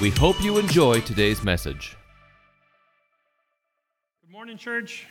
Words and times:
We 0.00 0.10
hope 0.10 0.42
you 0.42 0.58
enjoy 0.58 1.00
today's 1.02 1.44
message. 1.44 1.96
Good 4.24 4.32
morning, 4.32 4.58
church. 4.58 5.06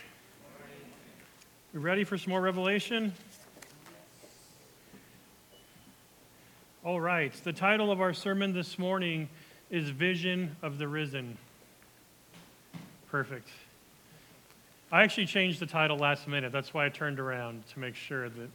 We 1.73 1.79
ready 1.79 2.03
for 2.03 2.17
some 2.17 2.31
more 2.31 2.41
revelation? 2.41 3.13
All 6.83 6.99
right. 6.99 7.31
The 7.43 7.53
title 7.53 7.91
of 7.91 8.01
our 8.01 8.11
sermon 8.11 8.53
this 8.53 8.79
morning 8.79 9.29
is 9.69 9.89
Vision 9.89 10.55
of 10.63 10.79
the 10.79 10.87
Risen. 10.87 11.37
Perfect. 13.07 13.47
I 14.91 15.03
actually 15.03 15.27
changed 15.27 15.59
the 15.59 15.67
title 15.67 15.97
last 15.97 16.27
minute. 16.27 16.51
That's 16.51 16.73
why 16.73 16.87
I 16.87 16.89
turned 16.89 17.19
around 17.19 17.67
to 17.67 17.79
make 17.79 17.93
sure 17.93 18.29
that 18.29 18.49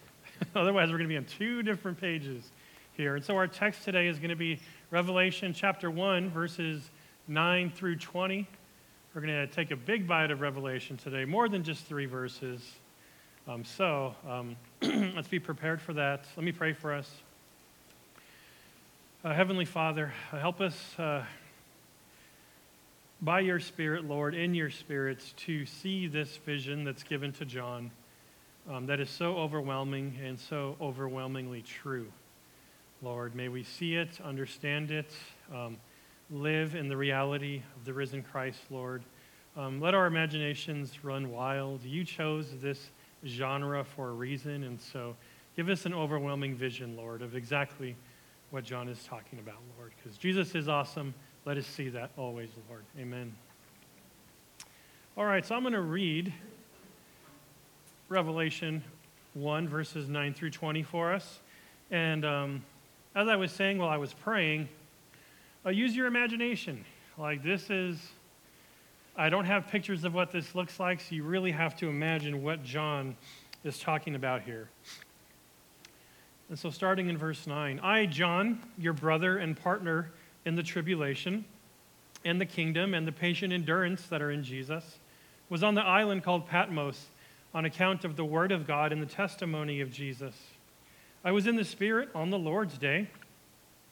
otherwise 0.54 0.92
we're 0.92 0.98
going 0.98 1.08
to 1.08 1.12
be 1.12 1.16
on 1.16 1.24
two 1.24 1.64
different 1.64 2.00
pages 2.00 2.52
here. 2.92 3.16
And 3.16 3.24
so 3.24 3.34
our 3.34 3.48
text 3.48 3.82
today 3.82 4.06
is 4.06 4.18
going 4.18 4.30
to 4.30 4.36
be 4.36 4.60
Revelation 4.92 5.52
chapter 5.52 5.90
1 5.90 6.30
verses 6.30 6.88
9 7.26 7.72
through 7.74 7.96
20. 7.96 8.46
We're 9.12 9.20
going 9.20 9.34
to 9.34 9.48
take 9.48 9.72
a 9.72 9.76
big 9.76 10.06
bite 10.06 10.30
of 10.30 10.40
Revelation 10.40 10.98
today, 10.98 11.24
more 11.24 11.48
than 11.48 11.64
just 11.64 11.84
three 11.86 12.06
verses. 12.06 12.62
Um, 13.48 13.64
so 13.64 14.14
um, 14.28 14.54
let's 15.16 15.26
be 15.26 15.40
prepared 15.40 15.82
for 15.82 15.94
that. 15.94 16.26
Let 16.36 16.44
me 16.44 16.52
pray 16.52 16.74
for 16.74 16.94
us. 16.94 17.10
Uh, 19.24 19.32
Heavenly 19.32 19.66
Father, 19.66 20.12
uh, 20.32 20.38
help 20.40 20.60
us 20.60 20.98
uh, 20.98 21.22
by 23.20 23.38
your 23.38 23.60
Spirit, 23.60 24.04
Lord, 24.04 24.34
in 24.34 24.52
your 24.52 24.68
spirits, 24.68 25.32
to 25.46 25.64
see 25.64 26.08
this 26.08 26.38
vision 26.38 26.82
that's 26.82 27.04
given 27.04 27.30
to 27.34 27.44
John 27.44 27.92
um, 28.68 28.86
that 28.86 28.98
is 28.98 29.08
so 29.08 29.36
overwhelming 29.36 30.18
and 30.24 30.36
so 30.40 30.74
overwhelmingly 30.80 31.62
true. 31.62 32.08
Lord, 33.00 33.36
may 33.36 33.48
we 33.48 33.62
see 33.62 33.94
it, 33.94 34.08
understand 34.24 34.90
it, 34.90 35.12
um, 35.54 35.76
live 36.28 36.74
in 36.74 36.88
the 36.88 36.96
reality 36.96 37.62
of 37.76 37.84
the 37.84 37.92
risen 37.92 38.24
Christ, 38.24 38.58
Lord. 38.70 39.04
Um, 39.56 39.80
let 39.80 39.94
our 39.94 40.06
imaginations 40.06 41.04
run 41.04 41.30
wild. 41.30 41.84
You 41.84 42.02
chose 42.02 42.48
this 42.60 42.90
genre 43.24 43.84
for 43.84 44.08
a 44.08 44.14
reason, 44.14 44.64
and 44.64 44.80
so 44.80 45.14
give 45.54 45.68
us 45.68 45.86
an 45.86 45.94
overwhelming 45.94 46.56
vision, 46.56 46.96
Lord, 46.96 47.22
of 47.22 47.36
exactly 47.36 47.94
what 48.52 48.64
John 48.64 48.86
is 48.86 49.02
talking 49.04 49.38
about, 49.38 49.56
Lord, 49.78 49.92
because 49.96 50.18
Jesus 50.18 50.54
is 50.54 50.68
awesome. 50.68 51.14
Let 51.46 51.56
us 51.56 51.66
see 51.66 51.88
that 51.88 52.10
always, 52.18 52.50
Lord. 52.68 52.84
Amen. 53.00 53.34
All 55.16 55.24
right, 55.24 55.44
so 55.44 55.54
I'm 55.54 55.62
going 55.62 55.72
to 55.72 55.80
read 55.80 56.30
Revelation 58.10 58.84
1, 59.32 59.68
verses 59.68 60.06
9 60.06 60.34
through 60.34 60.50
20 60.50 60.82
for 60.82 61.14
us. 61.14 61.40
And 61.90 62.26
um, 62.26 62.62
as 63.14 63.26
I 63.26 63.36
was 63.36 63.50
saying 63.52 63.78
while 63.78 63.88
I 63.88 63.96
was 63.96 64.12
praying, 64.12 64.68
uh, 65.64 65.70
use 65.70 65.96
your 65.96 66.06
imagination. 66.06 66.84
Like, 67.16 67.42
this 67.42 67.70
is, 67.70 68.06
I 69.16 69.30
don't 69.30 69.46
have 69.46 69.66
pictures 69.68 70.04
of 70.04 70.12
what 70.12 70.30
this 70.30 70.54
looks 70.54 70.78
like, 70.78 71.00
so 71.00 71.14
you 71.14 71.24
really 71.24 71.52
have 71.52 71.74
to 71.76 71.88
imagine 71.88 72.42
what 72.42 72.62
John 72.62 73.16
is 73.64 73.78
talking 73.78 74.14
about 74.14 74.42
here. 74.42 74.68
And 76.52 76.58
so, 76.58 76.68
starting 76.68 77.08
in 77.08 77.16
verse 77.16 77.46
9 77.46 77.80
I, 77.82 78.04
John, 78.04 78.60
your 78.76 78.92
brother 78.92 79.38
and 79.38 79.56
partner 79.56 80.10
in 80.44 80.54
the 80.54 80.62
tribulation 80.62 81.46
and 82.26 82.38
the 82.38 82.44
kingdom 82.44 82.92
and 82.92 83.08
the 83.08 83.12
patient 83.12 83.54
endurance 83.54 84.02
that 84.08 84.20
are 84.20 84.30
in 84.30 84.44
Jesus, 84.44 84.98
was 85.48 85.62
on 85.62 85.74
the 85.74 85.80
island 85.80 86.24
called 86.24 86.46
Patmos 86.46 87.06
on 87.54 87.64
account 87.64 88.04
of 88.04 88.16
the 88.16 88.24
word 88.26 88.52
of 88.52 88.66
God 88.66 88.92
and 88.92 89.00
the 89.00 89.06
testimony 89.06 89.80
of 89.80 89.90
Jesus. 89.90 90.34
I 91.24 91.32
was 91.32 91.46
in 91.46 91.56
the 91.56 91.64
Spirit 91.64 92.10
on 92.14 92.28
the 92.28 92.38
Lord's 92.38 92.76
day, 92.76 93.08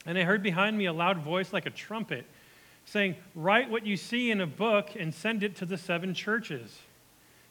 and 0.04 0.18
I 0.18 0.24
heard 0.24 0.42
behind 0.42 0.76
me 0.76 0.84
a 0.84 0.92
loud 0.92 1.16
voice 1.16 1.54
like 1.54 1.64
a 1.64 1.70
trumpet 1.70 2.26
saying, 2.84 3.16
Write 3.34 3.70
what 3.70 3.86
you 3.86 3.96
see 3.96 4.30
in 4.30 4.42
a 4.42 4.46
book 4.46 4.90
and 4.98 5.14
send 5.14 5.42
it 5.42 5.56
to 5.56 5.64
the 5.64 5.78
seven 5.78 6.12
churches 6.12 6.78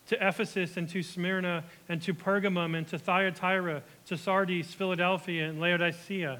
to 0.09 0.27
Ephesus 0.27 0.75
and 0.75 0.89
to 0.89 1.03
Smyrna 1.03 1.63
and 1.87 2.01
to 2.01 2.15
Pergamum 2.15 2.75
and 2.75 2.87
to 2.87 2.97
Thyatira, 2.97 3.83
to 4.07 4.17
Sardis, 4.17 4.73
Philadelphia, 4.73 5.47
and 5.47 5.61
Laodicea. 5.61 6.39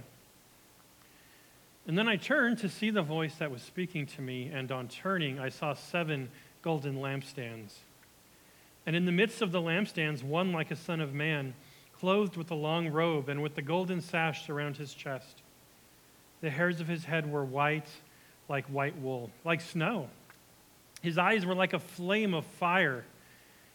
And 1.88 1.97
then 1.97 2.08
I 2.08 2.18
turned 2.18 2.58
to 2.59 2.69
see 2.69 2.90
the 2.90 3.03
voice 3.03 3.35
that 3.35 3.52
was 3.52 3.62
speaking 3.62 4.08
to 4.08 4.22
me, 4.22 4.50
and 4.52 4.72
on 4.72 4.88
turning, 4.88 5.40
I 5.40 5.50
saw 5.50 5.74
seven 5.74 6.29
golden 6.63 6.97
lampstands. 6.97 7.74
And 8.88 8.96
in 8.96 9.06
the 9.06 9.12
midst 9.12 9.41
of 9.41 9.52
the 9.52 9.62
lampstands, 9.62 10.24
one 10.24 10.52
like 10.52 10.72
a 10.72 10.75
son 10.75 11.00
of 11.00 11.13
man, 11.13 11.53
clothed 12.00 12.38
with 12.38 12.50
a 12.50 12.56
long 12.56 12.90
robe 12.90 13.29
and 13.29 13.44
with 13.44 13.53
the 13.53 13.62
golden 13.62 14.02
sash 14.02 14.50
around 14.50 14.78
his 14.78 14.96
chest. 14.96 15.44
The 16.41 16.50
hairs 16.50 16.79
of 16.79 16.88
his 16.88 17.03
head 17.03 17.31
were 17.31 17.46
white, 17.46 17.90
like 18.47 18.66
white 18.66 18.97
wool, 18.97 19.29
like 19.46 19.62
snow. 19.62 20.09
His 21.03 21.19
eyes 21.19 21.46
were 21.46 21.56
like 21.56 21.74
a 21.74 21.79
flame 21.79 22.34
of 22.34 22.46
fire 22.46 23.06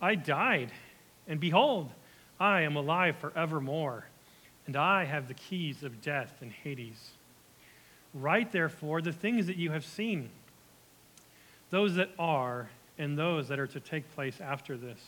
I 0.00 0.14
died, 0.14 0.72
and 1.26 1.40
behold, 1.40 1.90
I 2.38 2.62
am 2.62 2.76
alive 2.76 3.16
forevermore, 3.16 4.06
and 4.66 4.76
I 4.76 5.04
have 5.04 5.28
the 5.28 5.34
keys 5.34 5.82
of 5.82 6.02
death 6.02 6.34
and 6.40 6.52
Hades. 6.52 7.12
Write, 8.12 8.52
therefore, 8.52 9.00
the 9.00 9.12
things 9.12 9.46
that 9.46 9.56
you 9.56 9.70
have 9.70 9.84
seen, 9.84 10.30
those 11.70 11.94
that 11.94 12.10
are, 12.18 12.68
and 12.98 13.18
those 13.18 13.48
that 13.48 13.58
are 13.58 13.66
to 13.66 13.80
take 13.80 14.14
place 14.14 14.40
after 14.40 14.76
this. 14.76 15.00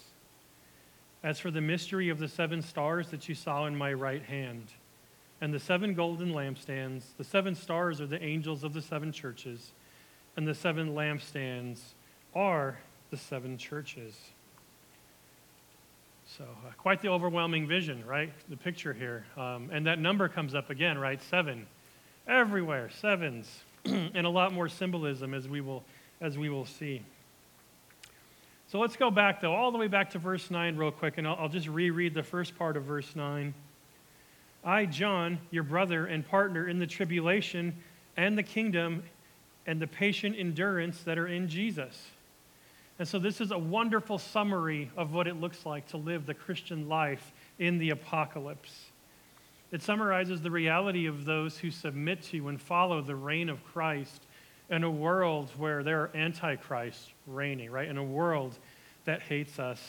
As 1.22 1.38
for 1.38 1.50
the 1.50 1.60
mystery 1.60 2.09
of 2.09 2.19
the 2.19 2.28
seven 2.28 2.62
stars 2.62 3.09
that 3.09 3.28
you 3.28 3.34
saw 3.34 3.66
in 3.66 3.76
my 3.76 3.93
right 3.93 4.22
hand, 4.22 4.69
and 5.41 5.53
the 5.53 5.60
seven 5.60 5.94
golden 5.94 6.32
lampstands, 6.32 7.03
the 7.16 7.25
seven 7.25 7.55
stars 7.55 8.00
are 8.00 8.06
the 8.06 8.22
angels 8.22 8.65
of 8.65 8.72
the 8.72 8.82
seven 8.82 9.12
churches, 9.12 9.72
and 10.37 10.47
the 10.47 10.55
seven 10.55 10.94
lampstands 10.94 11.81
are 12.34 12.78
the 13.10 13.16
seven 13.16 13.59
churches. 13.59 14.15
So, 16.37 16.44
uh, 16.44 16.72
quite 16.77 17.00
the 17.00 17.09
overwhelming 17.09 17.66
vision, 17.66 18.05
right? 18.05 18.31
The 18.50 18.56
picture 18.56 18.93
here. 18.93 19.25
Um, 19.39 19.71
and 19.72 19.87
that 19.87 19.99
number 19.99 20.28
comes 20.28 20.55
up 20.55 20.69
again, 20.69 20.99
right? 20.99 21.22
Seven. 21.22 21.66
Everywhere, 22.27 22.91
sevens. 22.91 23.49
and 23.87 24.27
a 24.27 24.28
lot 24.28 24.53
more 24.53 24.69
symbolism 24.69 25.33
as 25.33 25.49
we 25.49 25.62
will, 25.62 25.83
as 26.21 26.37
we 26.37 26.50
will 26.50 26.67
see. 26.67 27.03
So 28.71 28.78
let's 28.78 28.97
go 28.97 29.11
back, 29.11 29.41
though, 29.41 29.55
all 29.55 29.72
the 29.72 29.78
way 29.78 29.87
back 29.87 30.11
to 30.11 30.19
verse 30.19 30.50
9, 30.50 30.77
real 30.77 30.91
quick, 30.91 31.17
and 31.17 31.27
I'll, 31.27 31.37
I'll 31.37 31.49
just 31.49 31.67
reread 31.67 32.12
the 32.12 32.22
first 32.22 32.59
part 32.59 32.77
of 32.77 32.84
verse 32.84 33.17
9. 33.17 33.55
I, 34.62 34.84
John, 34.84 35.38
your 35.50 35.62
brother 35.62 36.05
and 36.05 36.28
partner 36.28 36.69
in 36.69 36.78
the 36.78 36.87
tribulation 36.87 37.75
and 38.19 38.37
the 38.37 38.43
kingdom 38.43 39.03
and 39.67 39.81
the 39.81 39.87
patient 39.87 40.37
endurance 40.38 41.03
that 41.05 41.17
are 41.17 41.26
in 41.26 41.49
Jesus. 41.49 42.11
And 42.99 43.06
so, 43.06 43.19
this 43.19 43.41
is 43.41 43.53
a 43.53 43.59
wonderful 43.59 44.19
summary 44.19 44.91
of 44.97 45.12
what 45.12 45.29
it 45.29 45.41
looks 45.41 45.65
like 45.65 45.87
to 45.89 45.97
live 45.97 46.27
the 46.27 46.35
Christian 46.35 46.89
life 46.89 47.33
in 47.59 47.79
the 47.79 47.91
apocalypse. 47.91 48.87
It 49.71 49.83
summarizes 49.83 50.41
the 50.41 50.50
reality 50.50 51.06
of 51.06 51.25
those 51.25 51.59
who 51.59 51.71
submit 51.71 52.23
to 52.25 52.49
and 52.49 52.61
follow 52.61 53.00
the 53.00 53.15
reign 53.15 53.49
of 53.50 53.65
Christ 53.73 54.23
in 54.71 54.83
a 54.83 54.91
world 54.91 55.50
where 55.56 55.83
there 55.83 56.03
are 56.03 56.11
antichrists 56.15 57.12
reigning, 57.27 57.71
right? 57.71 57.89
In 57.89 57.99
a 57.99 58.05
world 58.05 58.59
that 59.05 59.23
hates 59.23 59.59
us. 59.59 59.81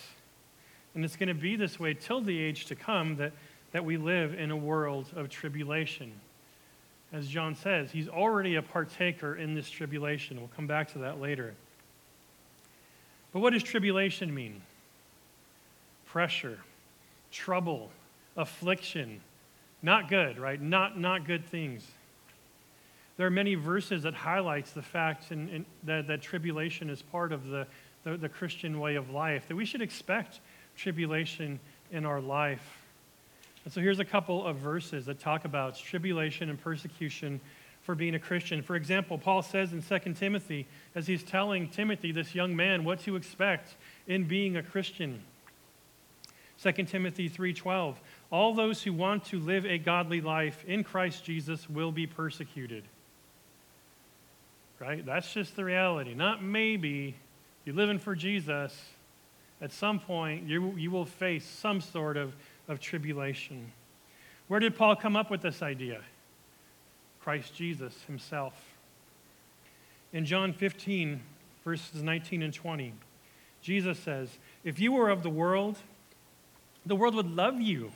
And 0.94 1.04
it's 1.04 1.16
going 1.16 1.30
to 1.30 1.34
be 1.34 1.56
this 1.56 1.80
way 1.80 1.94
till 1.94 2.22
the 2.22 2.38
age 2.38 2.66
to 2.68 2.76
come 2.76 3.16
that, 3.18 3.32
that 3.72 3.84
we 3.84 3.98
live 3.98 4.34
in 4.34 4.52
a 4.52 4.56
world 4.56 5.08
of 5.16 5.30
tribulation. 5.30 6.12
As 7.12 7.28
John 7.28 7.56
says, 7.56 7.92
he's 7.92 8.08
already 8.08 8.56
a 8.56 8.62
partaker 8.62 9.36
in 9.36 9.56
this 9.56 9.70
tribulation. 9.70 10.38
We'll 10.38 10.52
come 10.56 10.68
back 10.68 10.92
to 10.94 11.00
that 11.00 11.20
later. 11.20 11.56
But 13.32 13.40
what 13.40 13.54
does 13.54 13.64
tribulation 13.64 14.34
mean? 14.34 14.62
Pressure, 16.08 16.60
trouble, 17.32 17.90
affliction. 18.36 19.22
Not 19.82 20.10
good, 20.10 20.40
right? 20.40 20.60
Not, 20.60 21.00
not 21.00 21.26
good 21.26 21.46
things. 21.46 21.86
There 23.18 23.28
are 23.28 23.32
many 23.32 23.56
verses 23.56 24.04
that 24.04 24.14
highlights 24.14 24.72
the 24.72 24.82
fact 24.82 25.32
in, 25.32 25.50
in, 25.50 25.66
that, 25.84 26.08
that 26.08 26.22
tribulation 26.22 26.90
is 26.90 27.02
part 27.02 27.32
of 27.32 27.48
the, 27.48 27.68
the, 28.04 28.18
the 28.18 28.30
Christian 28.30 28.80
way 28.80 28.96
of 28.96 29.10
life, 29.10 29.48
that 29.48 29.56
we 29.56 29.66
should 29.66 29.82
expect 29.82 30.40
tribulation 30.78 31.60
in 31.92 32.06
our 32.06 32.22
life. 32.22 32.66
And 33.66 33.74
so 33.74 33.82
here's 33.82 34.00
a 34.00 34.06
couple 34.06 34.46
of 34.46 34.56
verses 34.56 35.06
that 35.06 35.20
talk 35.20 35.46
about 35.46 35.78
tribulation 35.78 36.50
and 36.50 36.60
persecution 36.60 37.42
for 37.90 37.96
being 37.96 38.14
a 38.14 38.20
Christian. 38.20 38.62
For 38.62 38.76
example, 38.76 39.18
Paul 39.18 39.42
says 39.42 39.74
in 39.74 39.82
2 39.82 40.14
Timothy, 40.14 40.68
as 40.94 41.08
he's 41.08 41.24
telling 41.24 41.70
Timothy, 41.70 42.12
this 42.12 42.36
young 42.36 42.56
man, 42.56 42.84
what 42.84 43.00
to 43.00 43.16
expect 43.16 43.74
in 44.06 44.26
being 44.26 44.58
a 44.58 44.62
Christian. 44.62 45.24
2 46.62 46.72
Timothy 46.86 47.28
3:12 47.28 47.96
All 48.30 48.54
those 48.54 48.84
who 48.84 48.94
want 48.94 49.26
to 49.26 49.40
live 49.40 49.66
a 49.66 49.80
godly 49.80 50.22
life 50.22 50.64
in 50.66 50.84
Christ 50.84 51.24
Jesus 51.24 51.68
will 51.68 51.92
be 51.92 52.06
persecuted. 52.06 52.84
Right? 54.78 55.04
That's 55.04 55.34
just 55.34 55.56
the 55.56 55.66
reality. 55.66 56.14
Not 56.14 56.44
maybe. 56.44 57.16
You're 57.66 57.76
living 57.76 57.98
for 57.98 58.14
Jesus. 58.14 58.80
At 59.62 59.72
some 59.72 60.00
point, 60.00 60.48
you, 60.48 60.76
you 60.78 60.92
will 60.92 61.06
face 61.06 61.44
some 61.44 61.82
sort 61.82 62.18
of, 62.18 62.36
of 62.68 62.80
tribulation. 62.80 63.72
Where 64.48 64.60
did 64.60 64.76
Paul 64.76 64.96
come 64.96 65.16
up 65.16 65.32
with 65.32 65.42
this 65.42 65.64
idea? 65.64 66.04
Christ 67.22 67.54
Jesus 67.56 67.94
himself. 68.04 68.54
In 70.14 70.26
John 70.26 70.54
15, 70.54 71.22
verses 71.64 72.02
19 72.02 72.42
and 72.42 72.54
20, 72.54 72.94
Jesus 73.62 74.00
says, 74.00 74.30
If 74.64 74.80
you 74.80 74.92
were 74.92 75.10
of 75.10 75.24
the 75.24 75.30
world, 75.30 75.78
the 76.86 76.96
world 76.96 77.16
would 77.16 77.30
love 77.36 77.62
you, 77.62 77.92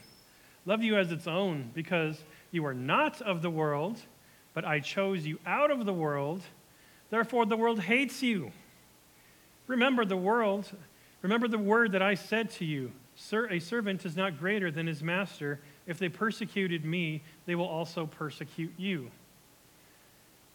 love 0.65 0.83
you 0.83 0.97
as 0.97 1.11
its 1.11 1.27
own, 1.27 1.71
because 1.73 2.23
you 2.51 2.65
are 2.65 2.73
not 2.73 3.21
of 3.21 3.41
the 3.41 3.49
world, 3.49 3.99
but 4.53 4.65
I 4.65 4.79
chose 4.79 5.25
you 5.25 5.39
out 5.45 5.71
of 5.71 5.85
the 5.85 5.93
world. 5.93 6.41
Therefore, 7.09 7.45
the 7.45 7.57
world 7.57 7.79
hates 7.79 8.21
you. 8.21 8.51
Remember 9.67 10.05
the 10.05 10.17
world, 10.17 10.69
remember 11.21 11.47
the 11.47 11.57
word 11.57 11.93
that 11.93 12.01
I 12.01 12.15
said 12.15 12.51
to 12.51 12.65
you 12.65 12.91
a 13.49 13.59
servant 13.59 14.05
is 14.05 14.15
not 14.15 14.39
greater 14.39 14.71
than 14.71 14.87
his 14.87 15.03
master. 15.03 15.59
If 15.85 15.99
they 15.99 16.09
persecuted 16.09 16.85
me, 16.85 17.21
they 17.45 17.55
will 17.55 17.67
also 17.67 18.05
persecute 18.05 18.73
you. 18.77 19.11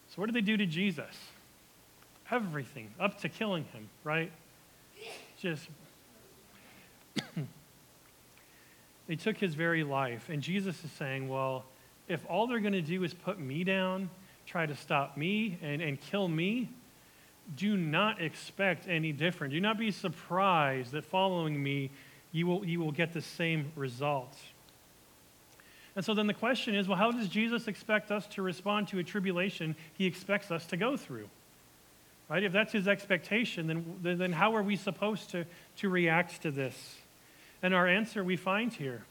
So, 0.09 0.15
what 0.17 0.27
did 0.27 0.35
they 0.35 0.41
do 0.41 0.57
to 0.57 0.67
Jesus? 0.67 1.15
Everything, 2.31 2.91
up 2.99 3.21
to 3.21 3.29
killing 3.29 3.65
him, 3.65 3.89
right? 4.05 4.31
Just. 5.39 5.69
they 9.07 9.17
took 9.17 9.37
his 9.37 9.55
very 9.55 9.85
life. 9.85 10.29
And 10.29 10.43
Jesus 10.43 10.83
is 10.85 10.91
saying, 10.93 11.29
well, 11.29 11.65
if 12.09 12.25
all 12.29 12.47
they're 12.47 12.61
going 12.61 12.73
to 12.73 12.83
do 12.83 13.05
is 13.05 13.13
put 13.13 13.39
me 13.39 13.65
down, 13.65 14.09
try 14.47 14.67
to 14.67 14.77
stop 14.77 15.17
me, 15.17 15.59
and, 15.63 15.83
and 15.83 16.01
kill 16.01 16.29
me, 16.29 16.71
do 17.57 17.77
not 17.77 18.21
expect 18.21 18.89
any 18.89 19.13
different. 19.13 19.53
Do 19.53 19.61
not 19.61 19.79
be 19.79 19.91
surprised 19.91 20.93
that 20.93 21.05
following 21.05 21.63
me, 21.63 21.91
you 22.33 22.47
will, 22.47 22.65
you 22.65 22.81
will 22.81 22.93
get 22.93 23.13
the 23.13 23.23
same 23.23 23.73
results. 23.75 24.39
And 25.99 26.05
so 26.05 26.15
then 26.15 26.29
the 26.29 26.35
question 26.35 26.77
is 26.77 26.87
well, 26.87 26.97
how 26.97 27.11
does 27.11 27.27
Jesus 27.27 27.67
expect 27.67 28.13
us 28.13 28.25
to 28.29 28.43
respond 28.43 28.87
to 28.87 29.01
a 29.01 29.03
tribulation 29.03 29.75
he 29.95 30.07
expects 30.07 30.53
us 30.53 30.65
to 30.67 30.77
go 30.77 30.97
through? 30.97 31.29
Right? 32.29 32.45
If 32.45 32.53
that's 32.53 32.73
his 32.73 32.87
expectation, 32.87 33.67
then, 33.67 34.17
then 34.17 34.33
how 34.33 34.55
are 34.55 34.63
we 34.63 34.77
supposed 34.77 35.31
to, 35.31 35.45
to 35.79 35.89
react 35.89 36.43
to 36.43 36.53
this? 36.53 36.95
And 37.65 37.75
our 37.75 37.89
answer 37.89 38.23
we 38.23 38.37
find 38.37 38.73
here. 38.73 39.03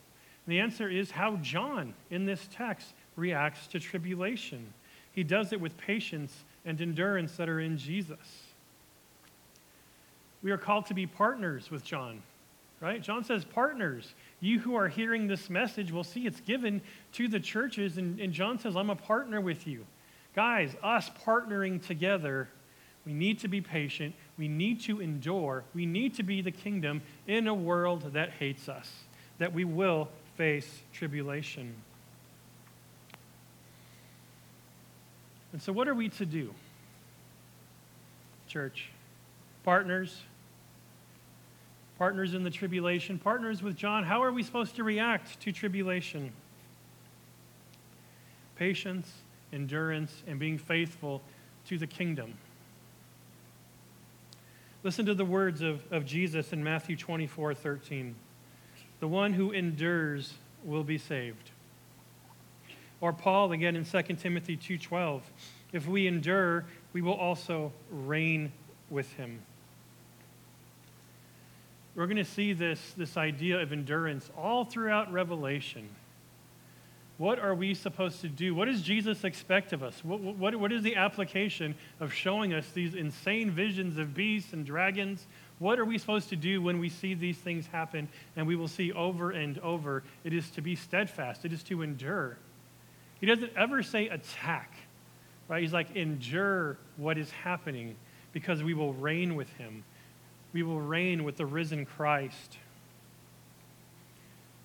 The 0.47 0.61
answer 0.61 0.87
is 0.87 1.11
how 1.11 1.35
John, 1.35 1.93
in 2.09 2.25
this 2.25 2.47
text, 2.53 2.93
reacts 3.17 3.67
to 3.67 3.81
tribulation. 3.81 4.65
He 5.11 5.25
does 5.25 5.51
it 5.51 5.59
with 5.59 5.77
patience 5.77 6.45
and 6.63 6.79
endurance 6.79 7.35
that 7.35 7.49
are 7.49 7.59
in 7.59 7.77
Jesus. 7.77 8.45
We 10.41 10.51
are 10.51 10.57
called 10.57 10.85
to 10.85 10.93
be 10.93 11.05
partners 11.05 11.69
with 11.69 11.83
John, 11.83 12.21
right? 12.79 13.01
John 13.01 13.25
says, 13.25 13.43
partners. 13.43 14.13
You 14.39 14.59
who 14.59 14.75
are 14.75 14.87
hearing 14.87 15.27
this 15.27 15.49
message 15.49 15.91
will 15.91 16.03
see 16.03 16.27
it's 16.27 16.41
given 16.41 16.81
to 17.13 17.27
the 17.27 17.39
churches, 17.39 17.97
and, 17.97 18.19
and 18.19 18.31
John 18.31 18.59
says, 18.59 18.75
I'm 18.75 18.89
a 18.89 18.95
partner 18.95 19.41
with 19.41 19.65
you. 19.65 19.85
Guys, 20.35 20.75
us 20.83 21.09
partnering 21.25 21.83
together, 21.83 22.47
we 23.05 23.13
need 23.13 23.39
to 23.39 23.47
be 23.47 23.61
patient. 23.61 24.13
We 24.37 24.47
need 24.47 24.81
to 24.81 25.01
endure. 25.01 25.63
We 25.73 25.87
need 25.87 26.15
to 26.15 26.23
be 26.23 26.41
the 26.41 26.51
kingdom 26.51 27.01
in 27.25 27.47
a 27.47 27.53
world 27.53 28.13
that 28.13 28.31
hates 28.31 28.69
us, 28.69 28.91
that 29.39 29.53
we 29.53 29.65
will 29.65 30.09
face 30.35 30.81
tribulation. 30.93 31.73
And 35.53 35.61
so, 35.61 35.73
what 35.73 35.87
are 35.87 35.95
we 35.95 36.09
to 36.09 36.25
do? 36.25 36.53
Church, 38.47 38.89
partners, 39.63 40.21
partners 41.97 42.33
in 42.33 42.43
the 42.43 42.49
tribulation, 42.49 43.17
partners 43.17 43.63
with 43.63 43.75
John, 43.75 44.03
how 44.03 44.23
are 44.23 44.31
we 44.31 44.43
supposed 44.43 44.75
to 44.75 44.83
react 44.83 45.39
to 45.41 45.51
tribulation? 45.51 46.31
Patience, 48.55 49.11
endurance, 49.51 50.23
and 50.27 50.39
being 50.39 50.57
faithful 50.57 51.21
to 51.67 51.77
the 51.77 51.87
kingdom. 51.87 52.33
Listen 54.83 55.05
to 55.05 55.15
the 55.15 55.25
words 55.25 55.61
of, 55.61 55.81
of 55.91 56.05
Jesus 56.05 56.53
in 56.53 56.63
Matthew 56.63 56.95
24 56.95 57.53
13. 57.53 58.15
The 58.99 59.07
one 59.07 59.33
who 59.33 59.51
endures 59.51 60.33
will 60.63 60.83
be 60.83 60.97
saved. 60.97 61.51
Or 63.01 63.13
Paul 63.13 63.51
again 63.51 63.75
in 63.75 63.85
2 63.85 64.01
Timothy 64.15 64.57
2:12, 64.57 65.21
if 65.71 65.87
we 65.87 66.07
endure, 66.07 66.65
we 66.93 67.01
will 67.01 67.13
also 67.13 67.71
reign 67.91 68.51
with 68.89 69.11
him. 69.13 69.41
We're 71.97 72.05
going 72.05 72.17
to 72.17 72.25
see 72.25 72.53
this, 72.53 72.93
this 72.95 73.17
idea 73.17 73.59
of 73.59 73.73
endurance 73.73 74.29
all 74.37 74.63
throughout 74.63 75.11
Revelation. 75.11 75.89
What 77.17 77.39
are 77.39 77.55
we 77.55 77.73
supposed 77.73 78.21
to 78.21 78.29
do? 78.29 78.53
What 78.53 78.65
does 78.65 78.83
Jesus 78.83 79.23
expect 79.23 79.73
of 79.73 79.81
us? 79.81 80.05
What, 80.05 80.19
what, 80.19 80.55
what 80.55 80.71
is 80.71 80.83
the 80.83 80.95
application 80.95 81.73
of 81.99 82.13
showing 82.13 82.53
us 82.53 82.69
these 82.69 82.93
insane 82.93 83.49
visions 83.49 83.97
of 83.97 84.13
beasts 84.13 84.53
and 84.53 84.63
dragons? 84.63 85.25
What 85.57 85.79
are 85.79 85.85
we 85.85 85.97
supposed 85.97 86.29
to 86.29 86.35
do 86.35 86.61
when 86.61 86.77
we 86.77 86.89
see 86.89 87.15
these 87.15 87.39
things 87.39 87.65
happen? 87.65 88.07
And 88.35 88.45
we 88.45 88.55
will 88.55 88.67
see 88.67 88.91
over 88.91 89.31
and 89.31 89.57
over 89.59 90.03
it 90.23 90.33
is 90.33 90.51
to 90.51 90.61
be 90.61 90.75
steadfast, 90.75 91.45
it 91.45 91.51
is 91.51 91.63
to 91.63 91.81
endure. 91.81 92.37
He 93.19 93.25
doesn't 93.25 93.53
ever 93.57 93.81
say 93.81 94.07
attack, 94.09 94.71
right? 95.47 95.63
He's 95.63 95.73
like, 95.73 95.95
endure 95.95 96.77
what 96.97 97.17
is 97.17 97.31
happening 97.31 97.95
because 98.33 98.61
we 98.61 98.75
will 98.75 98.93
reign 98.93 99.35
with 99.35 99.51
him. 99.53 99.83
We 100.57 100.63
will 100.63 100.81
reign 100.81 101.23
with 101.23 101.37
the 101.37 101.45
risen 101.45 101.85
Christ. 101.85 102.57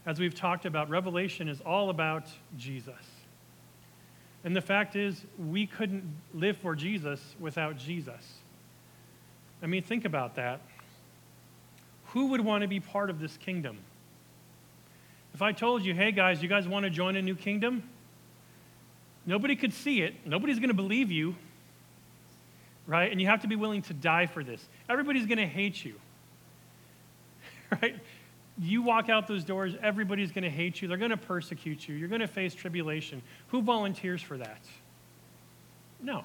As 0.07 0.19
we've 0.19 0.35
talked 0.35 0.65
about, 0.65 0.89
Revelation 0.89 1.49
is 1.49 1.61
all 1.61 1.91
about 1.91 2.25
Jesus. 2.57 2.95
And 4.43 4.57
the 4.57 4.63
fact 4.63 4.97
is, 4.97 5.23
we 5.39 5.67
couldn't 5.67 6.05
live 6.33 6.57
for 6.57 6.75
Jesus 6.75 7.21
without 7.39 7.77
Jesus. 7.77 8.39
I 9.63 9.67
mean, 9.67 9.83
think 9.83 10.07
about 10.07 10.37
that. 10.37 10.63
Who 12.07 12.29
would 12.29 12.41
want 12.41 12.63
to 12.63 12.69
be 12.69 12.81
part 12.81 13.11
of 13.11 13.21
this 13.21 13.37
kingdom? 13.37 13.77
If 15.35 15.43
I 15.43 15.53
told 15.53 15.85
you, 15.85 15.93
hey 15.93 16.11
guys, 16.11 16.43
you 16.43 16.49
guys 16.49 16.67
want 16.67 16.85
to 16.85 16.91
join 16.91 17.17
a 17.17 17.23
new 17.23 17.37
kingdom? 17.37 17.83
Nobody 19.27 19.57
could 19.57 19.75
see 19.75 20.01
it. 20.01 20.15
Nobody's 20.25 20.59
going 20.59 20.71
to 20.71 20.75
believe 20.75 21.13
you. 21.13 21.35
Right? 22.87 23.11
And 23.11 23.21
you 23.21 23.29
have 23.29 23.43
to 23.43 23.49
be 23.49 23.57
willing 23.57 23.83
to 23.83 23.95
die 23.95 24.27
for 24.27 24.43
this. 24.43 24.67
Everybody's 24.89 25.27
going 25.27 25.39
to 25.39 25.47
hate 25.47 25.85
you. 25.85 25.95
Right? 27.81 27.97
You 28.59 28.83
walk 28.83 29.09
out 29.09 29.27
those 29.27 29.45
doors, 29.45 29.73
everybody's 29.81 30.31
going 30.31 30.45
to 30.45 30.51
hate 30.51 30.83
you. 30.83 30.89
They're 30.89 30.99
going 30.99 31.11
to 31.11 31.17
persecute 31.17 31.89
you. 31.89 31.95
You're 31.95 32.11
going 32.11 32.21
to 32.21 32.27
face 32.27 32.55
tribulation. 32.55 33.23
Who 33.49 33.63
volunteers 33.63 34.21
for 34.21 34.37
that? 34.37 34.61
No. 36.03 36.23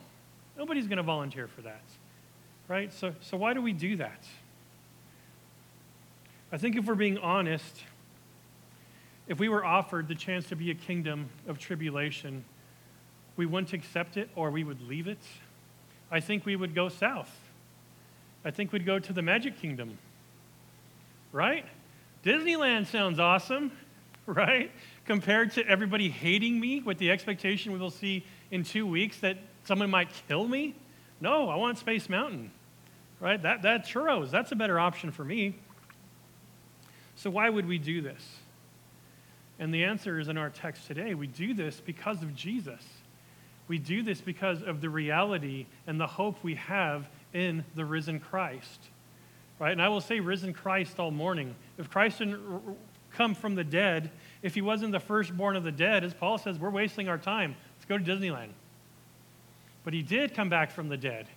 Nobody's 0.58 0.88
going 0.88 0.98
to 0.98 1.04
volunteer 1.04 1.48
for 1.48 1.62
that. 1.62 1.84
Right? 2.68 2.92
So, 2.94 3.14
so 3.22 3.38
why 3.38 3.54
do 3.54 3.62
we 3.62 3.72
do 3.72 3.96
that? 3.96 4.26
I 6.52 6.58
think 6.58 6.76
if 6.76 6.86
we're 6.86 6.96
being 6.96 7.18
honest, 7.18 7.84
if 9.28 9.40
we 9.40 9.50
were 9.50 9.66
offered 9.66 10.08
the 10.08 10.16
chance 10.16 10.48
to 10.50 10.56
be 10.56 10.72
a 10.72 10.76
kingdom 10.76 11.30
of 11.48 11.60
tribulation, 11.60 12.46
we 13.36 13.46
wouldn't 13.46 13.74
accept 13.74 14.18
it 14.18 14.30
or 14.36 14.50
we 14.50 14.64
would 14.64 14.82
leave 14.88 15.08
it. 15.08 15.20
I 16.12 16.20
think 16.20 16.46
we 16.46 16.56
would 16.56 16.74
go 16.74 16.90
south. 16.90 17.34
I 18.46 18.52
think 18.52 18.72
we'd 18.72 18.86
go 18.86 19.00
to 19.00 19.14
the 19.14 19.22
Magic 19.22 19.60
Kingdom. 19.60 19.98
Right? 21.32 21.66
Disneyland 22.24 22.88
sounds 22.88 23.20
awesome, 23.20 23.72
right? 24.26 24.72
Compared 25.06 25.52
to 25.54 25.68
everybody 25.68 26.10
hating 26.10 26.60
me 26.60 26.80
with 26.80 26.98
the 26.98 27.12
expectation 27.12 27.72
we 27.72 27.80
will 27.80 27.92
see 27.92 28.26
in 28.52 28.64
two 28.64 28.86
weeks 28.86 29.20
that 29.20 29.38
someone 29.66 29.90
might 29.90 30.10
kill 30.28 30.48
me. 30.48 30.76
No, 31.20 31.50
I 31.50 31.56
want 31.56 31.78
Space 31.78 32.10
Mountain, 32.10 32.52
right? 33.20 33.42
That, 33.42 33.64
that 33.64 33.86
churros, 33.86 34.32
that's 34.32 34.52
a 34.52 34.56
better 34.56 34.80
option 34.80 35.12
for 35.12 35.24
me. 35.24 35.56
So, 37.16 37.30
why 37.30 37.50
would 37.50 37.68
we 37.68 37.80
do 37.80 38.02
this? 38.02 38.22
And 39.60 39.74
the 39.74 39.84
answer 39.86 40.20
is 40.20 40.28
in 40.28 40.38
our 40.38 40.52
text 40.52 40.86
today. 40.86 41.16
We 41.16 41.28
do 41.28 41.54
this 41.54 41.82
because 41.84 42.22
of 42.22 42.36
Jesus. 42.36 42.84
We 43.68 43.78
do 43.78 44.02
this 44.02 44.22
because 44.22 44.64
of 44.64 44.82
the 44.82 44.90
reality 44.90 45.66
and 45.86 46.00
the 46.00 46.08
hope 46.08 46.44
we 46.44 46.56
have 46.56 47.08
in 47.34 47.66
the 47.76 47.86
risen 47.86 48.20
Christ. 48.20 48.80
Right? 49.60 49.72
And 49.72 49.82
I 49.82 49.90
will 49.90 50.02
say 50.02 50.20
risen 50.20 50.54
Christ 50.54 51.00
all 51.00 51.12
morning. 51.12 51.56
If 51.78 51.90
Christ 51.90 52.20
didn't 52.20 52.40
come 53.12 53.36
from 53.36 53.56
the 53.56 53.64
dead, 53.64 54.12
if 54.42 54.54
he 54.54 54.62
wasn't 54.62 54.92
the 54.92 55.00
firstborn 55.00 55.56
of 55.56 55.64
the 55.64 55.72
dead, 55.72 56.04
as 56.04 56.14
Paul 56.14 56.38
says, 56.38 56.60
we're 56.60 56.70
wasting 56.70 57.10
our 57.10 57.18
time. 57.18 57.56
Let's 57.76 57.86
go 57.86 57.98
to 57.98 58.04
Disneyland. 58.04 58.50
But 59.84 59.94
he 59.94 60.02
did 60.02 60.34
come 60.34 60.50
back 60.50 60.72
from 60.72 60.90
the 60.90 60.98
dead. 60.98 61.28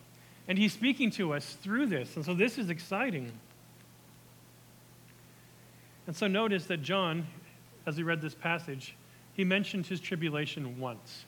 And 0.46 0.58
he's 0.58 0.72
speaking 0.72 1.10
to 1.12 1.32
us 1.32 1.56
through 1.62 1.87
this. 1.87 2.16
And 2.16 2.25
so 2.25 2.34
this 2.34 2.58
is 2.58 2.70
exciting. 2.70 3.32
And 6.06 6.16
so 6.16 6.26
notice 6.26 6.66
that 6.66 6.82
John, 6.82 7.26
as 7.87 7.96
he 7.96 8.02
read 8.02 8.20
this 8.20 8.34
passage, 8.34 8.96
he 9.32 9.44
mentioned 9.44 9.87
his 9.87 10.00
tribulation 10.00 10.78
once. 10.78 11.25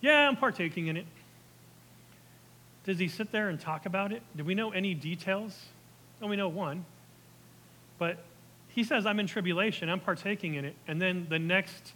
Yeah, 0.00 0.28
I'm 0.28 0.36
partaking 0.36 0.86
in 0.86 0.96
it. 0.96 1.06
Does 2.84 2.98
he 2.98 3.08
sit 3.08 3.30
there 3.32 3.48
and 3.48 3.60
talk 3.60 3.86
about 3.86 4.12
it? 4.12 4.22
Do 4.36 4.44
we 4.44 4.54
know 4.54 4.70
any 4.70 4.94
details? 4.94 5.58
Well, 6.20 6.30
we 6.30 6.36
know 6.36 6.48
one. 6.48 6.84
But 7.98 8.18
he 8.68 8.84
says, 8.84 9.04
I'm 9.04 9.20
in 9.20 9.26
tribulation, 9.26 9.88
I'm 9.88 10.00
partaking 10.00 10.54
in 10.54 10.64
it. 10.64 10.74
And 10.88 11.00
then 11.00 11.26
the 11.28 11.38
next 11.38 11.92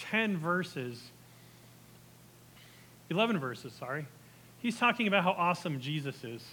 10 0.00 0.36
verses, 0.36 1.00
11 3.10 3.38
verses, 3.38 3.72
sorry, 3.72 4.06
he's 4.58 4.78
talking 4.78 5.06
about 5.06 5.24
how 5.24 5.32
awesome 5.32 5.80
Jesus 5.80 6.22
is. 6.24 6.44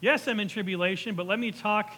Yes, 0.00 0.26
I'm 0.26 0.40
in 0.40 0.48
tribulation, 0.48 1.14
but 1.14 1.26
let 1.26 1.38
me 1.38 1.52
talk 1.52 1.92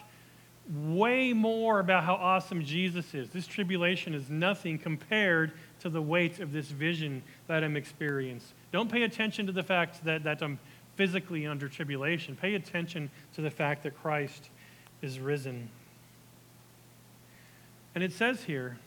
way 0.73 1.31
more 1.33 1.79
about 1.79 2.03
how 2.03 2.15
awesome 2.15 2.63
Jesus 2.63 3.13
is. 3.13 3.29
This 3.29 3.45
tribulation 3.45 4.13
is 4.13 4.29
nothing 4.29 4.79
compared 4.79 5.51
to 5.81 5.89
the 5.89 6.01
weight 6.01 6.39
of 6.39 6.51
this 6.51 6.67
vision 6.67 7.21
that 7.47 7.63
I'm 7.63 7.77
experiencing. 7.77 8.55
Don't 8.71 8.91
pay 8.91 9.03
attention 9.03 9.45
to 9.45 9.51
the 9.51 9.63
fact 9.63 10.03
that, 10.05 10.23
that 10.23 10.41
I'm 10.41 10.59
physically 10.95 11.45
under 11.45 11.67
tribulation. 11.67 12.35
Pay 12.35 12.55
attention 12.55 13.11
to 13.35 13.41
the 13.41 13.51
fact 13.51 13.83
that 13.83 14.01
Christ 14.01 14.49
is 15.01 15.19
risen. 15.19 15.69
And 17.93 18.03
it 18.03 18.11
says 18.11 18.43
here, 18.43 18.77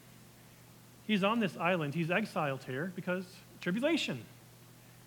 he's 1.07 1.23
on 1.23 1.39
this 1.39 1.57
island. 1.57 1.95
He's 1.95 2.11
exiled 2.11 2.65
here 2.65 2.93
because 2.97 3.25
tribulation. 3.61 4.25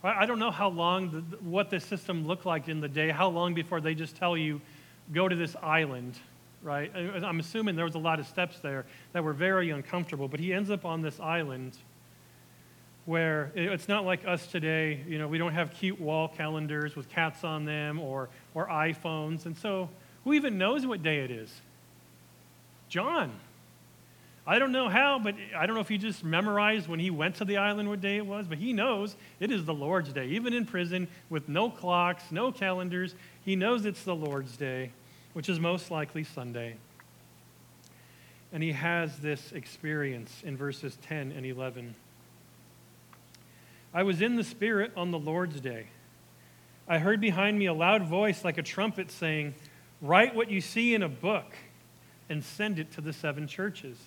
I 0.04 0.25
don't 0.25 0.40
know 0.40 0.51
how 0.51 0.70
long, 0.70 1.12
the, 1.12 1.38
what 1.38 1.70
this 1.70 1.86
system 1.86 2.25
looked 2.25 2.46
like 2.46 2.68
in 2.68 2.80
the 2.80 2.88
day, 2.88 3.10
how 3.10 3.30
long 3.30 3.54
before 3.54 3.82
they 3.82 3.94
just 3.94 4.16
tell 4.16 4.36
you, 4.36 4.62
go 5.13 5.28
to 5.28 5.36
this 5.36 5.56
island, 5.62 6.16
right? 6.63 6.91
I'm 6.96 7.39
assuming 7.39 7.75
there 7.75 7.86
was 7.86 7.96
a 7.96 8.00
lot 8.00 8.20
of 8.20 8.27
steps 8.27 8.60
there 8.60 8.86
that 9.13 9.24
were 9.24 9.34
very 9.34 9.70
uncomfortable, 9.72 10.27
but 10.27 10.39
he 10.39 10.53
ends 10.53 10.70
up 10.70 10.86
on 10.86 11.01
this 11.01 11.20
island 11.20 11.77
where 13.06 13.51
it's 13.56 13.88
not 13.88 14.06
like 14.06 14.25
us 14.27 14.46
today, 14.48 15.03
you 15.08 15.18
know, 15.18 15.27
we 15.27 15.38
don't 15.38 15.53
have 15.53 15.74
cute 15.74 16.00
wall 16.00 16.27
calendars 16.27 16.96
with 16.96 17.10
cats 17.10 17.44
on 17.44 17.65
them 17.65 18.00
or, 18.00 18.30
or 18.53 18.68
iPhones. 18.68 19.46
And 19.46 19.58
so 19.58 19.89
who 20.24 20.34
even 20.34 20.58
knows 20.58 20.86
what 20.86 21.01
day 21.01 21.20
it 21.20 21.32
is? 21.32 21.51
John. 22.89 23.32
I 24.46 24.60
don't 24.60 24.72
know 24.72 24.89
how, 24.89 25.20
but 25.20 25.36
I 25.56 25.65
don't 25.65 25.75
know 25.75 25.82
if 25.82 25.88
he 25.88 26.00
just 26.00 26.24
memorized 26.24 26.88
when 26.88 27.00
he 27.00 27.12
went 27.12 27.36
to 27.36 27.46
the 27.46 27.58
island 27.58 27.88
what 27.89 28.01
day 28.01 28.18
it 28.18 28.25
was, 28.25 28.48
but 28.48 28.58
he 28.58 28.74
knows 28.74 29.15
it 29.39 29.51
is 29.51 29.65
the 29.65 29.74
Lord's 29.74 30.12
day. 30.12 30.27
Even 30.30 30.53
in 30.53 30.65
prison 30.65 31.08
with 31.30 31.48
no 31.48 31.70
clocks, 31.70 32.24
no 32.32 32.51
calendars, 32.51 33.13
he 33.46 33.56
knows 33.56 33.86
it's 33.86 34.03
the 34.03 34.15
Lord's 34.15 34.58
day, 34.58 34.91
which 35.34 35.50
is 35.50 35.60
most 35.60 35.92
likely 35.92 36.24
Sunday. 36.24 36.76
And 38.54 38.62
he 38.62 38.72
has 38.74 39.18
this 39.20 39.52
experience 39.54 40.42
in 40.44 40.58
verses 40.58 40.98
10 41.04 41.32
and 41.32 41.46
11. 41.46 41.96
I 43.94 44.04
was 44.04 44.22
in 44.22 44.36
the 44.36 44.44
Spirit 44.44 44.92
on 44.96 45.12
the 45.12 45.20
Lord's 45.20 45.60
day. 45.62 45.88
I 46.88 46.98
heard 46.98 47.22
behind 47.22 47.58
me 47.58 47.68
a 47.68 47.74
loud 47.74 48.04
voice 48.04 48.44
like 48.44 48.58
a 48.58 48.64
trumpet 48.64 49.12
saying, 49.12 49.54
Write 50.02 50.36
what 50.36 50.50
you 50.50 50.62
see 50.62 50.94
in 50.94 51.04
a 51.04 51.10
book 51.10 51.54
and 52.30 52.44
send 52.44 52.80
it 52.80 52.92
to 52.94 53.02
the 53.02 53.14
seven 53.14 53.48
churches 53.48 53.98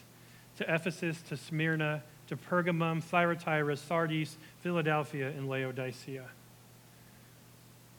to 0.57 0.75
Ephesus, 0.75 1.21
to 1.23 1.37
Smyrna, 1.37 2.03
to 2.29 2.37
Pergamum, 2.37 3.03
Thyatira, 3.03 3.77
Sardis, 3.77 4.37
Philadelphia, 4.61 5.29
and 5.29 5.49
Laodicea. 5.49 6.25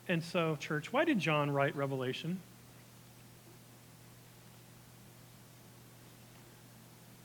And 0.08 0.22
so, 0.22 0.56
church, 0.56 0.92
why 0.92 1.04
did 1.04 1.18
John 1.18 1.50
write 1.50 1.76
Revelation? 1.76 2.40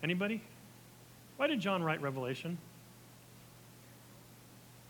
Anybody? 0.04 0.42
Why 1.38 1.48
did 1.48 1.60
John 1.60 1.84
write 1.84 2.02
Revelation? 2.02 2.58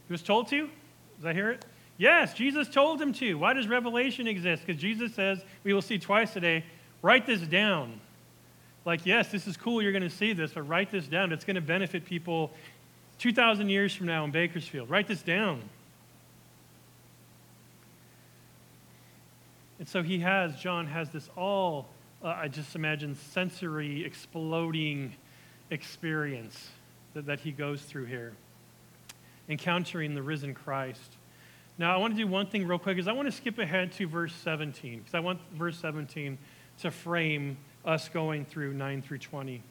He 0.07 0.13
was 0.13 0.21
told 0.21 0.47
to? 0.49 0.69
Did 1.19 1.27
I 1.27 1.33
hear 1.33 1.51
it? 1.51 1.65
Yes, 1.97 2.33
Jesus 2.33 2.67
told 2.67 3.01
him 3.01 3.13
to. 3.13 3.35
Why 3.35 3.53
does 3.53 3.67
Revelation 3.67 4.27
exist? 4.27 4.65
Because 4.65 4.81
Jesus 4.81 5.13
says, 5.13 5.43
we 5.63 5.73
will 5.73 5.81
see 5.81 5.99
twice 5.99 6.33
today, 6.33 6.65
write 7.01 7.25
this 7.25 7.41
down 7.41 7.99
like, 8.85 9.05
yes, 9.05 9.31
this 9.31 9.47
is 9.47 9.57
cool, 9.57 9.81
you're 9.81 9.91
going 9.91 10.01
to 10.01 10.09
see 10.09 10.33
this, 10.33 10.53
but 10.53 10.63
write 10.63 10.91
this 10.91 11.05
down. 11.05 11.31
It's 11.31 11.45
going 11.45 11.55
to 11.55 11.61
benefit 11.61 12.03
people 12.03 12.51
2,000 13.19 13.69
years 13.69 13.93
from 13.93 14.07
now 14.07 14.23
in 14.25 14.31
Bakersfield. 14.31 14.89
Write 14.89 15.07
this 15.07 15.21
down. 15.21 15.61
And 19.77 19.87
so 19.87 20.01
he 20.01 20.19
has, 20.19 20.55
John 20.59 20.87
has 20.87 21.09
this 21.09 21.29
all, 21.37 21.89
uh, 22.23 22.27
I 22.27 22.47
just 22.47 22.75
imagine, 22.75 23.15
sensory 23.15 24.05
exploding 24.05 25.13
experience 25.69 26.69
that, 27.13 27.25
that 27.25 27.39
he 27.39 27.51
goes 27.51 27.81
through 27.81 28.05
here, 28.05 28.33
encountering 29.49 30.13
the 30.13 30.21
risen 30.21 30.53
Christ. 30.53 31.17
Now, 31.77 31.93
I 31.93 31.97
want 31.97 32.13
to 32.15 32.17
do 32.17 32.27
one 32.27 32.47
thing 32.47 32.67
real 32.67 32.79
quick, 32.79 32.97
is 32.97 33.07
I 33.07 33.13
want 33.13 33.27
to 33.27 33.31
skip 33.31 33.57
ahead 33.57 33.91
to 33.93 34.07
verse 34.07 34.33
17, 34.43 34.99
because 34.99 35.15
I 35.15 35.19
want 35.19 35.39
verse 35.53 35.77
17 35.79 36.37
to 36.81 36.91
frame 36.91 37.57
us 37.85 38.09
going 38.09 38.45
through 38.45 38.73
9 38.73 39.01
through 39.01 39.17
20. 39.17 39.63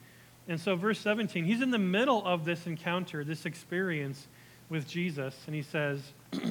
And 0.47 0.59
so, 0.59 0.75
verse 0.75 0.99
17, 0.99 1.45
he's 1.45 1.61
in 1.61 1.71
the 1.71 1.79
middle 1.79 2.25
of 2.25 2.43
this 2.43 2.67
encounter, 2.67 3.23
this 3.23 3.45
experience 3.45 4.27
with 4.69 4.87
Jesus, 4.87 5.35
and 5.45 5.55
he 5.55 5.61
says, 5.61 6.01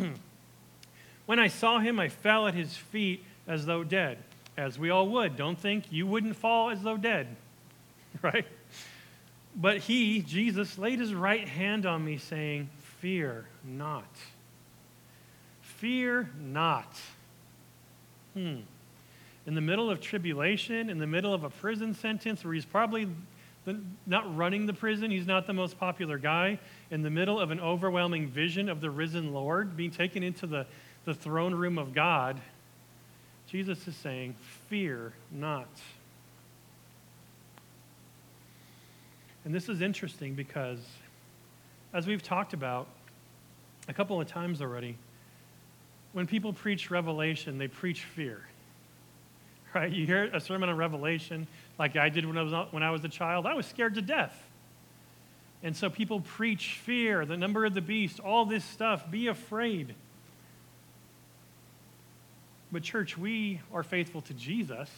When 1.27 1.39
I 1.39 1.49
saw 1.49 1.79
him, 1.79 2.01
I 2.01 2.09
fell 2.09 2.47
at 2.47 2.55
his 2.55 2.77
feet 2.77 3.25
as 3.47 3.67
though 3.67 3.85
dead, 3.85 4.19
as 4.61 4.79
we 4.79 4.91
all 4.91 5.09
would. 5.09 5.37
Don't 5.37 5.59
think 5.59 5.91
you 5.91 6.07
wouldn't 6.07 6.37
fall 6.37 6.71
as 6.71 6.83
though 6.83 6.97
dead, 6.97 7.27
right? 8.23 8.47
But 9.57 9.79
he, 9.79 10.23
Jesus, 10.23 10.79
laid 10.79 11.01
his 11.01 11.15
right 11.15 11.49
hand 11.49 11.87
on 11.87 12.05
me, 12.05 12.19
saying, 12.19 12.69
Fear 13.01 13.47
not. 13.65 14.05
Fear 15.61 16.31
not. 16.39 17.01
Hmm 18.35 18.61
in 19.47 19.55
the 19.55 19.61
middle 19.61 19.91
of 19.91 20.01
tribulation, 20.01 20.91
in 20.91 20.99
the 20.99 21.07
middle 21.07 21.33
of 21.33 21.45
a 21.45 21.51
prison 21.51 21.95
sentence 21.95 22.45
where 22.45 22.55
he's 22.55 22.65
probably 22.65 23.09
not 24.07 24.37
running 24.37 24.67
the 24.67 24.73
prison, 24.73 25.11
he's 25.11 25.27
not 25.27 25.47
the 25.47 25.53
most 25.53 25.79
popular 25.79 26.19
guy, 26.19 26.59
in 26.91 27.03
the 27.03 27.11
middle 27.11 27.41
of 27.41 27.51
an 27.51 27.59
overwhelming 27.61 28.29
vision 28.29 28.69
of 28.69 28.81
the 28.81 28.91
risen 28.91 29.33
Lord 29.33 29.77
being 29.77 29.91
taken 29.91 30.23
into 30.23 30.47
the, 30.47 30.67
the 31.05 31.15
throne 31.15 31.55
room 31.55 31.79
of 31.79 31.95
God, 31.95 32.41
Jesus 33.51 33.87
is 33.89 33.97
saying, 33.97 34.35
Fear 34.69 35.13
not. 35.33 35.69
And 39.45 39.55
this 39.55 39.69
is 39.69 39.81
interesting 39.81 40.35
because, 40.35 40.79
as 41.93 42.07
we've 42.07 42.23
talked 42.23 42.53
about 42.53 42.87
a 43.89 43.93
couple 43.93 44.21
of 44.21 44.29
times 44.29 44.61
already, 44.61 44.97
when 46.13 46.27
people 46.27 46.53
preach 46.53 46.91
revelation, 46.91 47.59
they 47.59 47.69
preach 47.69 48.05
fear 48.05 48.43
right? 49.75 49.91
You 49.91 50.07
hear 50.07 50.25
a 50.33 50.41
sermon 50.41 50.69
on 50.69 50.77
Revelation, 50.77 51.47
like 51.79 51.97
I 51.97 52.09
did 52.09 52.27
when 52.27 52.37
I 52.37 52.43
was, 52.43 52.67
when 52.73 52.83
I 52.83 52.91
was 52.91 53.05
a 53.05 53.09
child, 53.09 53.47
I 53.47 53.55
was 53.55 53.67
scared 53.67 53.95
to 53.95 54.03
death. 54.03 54.37
And 55.63 55.77
so 55.77 55.91
people 55.91 56.21
preach 56.21 56.81
fear, 56.83 57.27
the 57.27 57.37
number 57.37 57.65
of 57.65 57.75
the 57.75 57.83
beast, 57.83 58.19
all 58.19 58.47
this 58.47 58.65
stuff. 58.65 59.11
Be 59.11 59.27
afraid. 59.27 59.95
But, 62.73 62.83
church, 62.83 63.19
we 63.19 63.61
are 63.73 63.83
faithful 63.83 64.21
to 64.23 64.35
Jesus. 64.35 64.89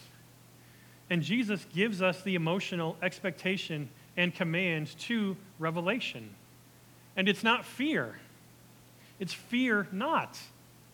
And 1.11 1.23
Jesus 1.23 1.67
gives 1.75 2.01
us 2.01 2.23
the 2.23 2.35
emotional 2.35 2.97
expectation 3.03 3.89
and 4.17 4.35
command 4.35 4.97
to 5.01 5.37
revelation. 5.59 6.35
And 7.17 7.29
it's 7.29 7.45
not 7.45 7.65
fear, 7.65 8.19
it's 9.19 9.33
fear 9.33 9.87
not, 9.93 10.39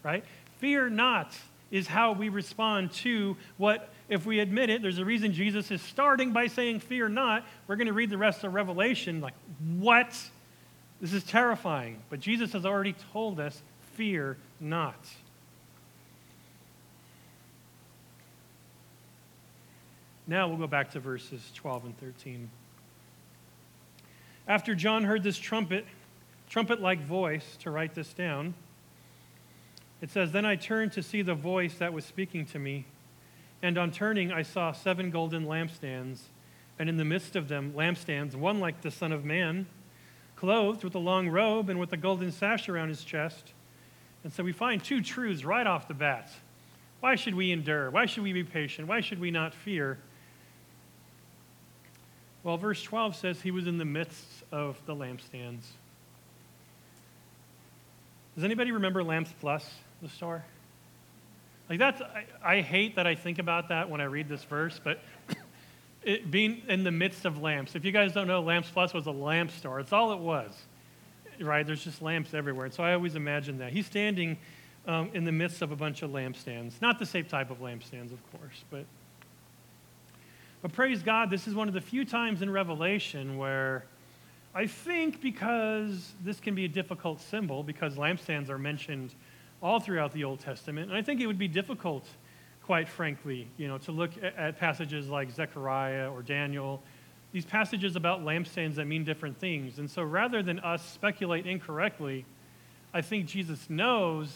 right? 0.03 0.25
Fear 0.59 0.91
not 0.91 1.37
is 1.71 1.87
how 1.87 2.13
we 2.13 2.31
respond 2.31 2.93
to 2.93 3.37
what, 3.59 3.91
if 4.09 4.25
we 4.25 4.41
admit 4.41 4.71
it, 4.71 4.81
there's 4.83 4.99
a 4.99 5.05
reason 5.05 5.33
Jesus 5.33 5.71
is 5.71 5.83
starting 5.83 6.33
by 6.33 6.47
saying, 6.47 6.81
Fear 6.81 7.11
not. 7.11 7.45
We're 7.67 7.77
going 7.77 7.89
to 7.89 7.93
read 7.93 8.11
the 8.11 8.19
rest 8.19 8.43
of 8.45 8.55
Revelation, 8.55 9.21
like, 9.21 9.35
what? 9.79 10.19
This 11.01 11.13
is 11.13 11.23
terrifying. 11.25 11.99
But 12.11 12.21
Jesus 12.21 12.53
has 12.55 12.65
already 12.65 12.95
told 13.13 13.39
us, 13.39 13.63
Fear 13.95 14.39
not. 14.61 14.99
Now 20.29 20.47
we'll 20.47 20.59
go 20.59 20.67
back 20.67 20.91
to 20.91 21.01
verses 21.01 21.51
12 21.55 21.87
and 21.87 21.99
13. 21.99 22.51
After 24.47 24.75
John 24.75 25.05
heard 25.05 25.23
this 25.23 25.39
trumpet, 25.39 25.87
trumpet 26.51 26.83
like 26.83 27.01
voice 27.01 27.57
to 27.61 27.71
write 27.71 27.95
this 27.95 28.13
down. 28.13 28.53
It 30.03 30.11
says, 30.11 30.31
Then 30.31 30.45
I 30.45 30.55
turned 30.55 30.93
to 30.93 31.03
see 31.03 31.23
the 31.23 31.35
voice 31.35 31.79
that 31.79 31.95
was 31.95 32.05
speaking 32.05 32.45
to 32.47 32.59
me. 32.59 32.85
And 33.63 33.79
on 33.79 33.91
turning, 33.91 34.31
I 34.31 34.43
saw 34.43 34.73
seven 34.73 35.11
golden 35.11 35.47
lampstands, 35.47 36.19
and 36.79 36.91
in 36.91 36.99
the 36.99 37.07
midst 37.07 37.35
of 37.35 37.49
them, 37.49 37.73
lampstands, 37.75 38.35
one 38.35 38.61
like 38.61 38.83
the 38.83 38.91
Son 38.91 39.13
of 39.13 39.25
Man, 39.25 39.67
clothed 40.37 40.85
with 40.85 40.95
a 40.95 41.01
long 41.01 41.31
robe 41.31 41.71
and 41.71 41.81
with 41.81 41.95
a 41.95 41.97
golden 41.97 42.33
sash 42.33 42.69
around 42.69 42.91
his 42.91 43.03
chest. 43.03 43.55
And 44.25 44.33
so 44.33 44.45
we 44.45 44.53
find 44.53 44.85
two 44.85 45.01
truths 45.01 45.43
right 45.43 45.67
off 45.67 45.89
the 45.89 45.95
bat. 45.95 46.31
Why 47.01 47.15
should 47.15 47.35
we 47.35 47.51
endure? 47.51 47.91
Why 47.91 48.05
should 48.05 48.25
we 48.25 48.35
be 48.35 48.45
patient? 48.45 48.89
Why 48.89 49.01
should 49.01 49.21
we 49.21 49.31
not 49.31 49.55
fear? 49.55 49.99
Well, 52.49 52.57
verse 52.57 52.83
12 52.83 53.15
says 53.15 53.43
he 53.43 53.51
was 53.51 53.67
in 53.67 53.77
the 53.77 53.85
midst 53.85 54.25
of 54.51 54.81
the 54.87 54.95
lampstands. 54.97 55.67
Does 58.35 58.43
anybody 58.43 58.73
remember 58.73 59.05
Lamps 59.05 59.35
Plus, 59.39 59.69
the 60.01 60.09
store? 60.09 60.43
Like 61.69 61.79
that's, 61.79 62.01
I, 62.01 62.25
I, 62.43 62.61
hate 62.63 62.97
that 62.97 63.07
I 63.07 63.17
think 63.17 63.39
about 63.39 63.69
that 63.69 63.91
when 63.91 64.01
I 64.01 64.05
read 64.05 64.31
this 64.31 64.45
verse, 64.45 64.81
but 64.83 64.99
it 66.03 66.31
being 66.31 66.63
in 66.69 66.85
the 66.85 66.91
midst 66.91 67.27
of 67.27 67.37
lamps. 67.43 67.75
If 67.75 67.85
you 67.85 67.93
guys 67.93 68.15
don't 68.15 68.27
know, 68.27 68.41
Lamps 68.41 68.71
Plus 68.71 68.95
was 68.95 69.05
a 69.05 69.11
lamp 69.11 69.51
store. 69.51 69.79
It's 69.79 69.93
all 69.93 70.15
it 70.15 70.19
was, 70.19 70.51
right? 71.43 71.67
There's 71.67 71.85
just 71.85 72.01
lamps 72.01 72.33
everywhere. 72.33 72.65
And 72.65 72.73
so 72.73 72.83
I 72.83 72.95
always 72.95 73.15
imagine 73.15 73.59
that. 73.59 73.75
He's 73.75 73.85
standing 73.85 74.39
um, 74.87 75.11
in 75.13 75.25
the 75.25 75.33
midst 75.33 75.61
of 75.61 75.71
a 75.71 75.77
bunch 75.77 76.01
of 76.01 76.13
lampstands. 76.13 76.81
Not 76.81 76.99
the 76.99 77.05
same 77.05 77.27
type 77.27 77.51
of 77.51 77.59
lampstands, 77.59 78.11
of 78.11 78.23
course, 78.33 78.65
but, 78.71 78.87
but 80.63 80.73
praise 80.73 81.03
God, 81.03 81.31
this 81.31 81.47
is 81.47 81.55
one 81.55 81.69
of 81.69 81.75
the 81.75 81.81
few 81.81 82.05
times 82.05 82.43
in 82.43 82.51
Revelation 82.51 83.39
where 83.39 83.85
I 84.55 84.67
think 84.67 85.21
because 85.21 86.15
this 86.25 86.41
can 86.41 86.55
be 86.55 86.65
a 86.65 86.69
difficult 86.69 87.21
symbol, 87.21 87.63
because 87.63 87.95
lampstands 87.95 88.49
are 88.49 88.59
mentioned 88.59 89.15
all 89.63 89.79
throughout 89.79 90.13
the 90.13 90.25
Old 90.25 90.41
Testament. 90.41 90.89
And 90.89 90.99
I 90.99 91.03
think 91.03 91.21
it 91.21 91.27
would 91.27 91.39
be 91.39 91.49
difficult, 91.49 92.07
quite 92.65 92.89
frankly, 92.89 93.47
you 93.57 93.69
know, 93.69 93.79
to 93.79 93.93
look 93.93 94.11
at 94.23 94.59
passages 94.59 95.09
like 95.09 95.31
Zechariah 95.31 96.11
or 96.11 96.23
Daniel, 96.23 96.83
these 97.31 97.45
passages 97.45 97.95
about 97.95 98.25
lampstands 98.25 98.75
that 98.77 98.87
mean 98.87 99.05
different 99.05 99.39
things. 99.39 99.79
And 99.79 99.89
so 99.89 100.03
rather 100.03 100.43
than 100.43 100.59
us 100.61 100.85
speculate 100.93 101.47
incorrectly, 101.47 102.25
I 102.93 103.03
think 103.03 103.27
Jesus 103.27 103.69
knows, 103.69 104.33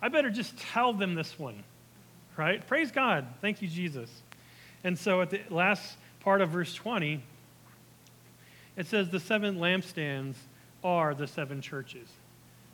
I 0.00 0.08
better 0.08 0.30
just 0.30 0.58
tell 0.58 0.92
them 0.92 1.14
this 1.14 1.38
one, 1.38 1.62
right? 2.36 2.66
Praise 2.66 2.90
God. 2.90 3.26
Thank 3.40 3.62
you, 3.62 3.68
Jesus. 3.68 4.10
And 4.84 4.98
so 4.98 5.22
at 5.22 5.30
the 5.30 5.40
last 5.50 5.96
part 6.20 6.42
of 6.42 6.50
verse 6.50 6.74
20, 6.74 7.22
it 8.76 8.86
says, 8.86 9.08
The 9.08 9.18
seven 9.18 9.56
lampstands 9.56 10.34
are 10.84 11.14
the 11.14 11.26
seven 11.26 11.62
churches. 11.62 12.06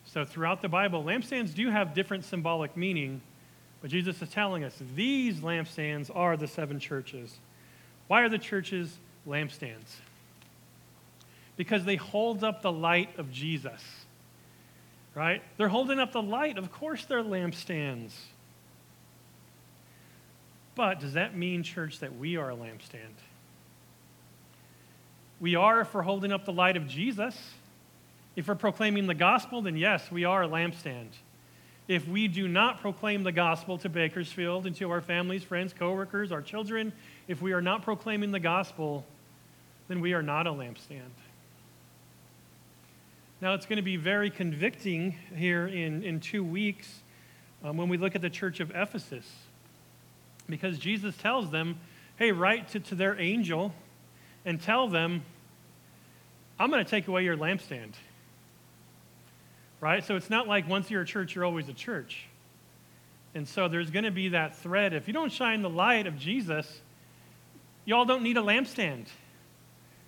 So 0.04 0.24
throughout 0.24 0.60
the 0.60 0.68
Bible, 0.68 1.04
lampstands 1.04 1.54
do 1.54 1.70
have 1.70 1.94
different 1.94 2.24
symbolic 2.24 2.76
meaning, 2.76 3.20
but 3.80 3.90
Jesus 3.90 4.20
is 4.20 4.28
telling 4.28 4.64
us 4.64 4.76
these 4.96 5.36
lampstands 5.36 6.10
are 6.14 6.36
the 6.36 6.48
seven 6.48 6.80
churches. 6.80 7.38
Why 8.08 8.22
are 8.22 8.28
the 8.28 8.38
churches 8.38 8.98
lampstands? 9.26 10.00
Because 11.56 11.84
they 11.84 11.96
hold 11.96 12.42
up 12.42 12.62
the 12.62 12.72
light 12.72 13.16
of 13.18 13.30
Jesus. 13.30 13.80
Right? 15.14 15.42
They're 15.56 15.68
holding 15.68 16.00
up 16.00 16.12
the 16.12 16.22
light. 16.22 16.58
Of 16.58 16.72
course, 16.72 17.04
they're 17.04 17.22
lampstands. 17.22 18.12
But 20.74 21.00
does 21.00 21.14
that 21.14 21.36
mean, 21.36 21.62
church, 21.62 21.98
that 22.00 22.16
we 22.16 22.36
are 22.36 22.50
a 22.50 22.56
lampstand? 22.56 23.14
We 25.40 25.56
are 25.56 25.80
if 25.80 25.94
we're 25.94 26.02
holding 26.02 26.32
up 26.32 26.44
the 26.44 26.52
light 26.52 26.76
of 26.76 26.86
Jesus. 26.86 27.36
If 28.36 28.48
we're 28.48 28.54
proclaiming 28.54 29.06
the 29.06 29.14
gospel, 29.14 29.62
then 29.62 29.76
yes, 29.76 30.10
we 30.10 30.24
are 30.24 30.44
a 30.44 30.48
lampstand. 30.48 31.08
If 31.88 32.06
we 32.06 32.28
do 32.28 32.46
not 32.46 32.80
proclaim 32.80 33.24
the 33.24 33.32
gospel 33.32 33.76
to 33.78 33.88
Bakersfield 33.88 34.66
and 34.66 34.76
to 34.76 34.90
our 34.90 35.00
families, 35.00 35.42
friends, 35.42 35.72
coworkers, 35.72 36.30
our 36.30 36.42
children, 36.42 36.92
if 37.26 37.42
we 37.42 37.52
are 37.52 37.62
not 37.62 37.82
proclaiming 37.82 38.30
the 38.30 38.38
gospel, 38.38 39.04
then 39.88 40.00
we 40.00 40.12
are 40.12 40.22
not 40.22 40.46
a 40.46 40.50
lampstand. 40.50 41.10
Now, 43.40 43.54
it's 43.54 43.66
going 43.66 43.78
to 43.78 43.82
be 43.82 43.96
very 43.96 44.30
convicting 44.30 45.16
here 45.34 45.66
in, 45.66 46.04
in 46.04 46.20
two 46.20 46.44
weeks 46.44 47.00
um, 47.64 47.76
when 47.76 47.88
we 47.88 47.96
look 47.96 48.14
at 48.14 48.20
the 48.20 48.30
church 48.30 48.60
of 48.60 48.70
Ephesus. 48.70 49.26
Because 50.50 50.78
Jesus 50.78 51.16
tells 51.16 51.50
them, 51.50 51.78
hey, 52.16 52.32
write 52.32 52.68
to, 52.70 52.80
to 52.80 52.94
their 52.94 53.18
angel 53.18 53.72
and 54.44 54.60
tell 54.60 54.88
them, 54.88 55.22
I'm 56.58 56.70
going 56.70 56.84
to 56.84 56.90
take 56.90 57.08
away 57.08 57.24
your 57.24 57.36
lampstand 57.36 57.94
right? 59.80 60.04
So 60.04 60.16
it's 60.16 60.30
not 60.30 60.46
like 60.46 60.68
once 60.68 60.90
you're 60.90 61.02
a 61.02 61.06
church, 61.06 61.34
you're 61.34 61.44
always 61.44 61.68
a 61.68 61.72
church. 61.72 62.26
And 63.34 63.48
so 63.48 63.68
there's 63.68 63.90
going 63.90 64.04
to 64.04 64.10
be 64.10 64.30
that 64.30 64.56
thread. 64.56 64.92
If 64.92 65.06
you 65.06 65.14
don't 65.14 65.32
shine 65.32 65.62
the 65.62 65.70
light 65.70 66.06
of 66.06 66.18
Jesus, 66.18 66.80
y'all 67.84 68.04
don't 68.04 68.22
need 68.22 68.36
a 68.36 68.42
lampstand, 68.42 69.06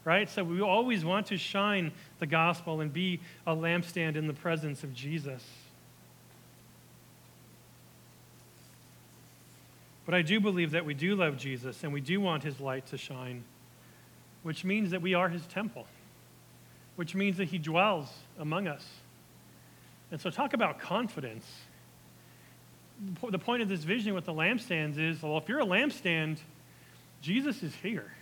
right? 0.05 0.29
So 0.29 0.45
we 0.45 0.61
always 0.61 1.05
want 1.05 1.29
to 1.29 1.39
shine 1.39 1.93
the 2.19 2.27
gospel 2.27 2.81
and 2.81 2.93
be 2.93 3.21
a 3.47 3.55
lampstand 3.55 4.17
in 4.17 4.27
the 4.27 4.35
presence 4.35 4.85
of 4.85 4.93
Jesus. 4.93 5.43
But 10.05 10.15
I 10.15 10.23
do 10.23 10.41
believe 10.41 10.73
that 10.73 10.85
we 10.85 10.95
do 10.95 11.15
love 11.15 11.37
Jesus 11.37 11.85
and 11.85 11.93
we 11.93 12.01
do 12.01 12.21
want 12.21 12.43
his 12.43 12.61
light 12.61 12.87
to 12.87 12.99
shine, 12.99 13.45
which 14.43 14.65
means 14.65 14.91
that 14.91 15.03
we 15.03 15.15
are 15.15 15.29
his 15.29 15.47
temple, 15.47 15.87
which 16.97 17.15
means 17.15 17.37
that 17.37 17.49
he 17.49 17.59
dwells 17.59 18.13
among 18.39 18.67
us. 18.67 18.87
And 20.11 20.21
so, 20.21 20.29
talk 20.29 20.53
about 20.53 20.79
confidence. 20.79 21.47
The 23.31 23.39
point 23.39 23.63
of 23.63 23.69
this 23.69 23.83
vision 23.85 24.15
with 24.15 24.27
the 24.27 24.35
lampstands 24.35 24.99
is 24.99 25.23
well, 25.23 25.39
if 25.39 25.49
you're 25.49 25.61
a 25.61 25.67
lampstand, 25.67 26.39
Jesus 27.21 27.63
is 27.63 27.75
here. 27.77 28.13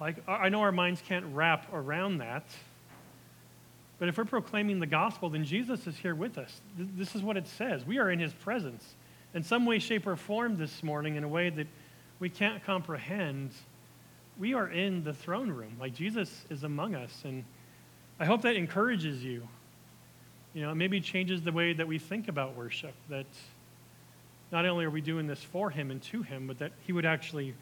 Like, 0.00 0.16
I 0.28 0.48
know 0.48 0.60
our 0.60 0.72
minds 0.72 1.02
can't 1.06 1.26
wrap 1.34 1.72
around 1.72 2.18
that. 2.18 2.44
But 3.98 4.08
if 4.08 4.16
we're 4.16 4.24
proclaiming 4.24 4.78
the 4.78 4.86
gospel, 4.86 5.28
then 5.28 5.44
Jesus 5.44 5.86
is 5.86 5.96
here 5.96 6.14
with 6.14 6.38
us. 6.38 6.60
This 6.76 7.16
is 7.16 7.22
what 7.22 7.36
it 7.36 7.48
says. 7.48 7.84
We 7.84 7.98
are 7.98 8.10
in 8.10 8.20
his 8.20 8.32
presence. 8.32 8.94
In 9.34 9.42
some 9.42 9.66
way, 9.66 9.78
shape, 9.78 10.06
or 10.06 10.16
form 10.16 10.56
this 10.56 10.82
morning, 10.82 11.16
in 11.16 11.24
a 11.24 11.28
way 11.28 11.50
that 11.50 11.66
we 12.18 12.28
can't 12.28 12.64
comprehend, 12.64 13.52
we 14.38 14.54
are 14.54 14.68
in 14.68 15.04
the 15.04 15.12
throne 15.12 15.50
room. 15.50 15.76
Like 15.78 15.94
Jesus 15.94 16.44
is 16.50 16.64
among 16.64 16.94
us. 16.94 17.22
And 17.24 17.44
I 18.18 18.24
hope 18.24 18.42
that 18.42 18.56
encourages 18.56 19.22
you 19.22 19.46
you 20.54 20.62
know, 20.62 20.74
maybe 20.74 21.00
changes 21.00 21.42
the 21.42 21.52
way 21.52 21.72
that 21.72 21.86
we 21.86 21.98
think 21.98 22.28
about 22.28 22.56
worship. 22.56 22.94
That 23.08 23.26
not 24.50 24.66
only 24.66 24.84
are 24.84 24.90
we 24.90 25.00
doing 25.00 25.26
this 25.26 25.42
for 25.42 25.70
Him 25.70 25.90
and 25.90 26.02
to 26.04 26.22
Him, 26.22 26.46
but 26.46 26.58
that 26.58 26.72
He 26.86 26.92
would 26.92 27.06
actually 27.06 27.54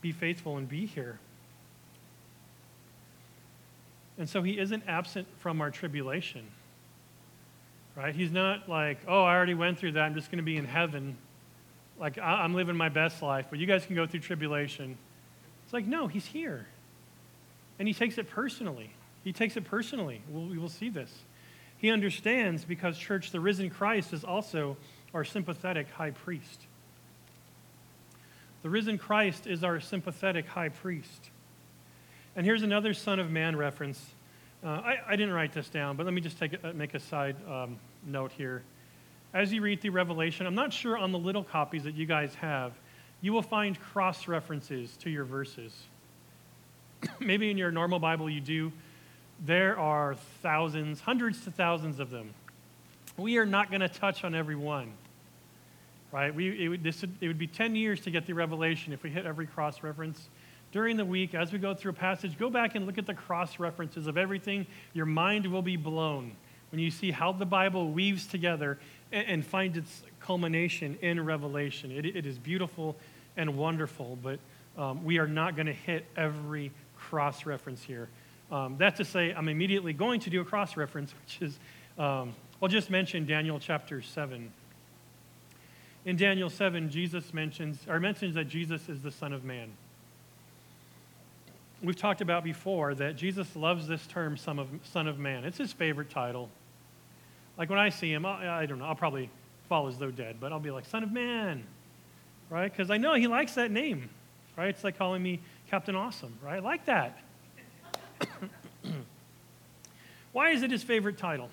be 0.00 0.12
faithful 0.12 0.56
and 0.56 0.68
be 0.68 0.86
here. 0.86 1.18
And 4.18 4.28
so 4.28 4.42
He 4.42 4.58
isn't 4.58 4.84
absent 4.86 5.26
from 5.38 5.60
our 5.60 5.70
tribulation, 5.70 6.46
right? 7.96 8.14
He's 8.14 8.30
not 8.30 8.68
like, 8.68 8.98
oh, 9.08 9.22
I 9.22 9.34
already 9.34 9.54
went 9.54 9.78
through 9.78 9.92
that. 9.92 10.02
I'm 10.02 10.14
just 10.14 10.30
going 10.30 10.38
to 10.38 10.44
be 10.44 10.56
in 10.56 10.66
heaven. 10.66 11.16
Like, 11.98 12.18
I'm 12.18 12.54
living 12.54 12.76
my 12.76 12.90
best 12.90 13.22
life, 13.22 13.46
but 13.48 13.58
you 13.58 13.66
guys 13.66 13.86
can 13.86 13.96
go 13.96 14.06
through 14.06 14.20
tribulation. 14.20 14.98
It's 15.64 15.72
like, 15.72 15.86
no, 15.86 16.06
He's 16.06 16.26
here. 16.26 16.66
And 17.78 17.88
He 17.88 17.94
takes 17.94 18.18
it 18.18 18.28
personally. 18.28 18.90
He 19.24 19.32
takes 19.32 19.56
it 19.56 19.64
personally. 19.64 20.20
We'll, 20.28 20.46
we 20.46 20.58
will 20.58 20.68
see 20.68 20.90
this. 20.90 21.10
He 21.78 21.90
understands 21.90 22.64
because, 22.64 22.98
church, 22.98 23.32
the 23.32 23.40
risen 23.40 23.70
Christ 23.70 24.12
is 24.12 24.24
also 24.24 24.76
our 25.14 25.24
sympathetic 25.24 25.90
high 25.90 26.10
priest. 26.10 26.62
The 28.62 28.70
risen 28.70 28.98
Christ 28.98 29.46
is 29.46 29.64
our 29.64 29.80
sympathetic 29.80 30.46
high 30.46 30.68
priest. 30.68 31.30
And 32.34 32.44
here's 32.44 32.62
another 32.62 32.92
Son 32.94 33.18
of 33.18 33.30
Man 33.30 33.56
reference. 33.56 34.04
Uh, 34.64 34.68
I, 34.68 34.98
I, 35.08 35.16
didn't 35.16 35.34
write 35.34 35.52
this 35.52 35.68
down, 35.68 35.96
but 35.96 36.06
let 36.06 36.14
me 36.14 36.20
just 36.20 36.40
make 36.74 36.94
a 36.94 37.00
side 37.00 37.36
um, 37.48 37.78
note 38.06 38.32
here. 38.32 38.62
As 39.34 39.52
you 39.52 39.60
read 39.60 39.82
the 39.82 39.90
Revelation, 39.90 40.46
I'm 40.46 40.54
not 40.54 40.72
sure 40.72 40.96
on 40.96 41.12
the 41.12 41.18
little 41.18 41.44
copies 41.44 41.84
that 41.84 41.94
you 41.94 42.06
guys 42.06 42.34
have, 42.36 42.72
you 43.20 43.32
will 43.32 43.42
find 43.42 43.78
cross 43.78 44.28
references 44.28 44.96
to 44.98 45.10
your 45.10 45.24
verses. 45.24 45.74
Maybe 47.20 47.50
in 47.50 47.58
your 47.58 47.70
normal 47.70 47.98
Bible 47.98 48.30
you 48.30 48.40
do, 48.40 48.72
there 49.44 49.78
are 49.78 50.14
thousands, 50.42 51.00
hundreds 51.00 51.44
to 51.44 51.50
thousands 51.50 52.00
of 52.00 52.10
them. 52.10 52.32
We 53.16 53.38
are 53.38 53.46
not 53.46 53.70
going 53.70 53.80
to 53.80 53.88
touch 53.88 54.24
on 54.24 54.34
every 54.34 54.56
one. 54.56 54.92
Right? 56.12 56.34
We, 56.34 56.64
it, 56.64 56.68
would, 56.68 56.82
this 56.82 57.02
would, 57.02 57.14
it 57.20 57.28
would 57.28 57.38
be 57.38 57.46
10 57.46 57.76
years 57.76 58.00
to 58.02 58.10
get 58.10 58.26
the 58.26 58.32
revelation 58.32 58.92
if 58.92 59.02
we 59.02 59.10
hit 59.10 59.26
every 59.26 59.46
cross 59.46 59.82
reference. 59.82 60.28
During 60.76 60.98
the 60.98 61.06
week, 61.06 61.34
as 61.34 61.54
we 61.54 61.58
go 61.58 61.72
through 61.72 61.92
a 61.92 61.94
passage, 61.94 62.36
go 62.38 62.50
back 62.50 62.74
and 62.74 62.84
look 62.84 62.98
at 62.98 63.06
the 63.06 63.14
cross 63.14 63.58
references 63.58 64.06
of 64.06 64.18
everything. 64.18 64.66
Your 64.92 65.06
mind 65.06 65.46
will 65.46 65.62
be 65.62 65.76
blown 65.76 66.32
when 66.70 66.82
you 66.82 66.90
see 66.90 67.10
how 67.10 67.32
the 67.32 67.46
Bible 67.46 67.92
weaves 67.92 68.26
together 68.26 68.78
and, 69.10 69.26
and 69.26 69.46
finds 69.46 69.78
its 69.78 70.02
culmination 70.20 70.98
in 71.00 71.24
Revelation. 71.24 71.90
It, 71.90 72.04
it 72.04 72.26
is 72.26 72.38
beautiful 72.38 72.94
and 73.38 73.56
wonderful, 73.56 74.18
but 74.22 74.38
um, 74.76 75.02
we 75.02 75.16
are 75.16 75.26
not 75.26 75.56
going 75.56 75.64
to 75.64 75.72
hit 75.72 76.04
every 76.14 76.70
cross 76.98 77.46
reference 77.46 77.82
here. 77.82 78.10
Um, 78.52 78.76
that's 78.76 78.98
to 78.98 79.04
say, 79.06 79.32
I'm 79.32 79.48
immediately 79.48 79.94
going 79.94 80.20
to 80.20 80.28
do 80.28 80.42
a 80.42 80.44
cross 80.44 80.76
reference, 80.76 81.14
which 81.22 81.40
is, 81.40 81.58
um, 81.98 82.34
I'll 82.60 82.68
just 82.68 82.90
mention 82.90 83.24
Daniel 83.24 83.58
chapter 83.58 84.02
7. 84.02 84.52
In 86.04 86.16
Daniel 86.18 86.50
7, 86.50 86.90
Jesus 86.90 87.32
mentions, 87.32 87.78
or 87.88 87.98
mentions 87.98 88.34
that 88.34 88.44
Jesus 88.44 88.90
is 88.90 89.00
the 89.00 89.10
Son 89.10 89.32
of 89.32 89.42
Man. 89.42 89.70
We've 91.86 91.94
talked 91.94 92.20
about 92.20 92.42
before 92.42 92.96
that 92.96 93.14
Jesus 93.14 93.54
loves 93.54 93.86
this 93.86 94.04
term, 94.08 94.36
Son 94.36 94.58
of, 94.58 94.68
Son 94.92 95.06
of 95.06 95.20
Man. 95.20 95.44
It's 95.44 95.56
his 95.56 95.72
favorite 95.72 96.10
title. 96.10 96.50
Like 97.56 97.70
when 97.70 97.78
I 97.78 97.90
see 97.90 98.12
him, 98.12 98.26
I, 98.26 98.62
I 98.62 98.66
don't 98.66 98.80
know, 98.80 98.86
I'll 98.86 98.96
probably 98.96 99.30
fall 99.68 99.86
as 99.86 99.96
though 99.96 100.10
dead, 100.10 100.38
but 100.40 100.50
I'll 100.50 100.58
be 100.58 100.72
like, 100.72 100.84
Son 100.84 101.04
of 101.04 101.12
Man, 101.12 101.62
right? 102.50 102.72
Because 102.72 102.90
I 102.90 102.96
know 102.96 103.14
he 103.14 103.28
likes 103.28 103.54
that 103.54 103.70
name, 103.70 104.10
right? 104.56 104.68
It's 104.70 104.82
like 104.82 104.98
calling 104.98 105.22
me 105.22 105.38
Captain 105.70 105.94
Awesome, 105.94 106.34
right? 106.42 106.56
I 106.56 106.58
like 106.58 106.86
that. 106.86 107.20
Why 110.32 110.50
is 110.50 110.64
it 110.64 110.72
his 110.72 110.82
favorite 110.82 111.18
title? 111.18 111.50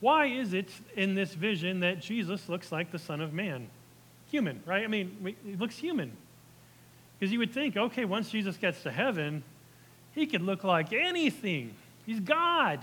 Why 0.00 0.26
is 0.26 0.52
it 0.52 0.68
in 0.96 1.14
this 1.14 1.32
vision 1.32 1.80
that 1.80 1.98
Jesus 1.98 2.46
looks 2.50 2.70
like 2.70 2.92
the 2.92 2.98
Son 2.98 3.22
of 3.22 3.32
Man? 3.32 3.68
Human, 4.30 4.62
right? 4.66 4.84
I 4.84 4.86
mean, 4.86 5.34
he 5.46 5.56
looks 5.56 5.78
human. 5.78 6.14
Because 7.24 7.32
you 7.32 7.38
would 7.38 7.54
think, 7.54 7.74
okay, 7.74 8.04
once 8.04 8.28
Jesus 8.28 8.58
gets 8.58 8.82
to 8.82 8.90
heaven, 8.90 9.44
he 10.14 10.26
could 10.26 10.42
look 10.42 10.62
like 10.62 10.92
anything. 10.92 11.72
He's 12.04 12.20
God. 12.20 12.80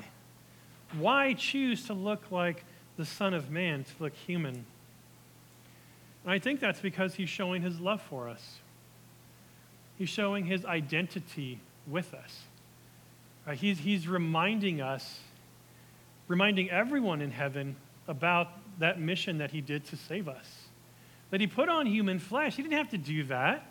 Why 0.98 1.34
choose 1.34 1.86
to 1.86 1.94
look 1.94 2.24
like 2.32 2.64
the 2.98 3.06
Son 3.06 3.36
of 3.36 3.52
Man, 3.52 3.84
to 3.84 3.92
look 4.00 4.16
human? 4.16 4.66
And 6.24 6.34
I 6.34 6.40
think 6.40 6.60
that's 6.60 6.80
because 6.80 7.14
he's 7.14 7.30
showing 7.30 7.62
his 7.62 7.80
love 7.80 8.02
for 8.02 8.30
us. 8.30 8.58
He's 10.00 10.10
showing 10.10 10.46
his 10.46 10.66
identity 10.66 11.60
with 11.86 12.12
us. 12.16 12.40
Right? 13.46 13.60
He's, 13.60 13.78
he's 13.78 14.08
reminding 14.08 14.82
us, 14.82 15.20
reminding 16.28 16.72
everyone 16.72 17.22
in 17.22 17.30
heaven 17.30 17.76
about 18.08 18.48
that 18.80 19.00
mission 19.00 19.38
that 19.38 19.52
he 19.52 19.62
did 19.62 19.86
to 19.90 19.98
save 19.98 20.28
us. 20.28 20.64
That 21.30 21.42
he 21.42 21.46
put 21.46 21.70
on 21.70 21.86
human 21.86 22.18
flesh. 22.18 22.56
He 22.56 22.64
didn't 22.64 22.80
have 22.80 22.90
to 22.90 22.98
do 22.98 23.26
that. 23.26 23.68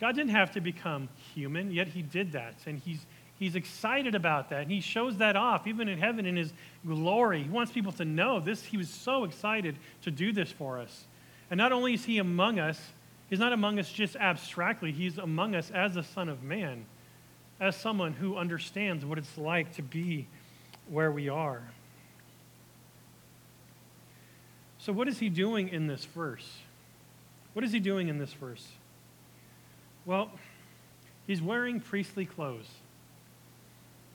God 0.00 0.14
didn't 0.14 0.30
have 0.30 0.52
to 0.52 0.60
become 0.60 1.08
human, 1.34 1.70
yet 1.70 1.88
he 1.88 2.02
did 2.02 2.32
that. 2.32 2.54
And 2.66 2.78
he's, 2.78 3.06
he's 3.38 3.54
excited 3.54 4.14
about 4.14 4.50
that. 4.50 4.62
And 4.62 4.70
he 4.70 4.80
shows 4.80 5.16
that 5.18 5.36
off, 5.36 5.66
even 5.66 5.88
in 5.88 5.98
heaven, 5.98 6.26
in 6.26 6.36
his 6.36 6.52
glory. 6.86 7.42
He 7.42 7.48
wants 7.48 7.72
people 7.72 7.92
to 7.92 8.04
know 8.04 8.40
this. 8.40 8.62
He 8.62 8.76
was 8.76 8.90
so 8.90 9.24
excited 9.24 9.76
to 10.02 10.10
do 10.10 10.32
this 10.32 10.52
for 10.52 10.78
us. 10.78 11.04
And 11.50 11.58
not 11.58 11.72
only 11.72 11.94
is 11.94 12.04
he 12.04 12.18
among 12.18 12.58
us, 12.58 12.80
he's 13.30 13.38
not 13.38 13.52
among 13.52 13.78
us 13.78 13.90
just 13.90 14.16
abstractly, 14.16 14.92
he's 14.92 15.16
among 15.16 15.54
us 15.54 15.70
as 15.70 15.94
the 15.94 16.02
Son 16.02 16.28
of 16.28 16.42
Man 16.42 16.84
as 17.58 17.74
someone 17.74 18.12
who 18.12 18.36
understands 18.36 19.04
what 19.04 19.18
it's 19.18 19.38
like 19.38 19.74
to 19.76 19.82
be 19.82 20.26
where 20.88 21.10
we 21.10 21.28
are. 21.28 21.62
So, 24.78 24.92
what 24.92 25.08
is 25.08 25.18
he 25.18 25.28
doing 25.28 25.68
in 25.68 25.86
this 25.86 26.04
verse? 26.04 26.58
What 27.54 27.64
is 27.64 27.72
he 27.72 27.80
doing 27.80 28.08
in 28.08 28.18
this 28.18 28.32
verse? 28.34 28.66
Well, 30.06 30.30
he's 31.26 31.42
wearing 31.42 31.80
priestly 31.80 32.24
clothes. 32.24 32.68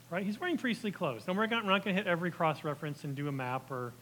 Right? 0.10 0.26
He's 0.26 0.40
wearing 0.40 0.58
priestly 0.58 0.92
clothes. 0.92 1.28
Now, 1.28 1.34
we're 1.34 1.46
not, 1.46 1.66
not 1.66 1.86
going 1.86 1.96
to 1.96 2.02
hit 2.02 2.08
every 2.08 2.32
cross 2.32 2.64
reference 2.64 3.04
and 3.04 3.16
do 3.16 3.28
a 3.28 3.32
map 3.32 3.70
or 3.70 3.94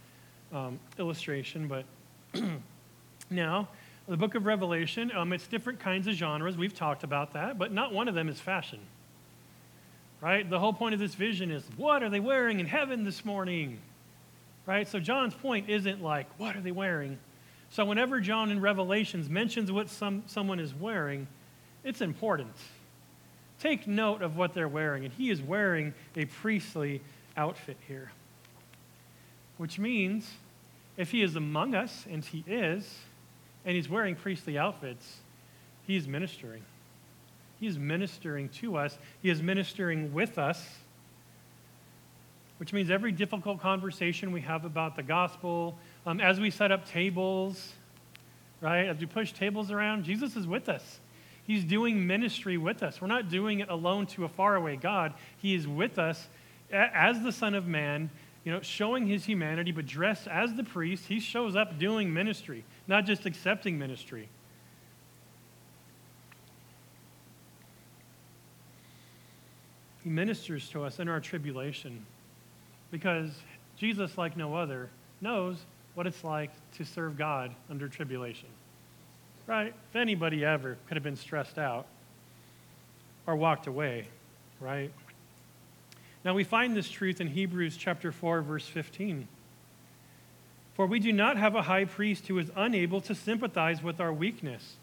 um, 0.54 0.80
illustration, 0.98 1.68
but 1.68 1.86
now, 3.30 3.68
the 4.08 4.18
book 4.18 4.36
of 4.36 4.46
Revelation, 4.46 5.12
um, 5.14 5.34
it's 5.34 5.46
different 5.48 5.80
kinds 5.80 6.08
of 6.08 6.16
genres. 6.16 6.56
We've 6.56 6.74
talked 6.74 7.04
about 7.04 7.34
that, 7.34 7.60
but 7.60 7.74
not 7.74 7.94
one 7.94 8.08
of 8.08 8.16
them 8.16 8.30
is 8.30 8.40
fashion 8.40 8.80
right? 10.22 10.50
The 10.50 10.60
whole 10.60 10.74
point 10.74 10.94
of 10.94 11.00
this 11.00 11.16
vision 11.16 11.52
is 11.52 11.64
what 11.78 12.04
are 12.04 12.10
they 12.10 12.20
wearing 12.20 12.60
in 12.60 12.66
heaven 12.66 13.04
this 13.04 13.24
morning? 13.24 13.80
Right? 14.66 14.88
So 14.88 15.00
John's 15.00 15.34
point 15.34 15.70
isn't 15.70 16.02
like, 16.02 16.28
what 16.38 16.56
are 16.56 16.62
they 16.62 16.72
wearing? 16.72 17.18
So 17.72 17.86
whenever 17.86 18.20
John 18.20 18.52
in 18.52 18.62
Revelations 18.62 19.30
mentions 19.30 19.72
what 19.72 19.90
some, 19.90 20.24
someone 20.28 20.60
is 20.60 20.74
wearing, 20.74 21.28
it's 21.90 22.02
important. 22.02 22.56
Take 23.60 23.88
note 23.88 24.22
of 24.22 24.38
what 24.38 24.54
they're 24.54 24.70
wearing. 24.70 25.04
And 25.04 25.14
he 25.14 25.30
is 25.30 25.42
wearing 25.42 25.94
a 26.16 26.26
priestly 26.26 27.02
outfit 27.36 27.78
here. 27.88 28.12
Which 29.58 29.78
means 29.78 30.30
if 30.96 31.12
he 31.12 31.22
is 31.22 31.36
among 31.36 31.76
us, 31.76 32.06
and 32.10 32.24
he 32.24 32.44
is, 32.48 33.00
and 33.66 33.76
he's 33.76 33.90
wearing 33.90 34.16
priestly 34.16 34.58
outfits, 34.58 35.18
he's 35.86 36.08
ministering. 36.08 36.64
He 37.60 37.68
is 37.68 37.78
ministering 37.78 38.48
to 38.50 38.78
us, 38.78 38.98
He 39.22 39.30
is 39.30 39.42
ministering 39.42 40.14
with 40.14 40.38
us, 40.38 40.66
which 42.58 42.72
means 42.72 42.90
every 42.90 43.12
difficult 43.12 43.62
conversation 43.62 44.32
we 44.32 44.42
have 44.42 44.64
about 44.64 44.96
the 44.96 45.04
gospel, 45.04 45.78
um, 46.06 46.22
as 46.22 46.40
we 46.40 46.52
set 46.52 46.72
up 46.72 46.88
tables, 46.88 47.74
right, 48.62 48.86
as 48.86 48.98
we 48.98 49.06
push 49.08 49.34
tables 49.34 49.72
around, 49.72 50.04
Jesus 50.04 50.38
is 50.38 50.48
with 50.48 50.70
us. 50.70 51.00
He's 51.50 51.64
doing 51.64 52.06
ministry 52.06 52.60
with 52.60 52.84
us. 52.84 53.02
We're 53.02 53.08
not 53.08 53.28
doing 53.28 53.60
it 53.60 53.70
alone 53.70 54.06
to 54.06 54.24
a 54.24 54.30
faraway 54.30 54.76
God. 54.76 55.16
He 55.40 55.56
is 55.56 55.68
with 55.68 55.98
us 55.98 56.28
as 56.72 57.24
the 57.24 57.32
Son 57.32 57.56
of 57.56 57.66
Man, 57.66 58.12
you 58.44 58.52
know, 58.52 58.62
showing 58.62 59.08
his 59.08 59.26
humanity, 59.26 59.72
but 59.72 59.88
dressed 59.88 60.28
as 60.28 60.54
the 60.54 60.64
priest. 60.64 61.06
He 61.08 61.20
shows 61.20 61.56
up 61.56 61.80
doing 61.80 62.14
ministry, 62.14 62.66
not 62.88 63.08
just 63.08 63.26
accepting 63.26 63.80
ministry. 63.80 64.30
He 70.04 70.10
ministers 70.12 70.70
to 70.70 70.84
us 70.84 71.00
in 71.00 71.10
our 71.10 71.20
tribulation 71.20 72.06
because 72.92 73.32
Jesus, 73.76 74.20
like 74.20 74.38
no 74.38 74.54
other, 74.54 74.92
knows 75.20 75.58
what 75.96 76.06
it's 76.06 76.24
like 76.24 76.52
to 76.74 76.86
serve 76.86 77.18
God 77.18 77.56
under 77.72 77.88
tribulation. 77.88 78.50
Right? 79.50 79.74
If 79.90 79.96
anybody 79.96 80.46
ever 80.46 80.78
could 80.86 80.96
have 80.96 81.04
been 81.04 81.16
stressed 81.16 81.58
out 81.58 81.88
or 83.26 83.36
walked 83.36 83.66
away, 83.66 84.06
right? 84.60 84.92
Now 86.24 86.36
we 86.36 86.44
find 86.44 86.78
this 86.78 86.88
truth 86.88 87.20
in 87.20 87.26
Hebrews 87.26 87.76
chapter 87.76 88.12
4 88.12 88.44
verse 88.44 88.68
15. 88.68 89.28
For 90.76 90.86
we 90.86 91.00
do 91.00 91.12
not 91.12 91.36
have 91.38 91.56
a 91.56 91.64
high 91.64 91.86
priest 91.86 92.28
who 92.28 92.38
is 92.38 92.52
unable 92.56 93.02
to 93.02 93.16
sympathize 93.16 93.82
with 93.82 94.00
our 94.00 94.14
weakness, 94.14 94.76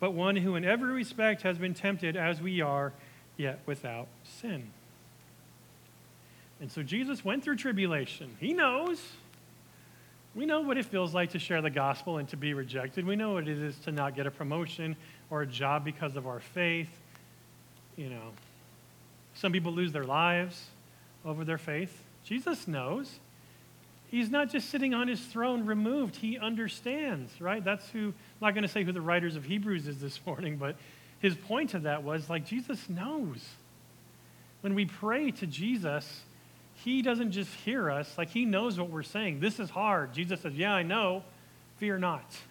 but 0.00 0.14
one 0.14 0.36
who 0.36 0.54
in 0.54 0.64
every 0.64 0.92
respect 0.92 1.42
has 1.42 1.58
been 1.58 1.74
tempted 1.74 2.16
as 2.16 2.40
we 2.40 2.62
are 2.62 2.94
yet 3.36 3.58
without 3.66 4.08
sin. 4.24 4.70
And 6.62 6.72
so 6.72 6.82
Jesus 6.82 7.26
went 7.26 7.44
through 7.44 7.56
tribulation. 7.56 8.38
He 8.40 8.54
knows. 8.54 9.02
We 10.34 10.46
know 10.46 10.62
what 10.62 10.76
it 10.76 10.86
feels 10.86 11.14
like 11.14 11.30
to 11.30 11.38
share 11.38 11.62
the 11.62 11.70
gospel 11.70 12.18
and 12.18 12.28
to 12.30 12.36
be 12.36 12.54
rejected. 12.54 13.06
We 13.06 13.14
know 13.14 13.34
what 13.34 13.46
it 13.46 13.58
is 13.58 13.78
to 13.80 13.92
not 13.92 14.16
get 14.16 14.26
a 14.26 14.30
promotion 14.30 14.96
or 15.30 15.42
a 15.42 15.46
job 15.46 15.84
because 15.84 16.16
of 16.16 16.26
our 16.26 16.40
faith. 16.40 16.88
You 17.96 18.10
know, 18.10 18.32
some 19.34 19.52
people 19.52 19.72
lose 19.72 19.92
their 19.92 20.04
lives 20.04 20.66
over 21.24 21.44
their 21.44 21.58
faith. 21.58 22.02
Jesus 22.24 22.66
knows. 22.66 23.20
He's 24.10 24.30
not 24.30 24.50
just 24.50 24.70
sitting 24.70 24.92
on 24.94 25.08
his 25.08 25.20
throne 25.20 25.66
removed. 25.66 26.16
He 26.16 26.38
understands, 26.38 27.40
right? 27.40 27.64
That's 27.64 27.88
who, 27.90 28.08
I'm 28.08 28.14
not 28.40 28.54
going 28.54 28.62
to 28.62 28.68
say 28.68 28.84
who 28.84 28.92
the 28.92 29.00
writers 29.00 29.36
of 29.36 29.44
Hebrews 29.44 29.86
is 29.86 30.00
this 30.00 30.18
morning, 30.26 30.56
but 30.56 30.76
his 31.20 31.36
point 31.36 31.70
to 31.70 31.78
that 31.80 32.02
was 32.02 32.28
like 32.28 32.44
Jesus 32.44 32.88
knows. 32.88 33.44
When 34.62 34.74
we 34.74 34.84
pray 34.84 35.30
to 35.32 35.46
Jesus, 35.46 36.22
he 36.84 37.00
doesn't 37.00 37.32
just 37.32 37.50
hear 37.50 37.90
us, 37.90 38.18
like 38.18 38.28
he 38.28 38.44
knows 38.44 38.78
what 38.78 38.90
we're 38.90 39.02
saying. 39.02 39.40
This 39.40 39.58
is 39.58 39.70
hard. 39.70 40.12
Jesus 40.12 40.42
says, 40.42 40.54
Yeah, 40.54 40.74
I 40.74 40.82
know. 40.82 41.24
Fear 41.78 41.98
not. 41.98 42.24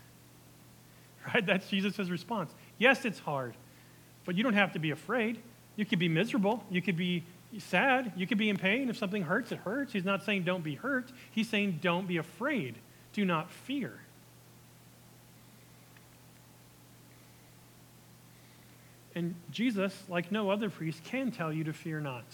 Right? 1.34 1.46
That's 1.46 1.70
Jesus' 1.70 2.10
response. 2.10 2.52
Yes, 2.78 3.06
it's 3.06 3.20
hard, 3.20 3.56
but 4.26 4.36
you 4.36 4.44
don't 4.44 4.56
have 4.56 4.74
to 4.74 4.80
be 4.80 4.92
afraid. 4.92 5.40
You 5.78 5.86
could 5.86 5.98
be 5.98 6.10
miserable. 6.10 6.62
You 6.70 6.82
could 6.82 6.98
be 6.98 7.24
sad. 7.60 8.12
You 8.18 8.28
could 8.28 8.38
be 8.38 8.50
in 8.50 8.58
pain. 8.58 8.90
If 8.90 8.98
something 8.98 9.22
hurts, 9.24 9.54
it 9.54 9.60
hurts. 9.60 9.94
He's 9.94 10.04
not 10.04 10.26
saying 10.26 10.44
don't 10.44 10.66
be 10.66 10.76
hurt. 10.76 11.14
He's 11.32 11.48
saying 11.48 11.80
don't 11.82 12.08
be 12.08 12.18
afraid. 12.18 12.76
Do 13.14 13.24
not 13.24 13.50
fear. 13.50 13.94
And 19.16 19.34
Jesus, 19.50 19.96
like 20.10 20.30
no 20.30 20.50
other 20.50 20.70
priest, 20.70 21.06
can 21.06 21.32
tell 21.32 21.54
you 21.54 21.64
to 21.64 21.72
fear 21.72 22.02
not. 22.02 22.26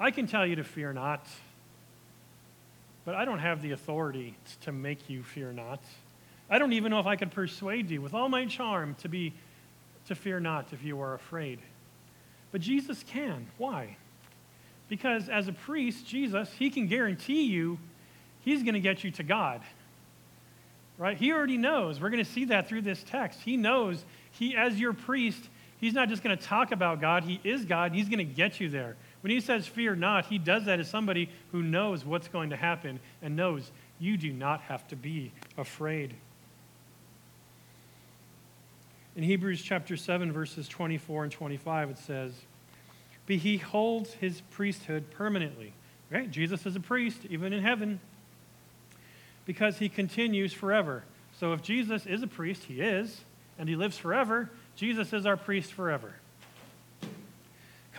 I 0.00 0.10
can 0.10 0.26
tell 0.26 0.46
you 0.46 0.56
to 0.56 0.64
fear 0.64 0.94
not, 0.94 1.26
but 3.04 3.14
I 3.14 3.26
don't 3.26 3.38
have 3.38 3.60
the 3.60 3.72
authority 3.72 4.34
to 4.62 4.72
make 4.72 5.10
you 5.10 5.22
fear 5.22 5.52
not. 5.52 5.80
I 6.48 6.58
don't 6.58 6.72
even 6.72 6.90
know 6.90 7.00
if 7.00 7.06
I 7.06 7.16
could 7.16 7.30
persuade 7.30 7.90
you 7.90 8.00
with 8.00 8.14
all 8.14 8.30
my 8.30 8.46
charm 8.46 8.96
to 9.02 9.08
be 9.08 9.34
to 10.08 10.14
fear 10.14 10.40
not 10.40 10.72
if 10.72 10.82
you 10.82 11.00
are 11.02 11.12
afraid. 11.12 11.58
But 12.50 12.62
Jesus 12.62 13.04
can. 13.06 13.46
Why? 13.58 13.98
Because 14.88 15.28
as 15.28 15.48
a 15.48 15.52
priest, 15.52 16.06
Jesus, 16.06 16.50
he 16.58 16.70
can 16.70 16.86
guarantee 16.86 17.42
you 17.42 17.78
he's 18.40 18.62
going 18.62 18.74
to 18.74 18.80
get 18.80 19.04
you 19.04 19.10
to 19.12 19.22
God. 19.22 19.60
Right? 20.96 21.16
He 21.16 21.30
already 21.30 21.58
knows. 21.58 22.00
We're 22.00 22.10
going 22.10 22.24
to 22.24 22.30
see 22.30 22.46
that 22.46 22.68
through 22.68 22.82
this 22.82 23.04
text. 23.06 23.40
He 23.40 23.58
knows 23.58 24.04
he 24.32 24.56
as 24.56 24.80
your 24.80 24.92
priest, 24.92 25.48
He's 25.80 25.94
not 25.94 26.08
just 26.10 26.22
going 26.22 26.36
to 26.36 26.42
talk 26.42 26.72
about 26.72 27.00
God, 27.00 27.24
He 27.24 27.40
is 27.42 27.64
God, 27.64 27.92
He's 27.92 28.08
going 28.08 28.18
to 28.18 28.24
get 28.24 28.60
you 28.60 28.68
there. 28.68 28.96
When 29.22 29.30
He 29.30 29.40
says, 29.40 29.66
Fear 29.66 29.96
not, 29.96 30.26
He 30.26 30.38
does 30.38 30.64
that 30.64 30.80
as 30.80 30.88
somebody 30.88 31.30
who 31.52 31.62
knows 31.62 32.04
what's 32.04 32.28
going 32.28 32.50
to 32.50 32.56
happen 32.56 33.00
and 33.22 33.36
knows 33.36 33.70
you 33.98 34.16
do 34.16 34.32
not 34.32 34.62
have 34.62 34.86
to 34.88 34.96
be 34.96 35.32
afraid. 35.58 36.14
In 39.16 39.24
Hebrews 39.24 39.60
chapter 39.60 39.96
7, 39.96 40.32
verses 40.32 40.68
24 40.68 41.24
and 41.24 41.32
25, 41.32 41.90
it 41.90 41.98
says, 41.98 42.32
But 43.26 43.36
he 43.36 43.58
holds 43.58 44.12
his 44.14 44.40
priesthood 44.52 45.10
permanently. 45.10 45.72
Right? 46.10 46.30
Jesus 46.30 46.66
is 46.66 46.74
a 46.74 46.80
priest, 46.80 47.20
even 47.28 47.52
in 47.52 47.62
heaven, 47.62 48.00
because 49.44 49.78
he 49.78 49.88
continues 49.88 50.52
forever. 50.52 51.04
So 51.38 51.52
if 51.52 51.62
Jesus 51.62 52.06
is 52.06 52.22
a 52.22 52.26
priest, 52.26 52.64
he 52.64 52.80
is, 52.80 53.20
and 53.58 53.68
he 53.68 53.76
lives 53.76 53.96
forever, 53.96 54.50
Jesus 54.74 55.12
is 55.12 55.26
our 55.26 55.36
priest 55.36 55.72
forever. 55.72 56.14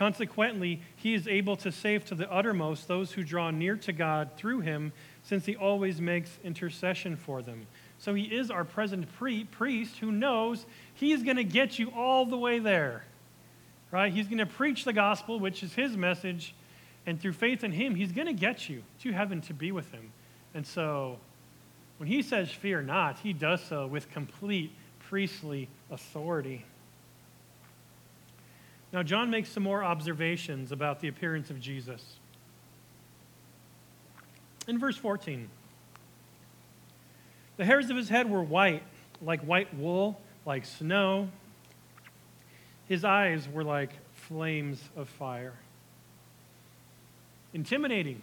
Consequently, 0.02 0.80
he 0.96 1.14
is 1.14 1.28
able 1.28 1.54
to 1.54 1.70
save 1.70 2.04
to 2.06 2.16
the 2.16 2.28
uttermost 2.28 2.88
those 2.88 3.12
who 3.12 3.22
draw 3.22 3.52
near 3.52 3.76
to 3.76 3.92
God 3.92 4.30
through 4.36 4.58
him, 4.58 4.92
since 5.22 5.46
he 5.46 5.54
always 5.54 6.00
makes 6.00 6.40
intercession 6.42 7.14
for 7.14 7.40
them. 7.40 7.68
So 8.00 8.12
he 8.12 8.24
is 8.24 8.50
our 8.50 8.64
present 8.64 9.06
pre- 9.12 9.44
priest 9.44 9.98
who 9.98 10.10
knows 10.10 10.66
he's 10.92 11.22
going 11.22 11.36
to 11.36 11.44
get 11.44 11.78
you 11.78 11.92
all 11.94 12.26
the 12.26 12.36
way 12.36 12.58
there. 12.58 13.04
Right? 13.92 14.12
He's 14.12 14.26
going 14.26 14.38
to 14.38 14.46
preach 14.46 14.84
the 14.84 14.92
gospel, 14.92 15.38
which 15.38 15.62
is 15.62 15.72
his 15.72 15.96
message, 15.96 16.52
and 17.06 17.20
through 17.20 17.34
faith 17.34 17.62
in 17.62 17.70
him, 17.70 17.94
he's 17.94 18.10
going 18.10 18.26
to 18.26 18.32
get 18.32 18.68
you 18.68 18.82
to 19.02 19.12
heaven 19.12 19.40
to 19.42 19.54
be 19.54 19.70
with 19.70 19.92
him. 19.92 20.10
And 20.52 20.66
so 20.66 21.20
when 21.98 22.08
he 22.08 22.22
says, 22.22 22.50
Fear 22.50 22.82
not, 22.82 23.20
he 23.20 23.32
does 23.32 23.62
so 23.62 23.86
with 23.86 24.10
complete 24.10 24.72
priestly 24.98 25.68
authority. 25.92 26.64
Now, 28.92 29.02
John 29.02 29.30
makes 29.30 29.48
some 29.48 29.62
more 29.62 29.82
observations 29.82 30.70
about 30.70 31.00
the 31.00 31.08
appearance 31.08 31.48
of 31.48 31.58
Jesus. 31.58 32.16
In 34.68 34.78
verse 34.78 34.96
14, 34.96 35.48
the 37.56 37.64
hairs 37.64 37.90
of 37.90 37.96
his 37.96 38.08
head 38.08 38.28
were 38.28 38.42
white, 38.42 38.82
like 39.22 39.40
white 39.42 39.74
wool, 39.74 40.20
like 40.44 40.66
snow. 40.66 41.28
His 42.86 43.04
eyes 43.04 43.48
were 43.48 43.64
like 43.64 43.90
flames 44.14 44.82
of 44.96 45.08
fire. 45.08 45.54
Intimidating, 47.54 48.20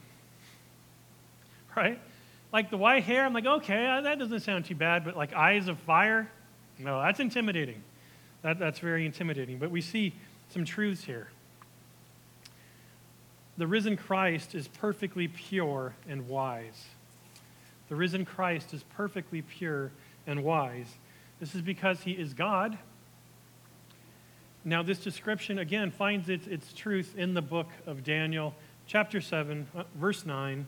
right? 1.76 2.00
Like 2.54 2.70
the 2.70 2.78
white 2.78 3.04
hair, 3.04 3.26
I'm 3.26 3.34
like, 3.34 3.46
okay, 3.46 3.86
uh, 3.88 4.02
that 4.02 4.20
doesn't 4.20 4.42
sound 4.42 4.66
too 4.66 4.76
bad, 4.76 5.04
but 5.04 5.18
like 5.18 5.34
eyes 5.34 5.68
of 5.68 5.80
fire, 5.80 6.30
no, 6.78 7.02
that's 7.02 7.20
intimidating. 7.20 7.84
That, 8.42 8.58
that's 8.58 8.80
very 8.80 9.06
intimidating. 9.06 9.58
But 9.58 9.70
we 9.70 9.82
see 9.82 10.14
some 10.50 10.66
truths 10.66 11.04
here. 11.04 11.30
The 13.58 13.68
risen 13.68 13.98
Christ 13.98 14.56
is 14.56 14.68
perfectly 14.68 15.28
pure 15.28 15.94
and 16.08 16.28
wise. 16.28 16.86
The 17.90 17.96
risen 17.96 18.26
Christ 18.26 18.74
is 18.74 18.84
perfectly 18.96 19.42
pure 19.42 19.92
and 20.26 20.44
wise. 20.44 20.88
This 21.40 21.56
is 21.56 21.62
because 21.62 22.02
he 22.02 22.12
is 22.12 22.34
God. 22.34 22.78
Now, 24.64 24.84
this 24.84 25.00
description, 25.00 25.60
again, 25.60 25.90
finds 25.90 26.30
its, 26.30 26.46
its 26.48 26.74
truth 26.74 27.16
in 27.18 27.34
the 27.34 27.42
book 27.42 27.70
of 27.86 28.04
Daniel, 28.04 28.54
chapter 28.88 29.22
7, 29.22 29.68
uh, 29.76 29.84
verse 29.96 30.26
9. 30.26 30.66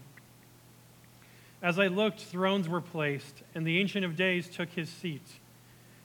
As 1.62 1.78
I 1.78 1.88
looked, 1.88 2.22
thrones 2.22 2.68
were 2.68 2.82
placed, 2.82 3.44
and 3.54 3.68
the 3.68 3.80
Ancient 3.80 4.04
of 4.04 4.16
Days 4.16 4.50
took 4.50 4.70
his 4.70 4.90
seat. 4.90 5.26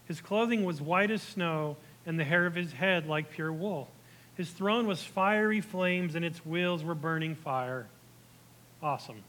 His 0.07 0.21
clothing 0.21 0.65
was 0.65 0.83
white 0.83 1.11
as 1.11 1.23
snow, 1.23 1.77
and 2.07 2.19
the 2.19 2.25
hair 2.25 2.47
of 2.47 2.55
his 2.55 2.73
head 2.73 3.07
like 3.07 3.31
pure 3.31 3.53
wool. 3.53 3.89
His 4.37 4.51
throne 4.51 4.87
was 4.87 5.03
fiery 5.03 5.61
flames, 5.61 6.15
and 6.15 6.25
its 6.25 6.45
wheels 6.47 6.85
were 6.85 6.95
burning 6.95 7.35
fire. 7.35 7.87
Awesome. 8.83 9.23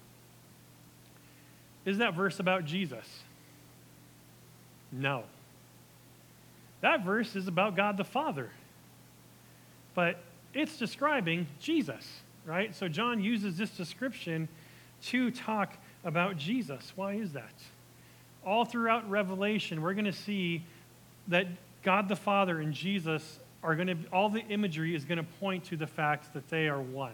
Is 1.86 2.00
that 2.00 2.14
verse 2.14 2.40
about 2.40 2.66
Jesus? 2.66 3.06
No. 4.92 5.24
That 6.82 7.04
verse 7.04 7.36
is 7.36 7.48
about 7.48 7.76
God 7.76 7.98
the 7.98 8.04
Father. 8.04 8.50
But 9.96 10.20
it's 10.54 10.78
describing 10.78 11.48
Jesus, 11.60 12.06
right? 12.46 12.76
So 12.76 12.88
John 12.88 13.24
uses 13.24 13.58
this 13.58 13.72
description 13.72 14.48
to 15.04 15.32
talk 15.32 15.74
about 16.04 16.38
Jesus. 16.38 16.92
Why 16.96 17.14
is 17.14 17.32
that? 17.34 17.54
All 18.46 18.66
throughout 18.66 19.10
Revelation, 19.10 19.82
we're 19.82 19.94
going 19.94 20.06
to 20.06 20.14
see 20.14 20.64
that 21.30 21.48
God 21.88 22.10
the 22.10 22.18
Father 22.18 22.60
and 22.60 22.74
Jesus 22.74 23.40
are 23.64 23.74
going 23.74 23.88
to, 23.88 23.96
all 24.12 24.28
the 24.28 24.42
imagery 24.50 24.94
is 24.94 25.06
going 25.06 25.20
to 25.20 25.24
point 25.40 25.64
to 25.64 25.78
the 25.78 25.88
fact 25.88 26.34
that 26.34 26.50
they 26.50 26.68
are 26.68 26.82
one. 26.82 27.14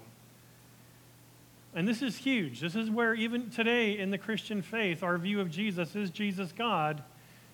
And 1.75 1.87
this 1.87 2.01
is 2.01 2.17
huge. 2.17 2.59
This 2.59 2.75
is 2.75 2.89
where, 2.89 3.13
even 3.13 3.51
today 3.51 3.99
in 3.99 4.09
the 4.09 4.17
Christian 4.17 4.63
faith, 4.63 5.03
our 5.03 5.19
view 5.19 5.39
of 5.39 5.51
Jesus 5.51 5.95
is 5.95 6.09
Jesus 6.09 6.51
God 6.51 7.03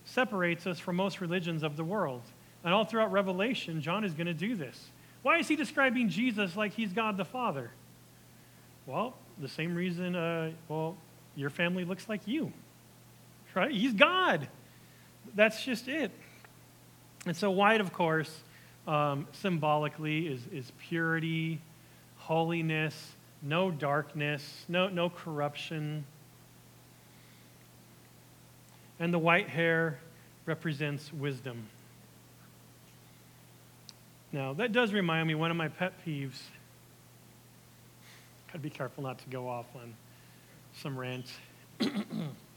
separates 0.06 0.66
us 0.66 0.80
from 0.80 0.96
most 0.96 1.20
religions 1.20 1.62
of 1.62 1.76
the 1.76 1.84
world. 1.84 2.22
And 2.64 2.74
all 2.74 2.86
throughout 2.86 3.12
Revelation, 3.12 3.82
John 3.82 4.06
is 4.06 4.14
going 4.14 4.28
to 4.28 4.34
do 4.34 4.56
this. 4.56 4.88
Why 5.22 5.40
is 5.40 5.50
he 5.50 5.58
describing 5.58 6.08
Jesus 6.08 6.56
like 6.56 6.72
he's 6.72 6.94
God 6.94 7.18
the 7.18 7.26
Father? 7.26 7.70
Well, 8.86 9.14
the 9.40 9.50
same 9.50 9.76
reason, 9.76 10.16
uh, 10.16 10.52
well, 10.70 10.96
your 11.36 11.50
family 11.50 11.84
looks 11.84 12.08
like 12.08 12.22
you, 12.26 12.54
right? 13.56 13.72
He's 13.72 13.94
God. 13.94 14.48
That's 15.36 15.62
just 15.66 15.90
it. 15.90 16.12
And 17.26 17.36
so, 17.36 17.52
white, 17.52 17.82
of 17.82 17.92
course, 17.92 18.44
um, 18.88 19.28
symbolically 19.34 20.28
is, 20.28 20.42
is 20.52 20.72
purity, 20.80 21.60
holiness, 22.18 23.14
no 23.42 23.72
darkness, 23.72 24.66
no, 24.68 24.90
no 24.90 25.10
corruption. 25.10 26.06
And 29.00 29.14
the 29.14 29.20
white 29.20 29.50
hair 29.50 30.00
represents 30.46 31.14
wisdom. 31.14 31.68
Now, 34.32 34.54
that 34.54 34.72
does 34.72 34.94
remind 34.94 35.28
me 35.28 35.36
one 35.36 35.52
of 35.52 35.58
my 35.58 35.68
pet 35.68 35.94
peeves. 36.06 36.40
Gotta 38.48 38.60
be 38.60 38.70
careful 38.70 39.04
not 39.04 39.20
to 39.20 39.30
go 39.30 39.48
off 39.48 39.66
on 39.76 39.94
some 40.74 40.98
rant. 40.98 41.26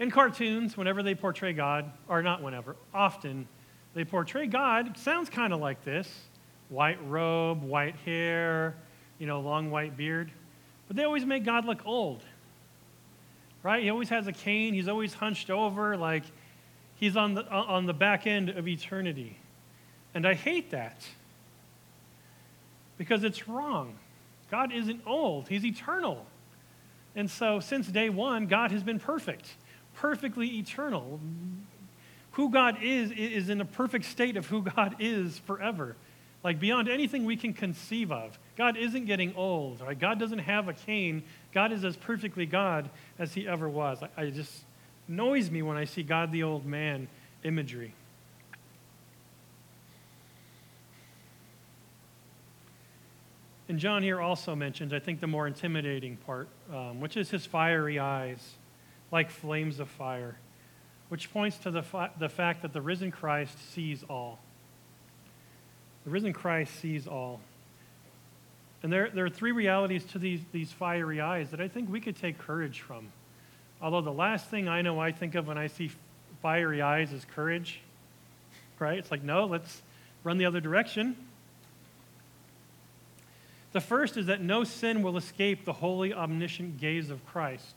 In 0.00 0.10
cartoons, 0.10 0.78
whenever 0.78 1.02
they 1.02 1.14
portray 1.14 1.52
God, 1.52 1.92
or 2.08 2.22
not 2.22 2.42
whenever, 2.42 2.74
often 2.92 3.46
they 3.94 4.04
portray 4.04 4.46
God, 4.46 4.88
It 4.88 4.98
sounds 4.98 5.28
kind 5.28 5.52
of 5.52 5.60
like 5.60 5.84
this 5.84 6.08
white 6.70 6.98
robe, 7.06 7.62
white 7.62 7.96
hair, 8.06 8.74
you 9.18 9.26
know, 9.26 9.40
long 9.40 9.70
white 9.70 9.96
beard. 9.96 10.30
But 10.88 10.96
they 10.96 11.04
always 11.04 11.26
make 11.26 11.44
God 11.44 11.66
look 11.66 11.84
old, 11.84 12.22
right? 13.62 13.82
He 13.82 13.90
always 13.90 14.08
has 14.08 14.26
a 14.26 14.32
cane, 14.32 14.72
he's 14.72 14.88
always 14.88 15.12
hunched 15.12 15.50
over, 15.50 15.96
like 15.96 16.24
he's 16.94 17.16
on 17.16 17.34
the, 17.34 17.42
uh, 17.52 17.64
on 17.64 17.84
the 17.84 17.92
back 17.92 18.26
end 18.26 18.48
of 18.48 18.66
eternity. 18.66 19.36
And 20.14 20.26
I 20.26 20.34
hate 20.34 20.70
that 20.70 21.06
because 22.96 23.22
it's 23.22 23.48
wrong. 23.48 23.98
God 24.50 24.72
isn't 24.72 25.02
old, 25.06 25.48
he's 25.48 25.64
eternal. 25.64 26.24
And 27.14 27.30
so, 27.30 27.60
since 27.60 27.88
day 27.88 28.08
one, 28.08 28.46
God 28.46 28.70
has 28.70 28.82
been 28.82 29.00
perfect, 29.00 29.56
perfectly 30.00 30.58
eternal. 30.58 31.20
Who 32.32 32.50
God 32.50 32.78
is, 32.82 33.10
is 33.10 33.50
in 33.50 33.60
a 33.60 33.64
perfect 33.64 34.06
state 34.06 34.36
of 34.36 34.46
who 34.46 34.62
God 34.62 34.96
is 34.98 35.38
forever. 35.40 35.96
Like 36.42 36.58
beyond 36.58 36.88
anything 36.88 37.26
we 37.26 37.36
can 37.36 37.52
conceive 37.52 38.10
of. 38.10 38.38
God 38.56 38.76
isn't 38.76 39.04
getting 39.04 39.34
old. 39.36 39.80
Right? 39.80 39.98
God 39.98 40.18
doesn't 40.18 40.38
have 40.38 40.68
a 40.68 40.72
cane. 40.72 41.22
God 41.52 41.70
is 41.72 41.84
as 41.84 41.96
perfectly 41.96 42.46
God 42.46 42.88
as 43.18 43.34
he 43.34 43.46
ever 43.46 43.68
was. 43.68 44.02
I, 44.02 44.22
I 44.22 44.30
just 44.30 44.64
annoys 45.06 45.50
me 45.50 45.60
when 45.60 45.76
I 45.76 45.84
see 45.84 46.02
God 46.02 46.32
the 46.32 46.44
old 46.44 46.64
man 46.64 47.08
imagery. 47.44 47.94
And 53.68 53.78
John 53.78 54.02
here 54.02 54.20
also 54.20 54.56
mentions, 54.56 54.92
I 54.92 54.98
think, 54.98 55.20
the 55.20 55.28
more 55.28 55.46
intimidating 55.46 56.16
part, 56.16 56.48
um, 56.72 57.00
which 57.00 57.16
is 57.16 57.30
his 57.30 57.46
fiery 57.46 58.00
eyes, 58.00 58.56
like 59.12 59.30
flames 59.30 59.80
of 59.80 59.88
fire, 59.88 60.36
which 61.08 61.32
points 61.32 61.56
to 61.58 61.70
the, 61.70 61.82
fa- 61.82 62.12
the 62.18 62.28
fact 62.28 62.62
that 62.62 62.72
the 62.72 62.80
risen 62.80 63.10
Christ 63.10 63.56
sees 63.72 64.04
all. 64.08 64.38
The 66.04 66.10
risen 66.10 66.32
Christ 66.32 66.74
sees 66.80 67.06
all. 67.06 67.40
And 68.82 68.92
there, 68.92 69.10
there 69.10 69.24
are 69.24 69.30
three 69.30 69.52
realities 69.52 70.04
to 70.06 70.18
these, 70.18 70.40
these 70.52 70.72
fiery 70.72 71.20
eyes 71.20 71.50
that 71.50 71.60
I 71.60 71.68
think 71.68 71.90
we 71.90 72.00
could 72.00 72.16
take 72.16 72.38
courage 72.38 72.80
from. 72.80 73.08
Although 73.82 74.00
the 74.00 74.12
last 74.12 74.48
thing 74.48 74.68
I 74.68 74.82
know 74.82 74.98
I 74.98 75.12
think 75.12 75.34
of 75.34 75.46
when 75.46 75.58
I 75.58 75.66
see 75.66 75.90
fiery 76.40 76.80
eyes 76.80 77.12
is 77.12 77.24
courage, 77.34 77.80
right? 78.78 78.98
It's 78.98 79.10
like, 79.10 79.22
no, 79.22 79.44
let's 79.44 79.82
run 80.24 80.38
the 80.38 80.46
other 80.46 80.60
direction. 80.60 81.16
The 83.72 83.80
first 83.80 84.16
is 84.16 84.26
that 84.26 84.40
no 84.40 84.64
sin 84.64 85.02
will 85.02 85.16
escape 85.16 85.64
the 85.64 85.72
holy, 85.72 86.12
omniscient 86.12 86.80
gaze 86.80 87.10
of 87.10 87.24
Christ. 87.26 87.74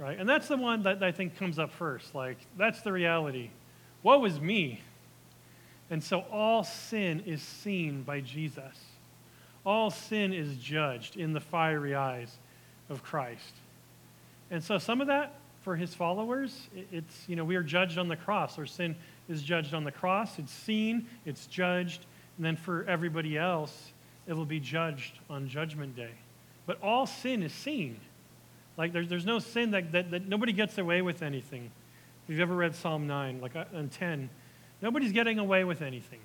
Right? 0.00 0.18
And 0.18 0.26
that's 0.26 0.48
the 0.48 0.56
one 0.56 0.82
that 0.84 1.02
I 1.02 1.12
think 1.12 1.36
comes 1.36 1.58
up 1.58 1.70
first. 1.70 2.14
Like, 2.14 2.38
that's 2.56 2.80
the 2.80 2.90
reality. 2.90 3.50
Woe 4.02 4.24
is 4.24 4.40
me. 4.40 4.80
And 5.90 6.02
so 6.02 6.20
all 6.32 6.64
sin 6.64 7.22
is 7.26 7.42
seen 7.42 8.02
by 8.02 8.20
Jesus. 8.20 8.62
All 9.66 9.90
sin 9.90 10.32
is 10.32 10.56
judged 10.56 11.16
in 11.16 11.34
the 11.34 11.40
fiery 11.40 11.94
eyes 11.94 12.34
of 12.88 13.02
Christ. 13.02 13.52
And 14.50 14.64
so 14.64 14.78
some 14.78 15.02
of 15.02 15.08
that 15.08 15.34
for 15.60 15.76
his 15.76 15.94
followers, 15.94 16.68
it's, 16.90 17.28
you 17.28 17.36
know, 17.36 17.44
we 17.44 17.56
are 17.56 17.62
judged 17.62 17.98
on 17.98 18.08
the 18.08 18.16
cross. 18.16 18.58
Our 18.58 18.64
sin 18.64 18.96
is 19.28 19.42
judged 19.42 19.74
on 19.74 19.84
the 19.84 19.92
cross. 19.92 20.38
It's 20.38 20.52
seen, 20.52 21.06
it's 21.26 21.46
judged. 21.46 22.06
And 22.38 22.46
then 22.46 22.56
for 22.56 22.86
everybody 22.88 23.36
else, 23.36 23.92
it 24.26 24.32
will 24.32 24.46
be 24.46 24.60
judged 24.60 25.18
on 25.28 25.46
Judgment 25.46 25.94
Day. 25.94 26.12
But 26.64 26.82
all 26.82 27.06
sin 27.06 27.42
is 27.42 27.52
seen. 27.52 28.00
Like 28.80 28.94
there's, 28.94 29.08
there's 29.08 29.26
no 29.26 29.40
sin 29.40 29.72
that, 29.72 29.92
that, 29.92 30.10
that 30.10 30.26
nobody 30.26 30.54
gets 30.54 30.78
away 30.78 31.02
with 31.02 31.22
anything. 31.22 31.70
If 32.24 32.30
you've 32.30 32.40
ever 32.40 32.54
read 32.54 32.74
Psalm 32.74 33.06
9, 33.06 33.42
like 33.42 33.54
and 33.54 33.90
uh, 33.90 33.94
10, 33.98 34.30
nobody's 34.80 35.12
getting 35.12 35.38
away 35.38 35.64
with 35.64 35.82
anything. 35.82 36.20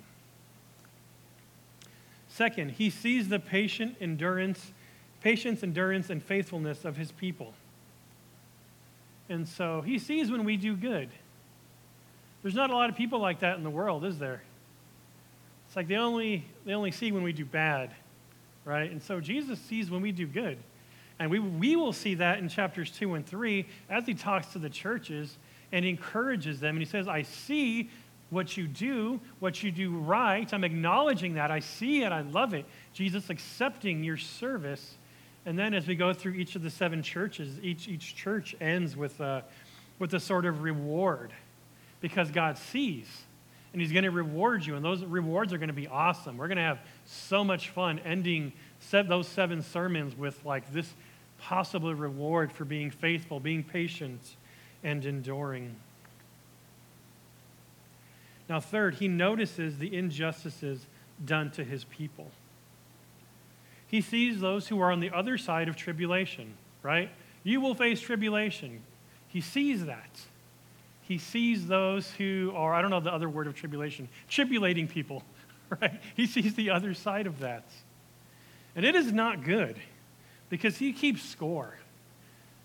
Second, 2.30 2.70
he 2.70 2.88
sees 2.88 3.28
the 3.28 3.38
patient 3.38 3.96
endurance, 4.00 4.72
patience, 5.20 5.62
endurance, 5.62 6.08
and 6.08 6.22
faithfulness 6.22 6.86
of 6.86 6.96
his 6.96 7.12
people. 7.12 7.52
And 9.28 9.46
so 9.46 9.82
he 9.82 9.98
sees 9.98 10.30
when 10.30 10.42
we 10.42 10.56
do 10.56 10.76
good. 10.76 11.10
There's 12.42 12.54
not 12.54 12.70
a 12.70 12.74
lot 12.74 12.88
of 12.88 12.96
people 12.96 13.18
like 13.18 13.40
that 13.40 13.58
in 13.58 13.64
the 13.64 13.70
world, 13.70 14.02
is 14.02 14.18
there? 14.18 14.40
It's 15.66 15.76
like 15.76 15.88
they 15.88 15.96
only, 15.96 16.46
they 16.64 16.72
only 16.72 16.90
see 16.90 17.12
when 17.12 17.22
we 17.22 17.34
do 17.34 17.44
bad, 17.44 17.90
right? 18.64 18.90
And 18.90 19.02
so 19.02 19.20
Jesus 19.20 19.58
sees 19.58 19.90
when 19.90 20.00
we 20.00 20.10
do 20.10 20.26
good. 20.26 20.56
And 21.18 21.30
we, 21.30 21.38
we 21.38 21.76
will 21.76 21.92
see 21.92 22.14
that 22.16 22.38
in 22.38 22.48
chapters 22.48 22.90
2 22.90 23.14
and 23.14 23.26
3 23.26 23.66
as 23.88 24.04
he 24.06 24.14
talks 24.14 24.48
to 24.48 24.58
the 24.58 24.68
churches 24.68 25.38
and 25.72 25.84
encourages 25.84 26.60
them. 26.60 26.76
And 26.76 26.78
he 26.78 26.84
says, 26.84 27.08
I 27.08 27.22
see 27.22 27.90
what 28.30 28.56
you 28.56 28.66
do, 28.66 29.20
what 29.38 29.62
you 29.62 29.70
do 29.70 29.96
right. 29.96 30.52
I'm 30.52 30.64
acknowledging 30.64 31.34
that. 31.34 31.50
I 31.50 31.60
see 31.60 32.02
it. 32.02 32.12
I 32.12 32.22
love 32.22 32.54
it. 32.54 32.66
Jesus 32.92 33.30
accepting 33.30 34.04
your 34.04 34.16
service. 34.16 34.96
And 35.46 35.58
then 35.58 35.74
as 35.74 35.86
we 35.86 35.94
go 35.94 36.12
through 36.12 36.32
each 36.32 36.56
of 36.56 36.62
the 36.62 36.70
seven 36.70 37.02
churches, 37.02 37.58
each, 37.62 37.88
each 37.88 38.16
church 38.16 38.56
ends 38.60 38.96
with 38.96 39.20
a, 39.20 39.44
with 39.98 40.12
a 40.14 40.20
sort 40.20 40.44
of 40.44 40.62
reward 40.62 41.32
because 42.00 42.30
God 42.30 42.58
sees 42.58 43.06
and 43.72 43.80
He's 43.80 43.92
going 43.92 44.04
to 44.04 44.10
reward 44.10 44.64
you. 44.64 44.74
And 44.74 44.84
those 44.84 45.04
rewards 45.04 45.52
are 45.52 45.58
going 45.58 45.68
to 45.68 45.74
be 45.74 45.86
awesome. 45.86 46.36
We're 46.36 46.48
going 46.48 46.56
to 46.56 46.62
have 46.62 46.80
so 47.04 47.44
much 47.44 47.68
fun 47.70 47.98
ending 48.00 48.52
those 48.90 49.28
seven 49.28 49.62
sermons 49.62 50.16
with 50.16 50.42
like 50.44 50.72
this 50.72 50.90
possible 51.38 51.94
reward 51.94 52.52
for 52.52 52.64
being 52.64 52.90
faithful, 52.90 53.40
being 53.40 53.62
patient, 53.62 54.36
and 54.82 55.04
enduring. 55.04 55.76
Now, 58.48 58.60
third, 58.60 58.94
he 58.94 59.08
notices 59.08 59.78
the 59.78 59.94
injustices 59.94 60.86
done 61.24 61.50
to 61.52 61.64
his 61.64 61.84
people. 61.84 62.30
He 63.88 64.00
sees 64.00 64.40
those 64.40 64.68
who 64.68 64.80
are 64.80 64.92
on 64.92 65.00
the 65.00 65.10
other 65.10 65.38
side 65.38 65.68
of 65.68 65.76
tribulation, 65.76 66.54
right? 66.82 67.10
You 67.42 67.60
will 67.60 67.74
face 67.74 68.00
tribulation. 68.00 68.82
He 69.28 69.40
sees 69.40 69.84
that. 69.86 70.20
He 71.02 71.18
sees 71.18 71.66
those 71.66 72.10
who 72.12 72.52
are, 72.54 72.74
I 72.74 72.82
don't 72.82 72.90
know 72.90 73.00
the 73.00 73.12
other 73.12 73.28
word 73.28 73.46
of 73.46 73.54
tribulation, 73.54 74.08
tribulating 74.28 74.88
people, 74.88 75.22
right? 75.80 76.00
He 76.14 76.26
sees 76.26 76.54
the 76.54 76.70
other 76.70 76.94
side 76.94 77.26
of 77.26 77.40
that. 77.40 77.64
And 78.74 78.84
it 78.84 78.94
is 78.94 79.12
not 79.12 79.44
good 79.44 79.76
because 80.48 80.78
he 80.78 80.92
keeps 80.92 81.22
score. 81.22 81.74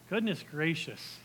Goodness 0.10 0.44
gracious. 0.50 1.18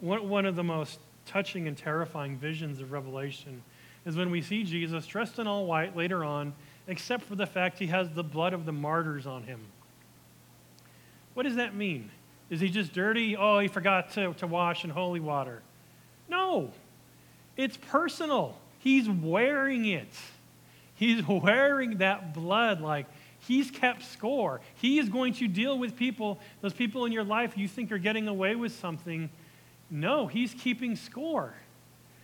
One, 0.00 0.46
of 0.46 0.56
the 0.56 0.64
most 0.64 0.98
touching 1.26 1.68
and 1.68 1.76
terrifying 1.76 2.38
visions 2.38 2.80
of 2.80 2.90
Revelation 2.90 3.62
is 4.06 4.16
when 4.16 4.30
we 4.30 4.40
see 4.40 4.64
Jesus 4.64 5.06
dressed 5.06 5.38
in 5.38 5.46
all 5.46 5.66
white 5.66 5.94
later 5.94 6.24
on, 6.24 6.54
except 6.88 7.24
for 7.24 7.34
the 7.34 7.46
fact 7.46 7.78
he 7.78 7.88
has 7.88 8.08
the 8.10 8.24
blood 8.24 8.54
of 8.54 8.64
the 8.64 8.72
martyrs 8.72 9.26
on 9.26 9.42
him. 9.42 9.60
What 11.34 11.42
does 11.42 11.56
that 11.56 11.74
mean? 11.74 12.10
Is 12.48 12.60
he 12.60 12.68
just 12.68 12.92
dirty? 12.92 13.36
Oh, 13.36 13.58
he 13.58 13.68
forgot 13.68 14.12
to, 14.12 14.32
to 14.34 14.46
wash 14.46 14.84
in 14.84 14.90
holy 14.90 15.20
water. 15.20 15.62
No, 16.28 16.72
it's 17.56 17.76
personal. 17.76 18.56
He's 18.78 19.08
wearing 19.08 19.84
it. 19.84 20.12
He's 20.94 21.26
wearing 21.28 21.98
that 21.98 22.34
blood 22.34 22.80
like 22.80 23.06
he's 23.40 23.70
kept 23.70 24.04
score. 24.04 24.60
He 24.76 24.98
is 24.98 25.08
going 25.08 25.34
to 25.34 25.48
deal 25.48 25.78
with 25.78 25.96
people, 25.96 26.38
those 26.60 26.74
people 26.74 27.04
in 27.04 27.12
your 27.12 27.24
life 27.24 27.56
you 27.56 27.68
think 27.68 27.92
are 27.92 27.98
getting 27.98 28.28
away 28.28 28.54
with 28.54 28.72
something 28.72 29.30
no, 29.90 30.28
he's 30.28 30.54
keeping 30.54 30.94
score. 30.94 31.52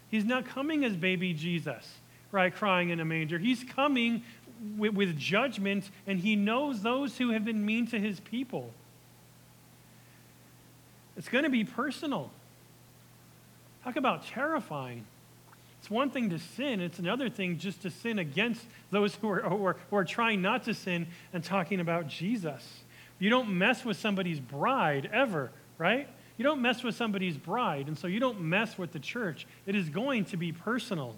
He's 0.08 0.24
not 0.24 0.46
coming 0.46 0.84
as 0.84 0.96
baby 0.96 1.34
Jesus, 1.34 1.98
right, 2.30 2.54
crying 2.54 2.90
in 2.90 3.00
a 3.00 3.04
manger. 3.04 3.38
He's 3.38 3.64
coming 3.64 4.22
with, 4.78 4.94
with 4.94 5.18
judgment, 5.18 5.90
and 6.06 6.20
he 6.20 6.36
knows 6.36 6.82
those 6.82 7.18
who 7.18 7.30
have 7.30 7.44
been 7.44 7.66
mean 7.66 7.88
to 7.88 7.98
his 7.98 8.20
people. 8.20 8.70
It's 11.16 11.28
going 11.28 11.44
to 11.44 11.50
be 11.50 11.64
personal. 11.64 12.30
Talk 13.82 13.96
about 13.96 14.26
terrifying. 14.26 15.04
It's 15.86 15.90
one 15.92 16.10
thing 16.10 16.30
to 16.30 16.40
sin, 16.40 16.80
it's 16.80 16.98
another 16.98 17.30
thing 17.30 17.58
just 17.58 17.82
to 17.82 17.92
sin 17.92 18.18
against 18.18 18.60
those 18.90 19.14
who 19.14 19.30
are, 19.30 19.42
who 19.42 19.66
are, 19.66 19.76
who 19.88 19.96
are 19.96 20.04
trying 20.04 20.42
not 20.42 20.64
to 20.64 20.74
sin 20.74 21.06
and 21.32 21.44
talking 21.44 21.78
about 21.78 22.08
Jesus. 22.08 22.80
You 23.20 23.30
don't 23.30 23.56
mess 23.56 23.84
with 23.84 23.96
somebody's 23.96 24.40
bride 24.40 25.08
ever, 25.12 25.52
right? 25.78 26.08
You 26.38 26.42
don't 26.42 26.60
mess 26.60 26.82
with 26.82 26.96
somebody's 26.96 27.36
bride, 27.36 27.86
and 27.86 27.96
so 27.96 28.08
you 28.08 28.18
don't 28.18 28.40
mess 28.40 28.76
with 28.76 28.90
the 28.90 28.98
church. 28.98 29.46
It 29.64 29.76
is 29.76 29.88
going 29.88 30.24
to 30.24 30.36
be 30.36 30.50
personal. 30.50 31.14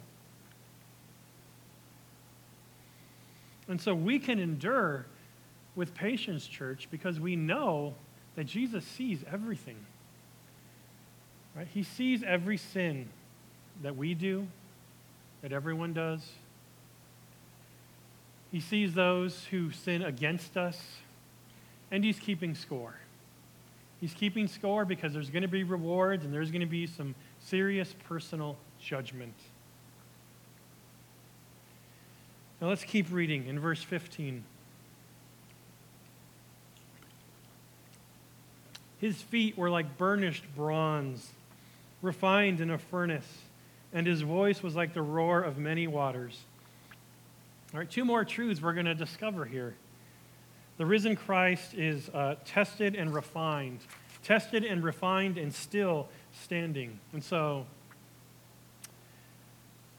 And 3.69 3.81
so 3.81 3.95
we 3.95 4.19
can 4.19 4.39
endure 4.39 5.07
with 5.77 5.95
patience, 5.95 6.47
church, 6.47 6.89
because 6.91 7.19
we 7.19 7.37
know 7.37 7.95
that 8.37 8.45
Jesus 8.45 8.85
sees 8.85 9.25
everything. 9.33 9.79
Right? 11.57 11.69
He 11.73 11.85
sees 11.85 12.23
every 12.23 12.59
sin 12.59 13.09
that 13.83 13.97
we 13.97 14.15
do, 14.15 14.47
that 15.43 15.53
everyone 15.53 15.93
does. 15.93 16.21
He 18.51 18.61
sees 18.61 18.95
those 18.95 19.45
who 19.51 19.71
sin 19.71 20.03
against 20.03 20.57
us, 20.57 20.81
and 21.91 22.05
he's 22.05 22.19
keeping 22.19 22.55
score. 22.55 22.95
He's 24.01 24.15
keeping 24.15 24.47
score 24.47 24.85
because 24.85 25.13
there's 25.13 25.31
going 25.31 25.43
to 25.43 25.49
be 25.49 25.65
rewards 25.65 26.25
and 26.25 26.33
there's 26.33 26.51
going 26.51 26.61
to 26.61 26.67
be 26.67 26.87
some 26.87 27.15
serious 27.41 27.95
personal 28.09 28.57
judgment. 28.81 29.35
Now 32.61 32.69
let's 32.69 32.85
keep 32.85 33.11
reading 33.11 33.47
in 33.47 33.59
verse 33.59 33.83
15. 33.83 34.45
His 39.01 39.21
feet 39.21 39.57
were 39.57 39.71
like 39.71 39.97
burnished 39.97 40.45
bronze, 40.57 41.31
refined 42.03 42.61
in 42.61 42.71
a 42.71 42.79
furnace, 42.79 43.29
and 43.93 44.07
his 44.07 44.21
voice 44.21 44.63
was 44.63 44.77
like 44.77 44.95
the 44.95 45.03
roar 45.03 45.43
of 45.43 45.59
many 45.59 45.87
waters. 45.87 46.39
All 47.73 47.81
right, 47.81 47.91
two 47.91 48.05
more 48.05 48.25
truths 48.25 48.63
we're 48.63 48.73
going 48.73 48.87
to 48.87 48.95
discover 48.95 49.45
here. 49.45 49.75
The 50.79 50.87
risen 50.87 51.17
Christ 51.17 51.75
is 51.75 52.09
uh, 52.11 52.37
tested 52.45 52.95
and 52.95 53.13
refined, 53.13 53.81
tested 54.23 54.65
and 54.65 54.83
refined 54.83 55.37
and 55.37 55.53
still 55.53 56.09
standing. 56.33 57.01
And 57.13 57.23
so, 57.23 57.67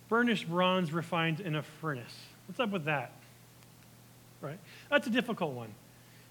burnished 0.08 0.50
bronze 0.50 0.94
refined 0.94 1.42
in 1.42 1.56
a 1.56 1.62
furnace. 1.62 2.16
What's 2.48 2.60
up 2.60 2.72
with 2.72 2.86
that? 2.86 3.12
Right? 4.42 4.58
That's 4.90 5.06
a 5.06 5.12
difficult 5.12 5.54
one. 5.54 5.74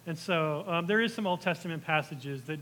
And 0.06 0.16
so, 0.16 0.64
um, 0.66 0.86
there 0.86 1.00
is 1.00 1.12
some 1.12 1.26
Old 1.26 1.42
Testament 1.42 1.84
passages 1.84 2.42
that 2.44 2.58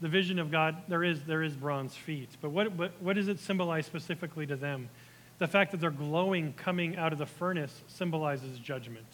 the 0.00 0.08
vision 0.08 0.38
of 0.38 0.50
God, 0.50 0.76
there 0.88 1.02
is, 1.02 1.22
there 1.22 1.42
is 1.42 1.54
bronze 1.54 1.94
feet. 1.94 2.28
But 2.40 2.50
what, 2.50 2.72
what, 2.72 2.92
what 3.00 3.16
does 3.16 3.28
it 3.28 3.38
symbolize 3.38 3.86
specifically 3.86 4.46
to 4.46 4.56
them? 4.56 4.88
The 5.38 5.46
fact 5.46 5.70
that 5.72 5.80
they're 5.80 5.90
glowing 5.90 6.54
coming 6.54 6.96
out 6.96 7.12
of 7.12 7.18
the 7.18 7.26
furnace 7.26 7.82
symbolizes 7.88 8.58
judgment. 8.58 9.06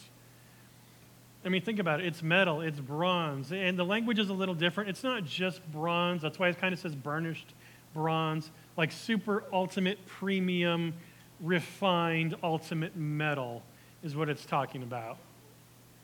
I 1.44 1.48
mean, 1.48 1.62
think 1.62 1.78
about 1.78 2.00
it. 2.00 2.06
It's 2.06 2.22
metal, 2.22 2.60
it's 2.60 2.78
bronze, 2.78 3.50
and 3.52 3.76
the 3.76 3.84
language 3.84 4.20
is 4.20 4.28
a 4.28 4.32
little 4.32 4.54
different. 4.54 4.90
It's 4.90 5.02
not 5.02 5.24
just 5.24 5.60
bronze. 5.72 6.22
That's 6.22 6.38
why 6.38 6.48
it 6.48 6.60
kind 6.60 6.72
of 6.72 6.78
says 6.78 6.94
burnished 6.94 7.52
bronze, 7.94 8.50
like 8.76 8.92
super 8.92 9.44
ultimate 9.52 10.04
premium, 10.06 10.94
refined 11.40 12.36
ultimate 12.42 12.96
metal 12.96 13.62
is 14.02 14.14
what 14.14 14.28
it's 14.28 14.46
talking 14.46 14.82
about. 14.82 15.16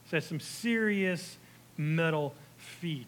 It 0.05 0.11
says 0.11 0.27
some 0.27 0.41
serious 0.41 1.39
metal 1.77 2.35
feet 2.57 3.07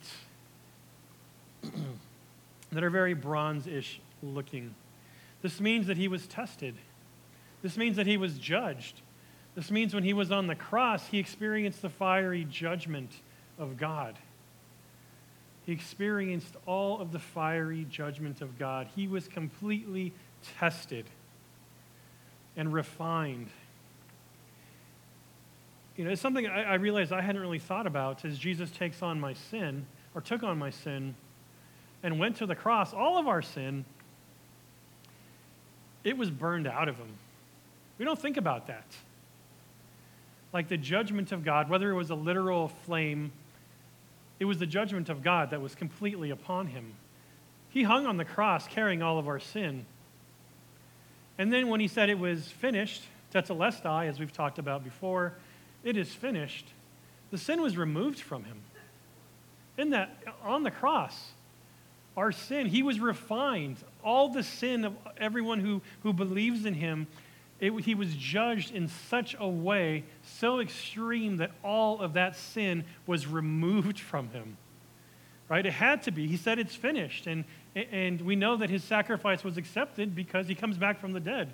that 2.72 2.84
are 2.84 2.90
very 2.90 3.14
bronze 3.14 3.66
ish 3.66 4.00
looking. 4.22 4.74
This 5.42 5.60
means 5.60 5.86
that 5.86 5.96
he 5.96 6.08
was 6.08 6.26
tested. 6.26 6.74
This 7.62 7.76
means 7.76 7.96
that 7.96 8.06
he 8.06 8.16
was 8.16 8.38
judged. 8.38 9.00
This 9.54 9.70
means 9.70 9.94
when 9.94 10.04
he 10.04 10.12
was 10.12 10.30
on 10.30 10.46
the 10.46 10.54
cross, 10.54 11.06
he 11.08 11.18
experienced 11.18 11.82
the 11.82 11.88
fiery 11.88 12.44
judgment 12.44 13.10
of 13.58 13.76
God. 13.76 14.16
He 15.66 15.72
experienced 15.72 16.54
all 16.66 17.00
of 17.00 17.12
the 17.12 17.18
fiery 17.18 17.86
judgment 17.90 18.40
of 18.40 18.58
God. 18.58 18.88
He 18.96 19.06
was 19.06 19.28
completely 19.28 20.12
tested. 20.58 21.06
and 22.56 22.72
refined. 22.72 23.48
You 25.96 26.04
know, 26.04 26.10
it's 26.10 26.20
something 26.20 26.46
I, 26.46 26.62
I 26.62 26.74
realized 26.74 27.12
I 27.12 27.20
hadn't 27.20 27.40
really 27.40 27.58
thought 27.58 27.86
about 27.86 28.24
as 28.24 28.38
Jesus 28.38 28.70
takes 28.70 29.02
on 29.02 29.20
my 29.20 29.34
sin, 29.34 29.86
or 30.14 30.20
took 30.20 30.42
on 30.42 30.58
my 30.58 30.70
sin, 30.70 31.14
and 32.02 32.18
went 32.18 32.36
to 32.36 32.46
the 32.46 32.54
cross, 32.54 32.92
all 32.94 33.18
of 33.18 33.28
our 33.28 33.42
sin, 33.42 33.84
it 36.04 36.16
was 36.16 36.30
burned 36.30 36.66
out 36.66 36.88
of 36.88 36.96
him. 36.96 37.12
We 37.98 38.04
don't 38.04 38.18
think 38.18 38.36
about 38.36 38.66
that. 38.68 38.86
Like 40.52 40.68
the 40.68 40.76
judgment 40.76 41.32
of 41.32 41.44
God, 41.44 41.68
whether 41.68 41.90
it 41.90 41.94
was 41.94 42.10
a 42.10 42.14
literal 42.14 42.68
flame, 42.68 43.32
it 44.38 44.46
was 44.46 44.58
the 44.58 44.66
judgment 44.66 45.08
of 45.08 45.22
God 45.22 45.50
that 45.50 45.60
was 45.60 45.74
completely 45.74 46.30
upon 46.30 46.68
him. 46.68 46.94
He 47.68 47.82
hung 47.82 48.06
on 48.06 48.16
the 48.16 48.24
cross 48.24 48.66
carrying 48.66 49.02
all 49.02 49.18
of 49.18 49.28
our 49.28 49.38
sin. 49.38 49.84
And 51.38 51.52
then 51.52 51.68
when 51.68 51.80
he 51.80 51.88
said 51.88 52.08
it 52.08 52.18
was 52.18 52.48
finished, 52.48 53.02
tetelestai, 53.32 54.08
as 54.08 54.18
we've 54.18 54.32
talked 54.32 54.58
about 54.58 54.82
before, 54.82 55.34
it 55.84 55.96
is 55.96 56.12
finished, 56.12 56.66
the 57.30 57.38
sin 57.38 57.62
was 57.62 57.76
removed 57.76 58.20
from 58.20 58.44
him. 58.44 58.58
In 59.78 59.90
that, 59.90 60.16
on 60.42 60.62
the 60.62 60.70
cross, 60.70 61.30
our 62.16 62.32
sin, 62.32 62.66
he 62.66 62.82
was 62.82 63.00
refined. 63.00 63.76
All 64.02 64.28
the 64.28 64.42
sin 64.42 64.84
of 64.84 64.94
everyone 65.18 65.60
who, 65.60 65.80
who 66.02 66.12
believes 66.12 66.64
in 66.64 66.74
him, 66.74 67.06
it, 67.60 67.72
he 67.84 67.94
was 67.94 68.14
judged 68.14 68.74
in 68.74 68.88
such 68.88 69.36
a 69.38 69.48
way, 69.48 70.04
so 70.22 70.60
extreme, 70.60 71.36
that 71.36 71.52
all 71.62 72.00
of 72.00 72.14
that 72.14 72.36
sin 72.36 72.84
was 73.06 73.26
removed 73.26 74.00
from 74.00 74.28
him. 74.30 74.56
Right? 75.48 75.64
It 75.66 75.72
had 75.72 76.02
to 76.04 76.10
be. 76.10 76.26
He 76.26 76.36
said 76.36 76.58
it's 76.58 76.74
finished. 76.74 77.26
And, 77.26 77.44
and 77.74 78.20
we 78.20 78.36
know 78.36 78.56
that 78.56 78.70
his 78.70 78.84
sacrifice 78.84 79.44
was 79.44 79.56
accepted 79.56 80.14
because 80.14 80.46
he 80.46 80.54
comes 80.54 80.78
back 80.78 81.00
from 81.00 81.12
the 81.12 81.20
dead. 81.20 81.48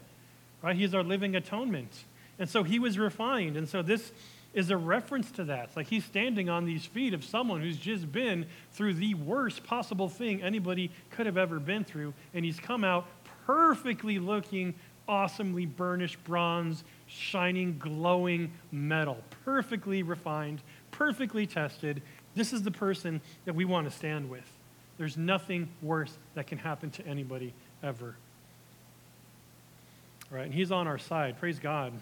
Right? 0.62 0.76
He 0.76 0.84
is 0.84 0.94
our 0.94 1.02
living 1.02 1.34
atonement. 1.34 2.04
And 2.38 2.48
so 2.48 2.62
he 2.62 2.78
was 2.78 2.98
refined. 2.98 3.56
And 3.56 3.68
so 3.68 3.82
this 3.82 4.12
is 4.56 4.70
a 4.70 4.76
reference 4.76 5.30
to 5.32 5.44
that. 5.44 5.64
It's 5.64 5.76
like 5.76 5.86
he's 5.86 6.04
standing 6.06 6.48
on 6.48 6.64
these 6.64 6.86
feet 6.86 7.12
of 7.12 7.22
someone 7.22 7.60
who's 7.60 7.76
just 7.76 8.10
been 8.10 8.46
through 8.72 8.94
the 8.94 9.12
worst 9.12 9.62
possible 9.64 10.08
thing 10.08 10.42
anybody 10.42 10.90
could 11.10 11.26
have 11.26 11.36
ever 11.36 11.60
been 11.60 11.84
through. 11.84 12.14
And 12.32 12.42
he's 12.42 12.58
come 12.58 12.82
out 12.82 13.06
perfectly 13.46 14.18
looking, 14.18 14.74
awesomely 15.06 15.66
burnished 15.66 16.24
bronze, 16.24 16.84
shining, 17.06 17.78
glowing 17.78 18.50
metal, 18.72 19.18
perfectly 19.44 20.02
refined, 20.02 20.62
perfectly 20.90 21.46
tested. 21.46 22.00
This 22.34 22.54
is 22.54 22.62
the 22.62 22.70
person 22.70 23.20
that 23.44 23.54
we 23.54 23.66
want 23.66 23.86
to 23.88 23.94
stand 23.94 24.30
with. 24.30 24.50
There's 24.96 25.18
nothing 25.18 25.68
worse 25.82 26.16
that 26.34 26.46
can 26.46 26.56
happen 26.56 26.90
to 26.92 27.06
anybody 27.06 27.52
ever. 27.82 28.16
All 30.32 30.38
right, 30.38 30.46
and 30.46 30.54
he's 30.54 30.72
on 30.72 30.86
our 30.86 30.98
side. 30.98 31.38
Praise 31.38 31.58
God. 31.58 31.92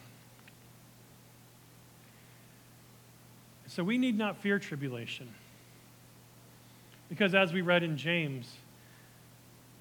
So 3.74 3.82
we 3.82 3.98
need 3.98 4.16
not 4.16 4.36
fear 4.36 4.60
tribulation. 4.60 5.28
Because 7.08 7.34
as 7.34 7.52
we 7.52 7.60
read 7.60 7.82
in 7.82 7.96
James, 7.96 8.48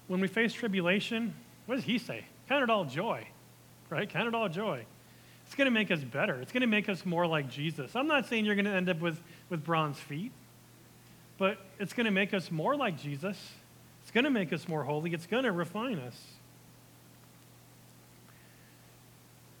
when 0.08 0.20
we 0.20 0.26
face 0.26 0.52
tribulation, 0.52 1.32
what 1.66 1.76
does 1.76 1.84
he 1.84 1.98
say? 1.98 2.24
Count 2.48 2.64
it 2.64 2.70
all 2.70 2.84
joy, 2.84 3.24
right? 3.90 4.10
Count 4.10 4.26
it 4.26 4.34
all 4.34 4.48
joy. 4.48 4.84
It's 5.46 5.54
going 5.54 5.66
to 5.66 5.70
make 5.70 5.92
us 5.92 6.00
better. 6.00 6.40
It's 6.40 6.50
going 6.50 6.62
to 6.62 6.66
make 6.66 6.88
us 6.88 7.06
more 7.06 7.24
like 7.24 7.48
Jesus. 7.48 7.94
I'm 7.94 8.08
not 8.08 8.26
saying 8.26 8.44
you're 8.44 8.56
going 8.56 8.64
to 8.64 8.72
end 8.72 8.88
up 8.88 9.00
with, 9.00 9.20
with 9.48 9.62
bronze 9.62 10.00
feet, 10.00 10.32
but 11.38 11.58
it's 11.78 11.92
going 11.92 12.06
to 12.06 12.10
make 12.10 12.34
us 12.34 12.50
more 12.50 12.74
like 12.74 13.00
Jesus. 13.00 13.38
It's 14.02 14.10
going 14.10 14.24
to 14.24 14.30
make 14.30 14.52
us 14.52 14.66
more 14.66 14.82
holy. 14.82 15.14
It's 15.14 15.26
going 15.26 15.44
to 15.44 15.52
refine 15.52 16.00
us. 16.00 16.20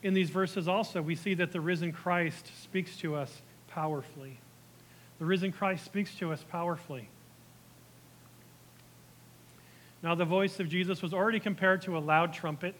In 0.02 0.12
these 0.12 0.30
verses, 0.30 0.66
also, 0.66 1.00
we 1.00 1.14
see 1.14 1.34
that 1.34 1.52
the 1.52 1.60
risen 1.60 1.92
Christ 1.92 2.50
speaks 2.60 2.96
to 2.96 3.14
us 3.14 3.40
powerfully. 3.74 4.38
The 5.18 5.24
risen 5.24 5.52
Christ 5.52 5.84
speaks 5.84 6.14
to 6.16 6.32
us 6.32 6.44
powerfully. 6.50 7.08
Now, 10.02 10.14
the 10.14 10.24
voice 10.24 10.60
of 10.60 10.68
Jesus 10.68 11.02
was 11.02 11.14
already 11.14 11.40
compared 11.40 11.82
to 11.82 11.96
a 11.96 12.00
loud 12.00 12.32
trumpet 12.32 12.74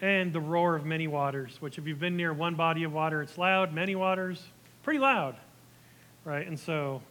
and 0.00 0.32
the 0.32 0.40
roar 0.40 0.74
of 0.74 0.84
many 0.84 1.06
waters, 1.06 1.56
which, 1.60 1.78
if 1.78 1.86
you've 1.86 2.00
been 2.00 2.16
near 2.16 2.32
one 2.32 2.54
body 2.54 2.84
of 2.84 2.92
water, 2.92 3.22
it's 3.22 3.38
loud, 3.38 3.72
many 3.72 3.94
waters, 3.94 4.42
pretty 4.82 4.98
loud, 4.98 5.36
right? 6.24 6.46
And 6.46 6.58
so, 6.58 7.02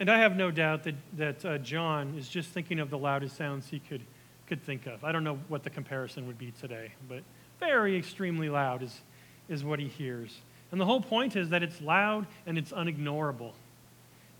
and 0.00 0.10
I 0.10 0.18
have 0.18 0.36
no 0.36 0.50
doubt 0.50 0.84
that, 0.84 0.94
that 1.16 1.44
uh, 1.44 1.58
John 1.58 2.14
is 2.18 2.28
just 2.28 2.50
thinking 2.50 2.80
of 2.80 2.90
the 2.90 2.98
loudest 2.98 3.36
sounds 3.36 3.68
he 3.68 3.78
could, 3.78 4.02
could 4.46 4.62
think 4.62 4.86
of. 4.86 5.04
I 5.04 5.12
don't 5.12 5.24
know 5.24 5.38
what 5.48 5.64
the 5.64 5.70
comparison 5.70 6.26
would 6.26 6.38
be 6.38 6.52
today, 6.60 6.92
but 7.08 7.22
very 7.60 7.96
extremely 7.96 8.48
loud 8.48 8.82
is, 8.82 9.00
is 9.48 9.64
what 9.64 9.78
he 9.78 9.88
hears. 9.88 10.36
And 10.70 10.80
the 10.80 10.84
whole 10.84 11.00
point 11.00 11.36
is 11.36 11.50
that 11.50 11.62
it's 11.62 11.80
loud 11.80 12.26
and 12.46 12.58
it's 12.58 12.72
unignorable. 12.72 13.52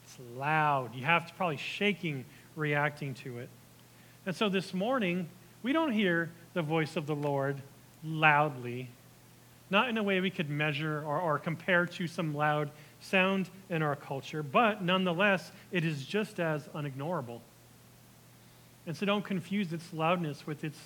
It's 0.05 0.19
loud. 0.37 0.95
You 0.95 1.05
have 1.05 1.27
to 1.27 1.35
probably 1.35 1.57
shaking 1.57 2.25
reacting 2.57 3.15
to 3.15 3.39
it. 3.39 3.49
And 4.27 4.35
so 4.37 4.49
this 4.49 4.75
morning, 4.75 5.29
we 5.63 5.73
don't 5.73 5.93
hear 5.93 6.31
the 6.55 6.63
voice 6.63 6.97
of 6.97 7.07
the 7.07 7.15
Lord 7.15 7.61
loudly, 8.05 8.89
not 9.71 9.89
in 9.89 9.97
a 9.97 10.03
way 10.03 10.21
we 10.21 10.31
could 10.31 10.51
measure 10.51 11.03
or, 11.07 11.21
or 11.21 11.39
compare 11.39 11.87
to 11.87 12.07
some 12.07 12.35
loud 12.35 12.71
sound 13.01 13.49
in 13.71 13.83
our 13.83 13.97
culture, 13.97 14.43
but 14.43 14.83
nonetheless, 14.83 15.51
it 15.73 15.85
is 15.85 16.05
just 16.05 16.41
as 16.41 16.67
unignorable. 16.75 17.41
And 18.87 18.97
so 18.97 19.07
don't 19.07 19.25
confuse 19.25 19.73
its 19.73 19.93
loudness 19.93 20.47
with 20.47 20.65
its, 20.65 20.79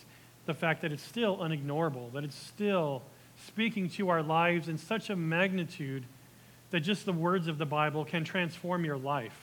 the 0.47 0.55
fact 0.55 0.83
that 0.83 0.93
it's 0.93 1.03
still 1.03 1.39
unignorable, 1.39 2.13
that 2.13 2.25
it's 2.25 2.37
still 2.37 3.03
speaking 3.47 3.89
to 3.91 4.09
our 4.09 4.23
lives 4.23 4.69
in 4.69 4.79
such 4.79 5.11
a 5.11 5.17
magnitude 5.17 6.05
that 6.71 6.81
just 6.81 7.05
the 7.05 7.13
words 7.13 7.49
of 7.49 7.59
the 7.59 7.67
Bible 7.67 8.05
can 8.05 8.25
transform 8.25 8.85
your 8.85 8.97
life, 8.97 9.39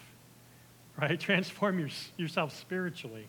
right? 0.99 1.19
Transform 1.19 1.79
your, 1.79 1.89
yourself 2.17 2.57
spiritually. 2.57 3.27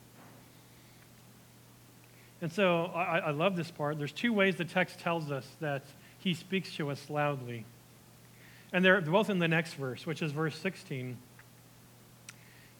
And 2.42 2.50
so 2.50 2.86
I, 2.94 3.18
I 3.18 3.30
love 3.30 3.56
this 3.56 3.70
part. 3.70 3.98
There's 3.98 4.12
two 4.12 4.32
ways 4.32 4.56
the 4.56 4.64
text 4.64 4.98
tells 5.00 5.30
us 5.30 5.46
that 5.60 5.84
he 6.18 6.32
speaks 6.32 6.74
to 6.76 6.90
us 6.90 7.10
loudly. 7.10 7.66
And 8.72 8.84
they're 8.84 9.00
both 9.00 9.28
in 9.28 9.38
the 9.38 9.48
next 9.48 9.74
verse, 9.74 10.06
which 10.06 10.22
is 10.22 10.32
verse 10.32 10.56
16. 10.56 11.18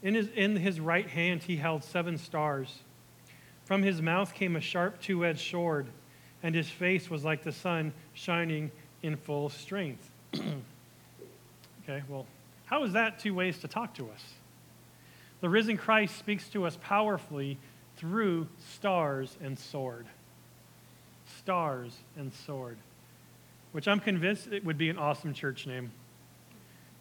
In 0.03 0.15
his, 0.15 0.29
in 0.29 0.57
his 0.57 0.81
right 0.81 1.07
hand 1.07 1.43
he 1.43 1.57
held 1.57 1.85
seven 1.85 2.17
stars. 2.17 2.79
From 3.67 3.83
his 3.83 4.01
mouth 4.01 4.33
came 4.33 4.57
a 4.57 4.61
sharp 4.61 5.01
two 5.01 5.25
edged 5.27 5.51
sword 5.51 5.89
and 6.43 6.55
his 6.55 6.69
face 6.69 7.11
was 7.11 7.25
like 7.25 7.43
the 7.43 7.53
sun 7.53 7.93
shining 8.15 8.71
in 9.03 9.17
full 9.17 9.49
strength. 9.49 10.11
okay, 10.35 12.03
well, 12.09 12.27
how 12.67 12.85
is 12.85 12.93
that 12.93 13.19
two 13.19 13.35
ways 13.35 13.59
to 13.59 13.69
talk 13.69 13.95
to 13.95 14.05
us? 14.11 14.25
The 15.41 15.49
risen 15.49 15.77
Christ 15.77 16.19
speaks 16.19 16.49
to 16.51 16.67
us 16.67 16.79
powerfully 16.83 17.59
through 17.97 18.49
stars 18.75 19.37
and 19.43 19.59
sword. 19.59 20.07
Stars 21.39 21.97
and 22.17 22.33
sword, 22.33 22.77
which 23.73 23.89
I'm 23.89 24.01
convinced 24.01 24.49
it 24.49 24.65
would 24.65 24.79
be 24.79 24.91
an 24.91 24.99
awesome 24.99 25.33
church 25.33 25.67
name. 25.67 25.91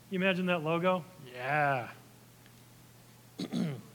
You 0.09 0.17
imagine 0.17 0.47
that 0.47 0.63
logo? 0.63 1.03
Yeah. 1.35 1.87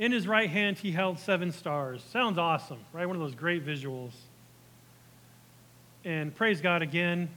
In 0.00 0.12
his 0.12 0.26
right 0.26 0.48
hand, 0.48 0.78
he 0.78 0.92
held 0.92 1.18
seven 1.18 1.52
stars. 1.52 2.02
Sounds 2.10 2.38
awesome, 2.38 2.78
right? 2.90 3.04
One 3.04 3.16
of 3.16 3.20
those 3.20 3.34
great 3.34 3.66
visuals. 3.66 4.12
And 6.06 6.34
praise 6.34 6.62
God 6.62 6.80
again. 6.80 7.28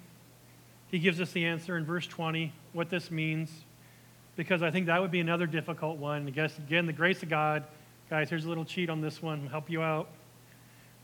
He 0.90 0.98
gives 0.98 1.20
us 1.20 1.34
the 1.34 1.46
answer 1.46 1.76
in 1.76 1.84
verse 1.84 2.08
20, 2.08 2.54
what 2.72 2.90
this 2.90 3.12
means, 3.12 3.52
because 4.38 4.64
I 4.64 4.72
think 4.72 4.86
that 4.86 5.02
would 5.02 5.12
be 5.12 5.20
another 5.20 5.46
difficult 5.46 5.98
one. 5.98 6.26
I 6.26 6.30
guess, 6.30 6.58
again, 6.58 6.86
the 6.86 6.94
grace 6.94 7.22
of 7.22 7.28
God. 7.28 7.66
Guys, 8.10 8.30
here's 8.30 8.46
a 8.46 8.50
little 8.50 8.64
cheat 8.64 8.90
on 8.90 9.02
this 9.02 9.22
one, 9.22 9.46
help 9.48 9.70
you 9.70 9.82
out. 9.82 10.08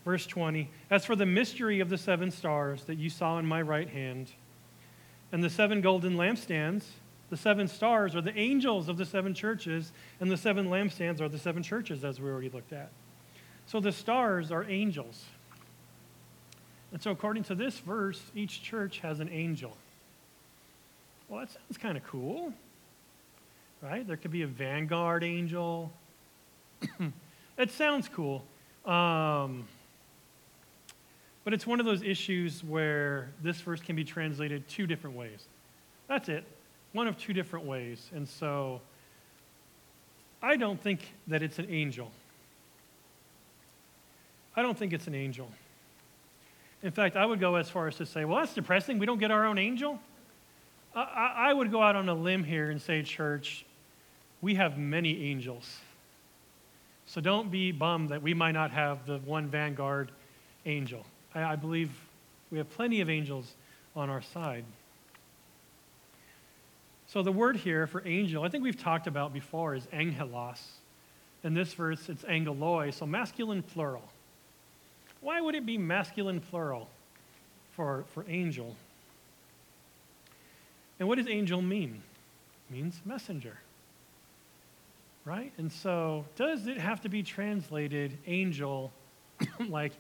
Verse 0.05 0.26
20 0.26 0.70
As 0.89 1.03
for 1.03 1.18
the 1.18 1.26
mystery 1.26 1.82
of 1.82 1.89
the 1.89 1.97
seven 1.97 2.32
stars 2.32 2.86
that 2.86 2.97
you 2.97 3.10
saw 3.10 3.38
in 3.38 3.45
my 3.45 3.62
right 3.62 3.89
hand, 3.89 4.32
and 5.34 5.43
the 5.43 5.49
seven 5.49 5.82
golden 5.82 6.16
lampstands, 6.16 6.84
the 7.30 7.38
seven 7.38 7.68
stars 7.68 8.16
are 8.16 8.22
the 8.22 8.38
angels 8.38 8.90
of 8.90 8.98
the 8.98 9.06
seven 9.06 9.34
churches, 9.34 9.92
and 10.20 10.32
the 10.32 10.38
seven 10.38 10.68
lampstands 10.68 11.22
are 11.22 11.30
the 11.30 11.38
seven 11.38 11.62
churches, 11.62 12.04
as 12.04 12.20
we 12.20 12.30
already 12.30 12.50
looked 12.50 12.74
at. 12.74 12.90
So 13.68 13.80
the 13.80 13.92
stars 13.92 14.52
are 14.52 14.64
angels. 14.68 15.26
And 16.92 17.02
so, 17.02 17.12
according 17.12 17.44
to 17.44 17.56
this 17.56 17.78
verse, 17.78 18.20
each 18.36 18.64
church 18.64 19.00
has 19.00 19.20
an 19.20 19.30
angel. 19.30 19.78
Well, 21.28 21.42
that 21.42 21.52
sounds 21.52 21.78
kind 21.78 21.96
of 21.96 22.04
cool, 22.04 22.52
right? 23.84 24.06
There 24.08 24.18
could 24.18 24.32
be 24.32 24.42
a 24.42 24.48
vanguard 24.48 25.24
angel. 25.24 25.92
it 27.60 27.70
sounds 27.70 28.10
cool. 28.10 28.44
Um, 28.86 29.68
but 31.44 31.54
it's 31.54 31.68
one 31.68 31.80
of 31.80 31.86
those 31.86 32.02
issues 32.02 32.64
where 32.64 33.30
this 33.44 33.62
verse 33.62 33.82
can 33.82 33.96
be 33.96 34.04
translated 34.04 34.68
two 34.68 34.88
different 34.88 35.16
ways. 35.16 35.46
That's 36.08 36.28
it 36.28 36.44
one 36.94 37.08
of 37.08 37.18
two 37.18 37.34
different 37.34 37.66
ways. 37.66 38.10
And 38.14 38.28
so 38.28 38.82
I 40.42 40.56
don't 40.56 40.82
think 40.82 41.14
that 41.28 41.42
it's 41.42 41.60
an 41.60 41.68
angel. 41.70 42.12
I 44.56 44.62
don't 44.62 44.78
think 44.78 44.94
it's 44.94 45.08
an 45.08 45.16
angel. 45.16 45.50
In 46.82 46.92
fact, 46.92 47.16
I 47.16 47.26
would 47.26 47.40
go 47.40 47.56
as 47.56 47.70
far 47.70 47.88
as 47.88 47.96
to 47.98 48.06
say, 48.06 48.26
well, 48.26 48.40
that's 48.40 48.54
depressing. 48.54 49.00
We 49.00 49.06
don't 49.06 49.20
get 49.20 49.32
our 49.32 49.46
own 49.46 49.58
angel. 49.58 50.00
I, 50.96 51.34
I 51.38 51.54
would 51.54 51.72
go 51.72 51.82
out 51.82 51.96
on 51.96 52.10
a 52.10 52.14
limb 52.14 52.44
here 52.44 52.72
and 52.72 52.82
say, 52.82 53.04
church, 53.04 53.66
we 54.42 54.56
have 54.56 54.78
many 54.78 55.30
angels. 55.30 55.78
So 57.06 57.22
don't 57.22 57.52
be 57.52 57.72
bummed 57.72 58.10
that 58.10 58.22
we 58.22 58.34
might 58.34 58.54
not 58.54 58.72
have 58.72 59.06
the 59.06 59.18
one 59.20 59.48
vanguard 59.48 60.12
angel. 60.66 61.06
I, 61.36 61.44
I 61.44 61.56
believe 61.56 61.92
we 62.52 62.58
have 62.58 62.70
plenty 62.72 63.02
of 63.02 63.10
angels 63.10 63.54
on 63.96 64.10
our 64.10 64.22
side. 64.22 64.64
So 67.12 67.24
the 67.24 67.32
word 67.32 67.55
here 67.55 67.88
for 67.88 68.07
angel, 68.07 68.43
I 68.43 68.49
think 68.49 68.64
we've 68.64 68.80
talked 68.80 69.07
about 69.07 69.34
before, 69.34 69.74
is 69.74 69.88
angelos. 69.91 70.64
In 71.43 71.55
this 71.55 71.74
verse, 71.74 72.07
it's 72.07 72.22
angeloi, 72.24 72.93
so 72.93 73.07
masculine 73.07 73.64
plural. 73.64 74.03
Why 75.20 75.41
would 75.41 75.55
it 75.55 75.66
be 75.66 75.76
masculine 75.76 76.39
plural 76.39 76.88
for, 77.72 78.05
for 78.14 78.26
angel? 78.30 78.76
And 80.99 81.07
what 81.07 81.18
does 81.18 81.28
angel 81.28 81.64
mean? 81.64 82.03
It 82.70 82.74
means 82.76 83.01
messenger. 83.03 83.57
Right? 85.26 85.51
And 85.57 85.72
so, 85.72 86.26
does 86.36 86.68
it 86.68 86.78
have 86.78 87.01
to 87.01 87.10
be 87.10 87.24
translated 87.24 88.16
angel 88.28 88.91
like 89.68 89.93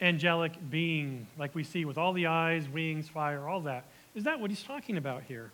angelic 0.00 0.52
being, 0.70 1.26
like 1.38 1.54
we 1.54 1.62
see 1.62 1.84
with 1.84 1.98
all 1.98 2.14
the 2.14 2.26
eyes, 2.26 2.66
wings, 2.70 3.06
fire, 3.06 3.46
all 3.46 3.60
that? 3.60 3.84
Is 4.14 4.24
that 4.24 4.40
what 4.40 4.50
he's 4.50 4.62
talking 4.62 4.96
about 4.96 5.24
here? 5.24 5.50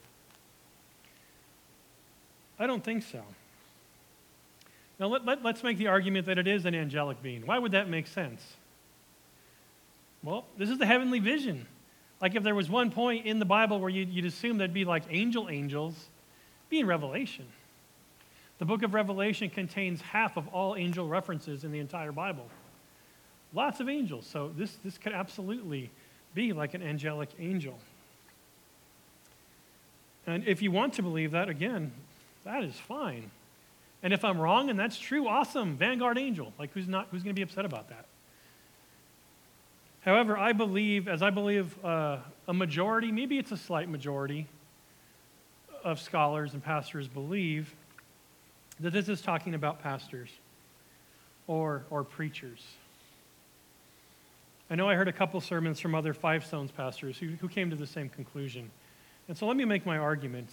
I 2.61 2.67
don't 2.67 2.85
think 2.85 3.03
so. 3.03 3.23
Now, 5.01 5.07
let, 5.07 5.25
let, 5.25 5.45
us 5.47 5.63
make 5.65 5.79
the 5.79 5.87
argument 5.87 6.27
that 6.27 6.37
it 6.37 6.47
is 6.47 6.67
an 6.67 6.75
angelic 6.75 7.23
being. 7.23 7.47
Why 7.47 7.59
would 7.59 7.73
that 7.73 7.89
make 7.89 8.07
sense? 8.07 8.43
Well, 10.23 10.45
this 10.59 10.69
is 10.69 10.77
the 10.77 10.85
heavenly 10.85 11.21
vision. 11.21 11.67
Like 12.21 12.35
if 12.35 12.43
there 12.43 12.55
was 12.55 12.69
one 12.69 12.91
point 12.91 13.25
in 13.25 13.39
the 13.39 13.47
Bible 13.47 13.81
where 13.81 13.89
you'd, 13.89 14.11
you'd 14.11 14.27
assume 14.27 14.59
there'd 14.59 14.75
be 14.75 14.85
like 14.85 15.05
angel 15.09 15.49
angels, 15.49 15.95
be 16.69 16.81
in 16.81 16.87
Revelation. 16.87 17.47
The 18.59 18.67
book 18.67 18.83
of 18.83 18.93
Revelation 18.93 19.49
contains 19.49 20.03
half 20.03 20.37
of 20.37 20.47
all 20.49 20.77
angel 20.77 21.09
references 21.09 21.65
in 21.65 21.73
the 21.73 21.79
entire 21.79 22.13
Bible. 22.13 22.47
Lots 23.55 23.81
of 23.81 23.89
angels. 23.89 24.27
So 24.27 24.53
this, 24.55 24.77
this 24.85 24.99
could 24.99 25.15
absolutely 25.15 25.91
be 26.35 26.53
like 26.53 26.75
an 26.75 26.83
angelic 26.83 27.31
angel. 27.39 27.79
And 30.27 30.47
if 30.47 30.61
you 30.61 30.71
want 30.71 30.93
to 30.95 31.03
believe 31.03 31.31
that, 31.31 31.49
again, 31.49 31.91
that 32.45 32.65
is 32.65 32.75
fine. 32.75 33.31
And 34.03 34.13
if 34.13 34.25
I'm 34.25 34.41
wrong 34.41 34.71
and 34.71 34.79
that's 34.79 34.99
true, 34.99 35.29
awesome, 35.29 35.77
Vanguard 35.77 36.19
angel. 36.19 36.53
Like 36.59 36.73
who's 36.73 36.89
not 36.89 37.09
who's 37.11 37.23
going 37.23 37.35
to 37.35 37.39
be 37.39 37.43
upset 37.43 37.65
about 37.65 37.89
that? 37.91 38.07
However, 40.03 40.39
I 40.39 40.53
believe, 40.53 41.09
as 41.09 41.23
I 41.23 41.31
believe 41.31 41.85
uh, 41.85 42.19
a 42.49 42.55
majority, 42.55 43.13
maybe 43.13 43.39
it's 43.39 43.53
a 43.53 43.57
slight 43.57 43.89
majority 43.89 44.47
of 45.85 46.01
scholars 46.01 46.55
and 46.55 46.65
pastors 46.65 47.07
believe, 47.07 47.75
that 48.81 48.93
this 48.93 49.09
is 49.11 49.21
talking 49.21 49.55
about 49.55 49.83
pastors 49.83 50.31
or, 51.47 51.85
or 51.91 52.03
preachers. 52.03 52.65
I 54.71 54.75
know 54.75 54.89
I 54.89 54.95
heard 54.95 55.09
a 55.09 55.13
couple 55.13 55.41
sermons 55.41 55.81
from 55.81 55.95
other 55.95 56.15
Five 56.15 56.47
Stones 56.47 56.71
pastors 56.71 57.19
who, 57.19 57.29
who 57.41 57.49
came 57.49 57.69
to 57.71 57.77
the 57.77 57.87
same 57.87 58.09
conclusion. 58.09 58.71
And 59.29 59.37
so 59.37 59.47
let 59.47 59.57
me 59.57 59.65
make 59.65 59.85
my 59.85 59.99
argument. 59.99 60.49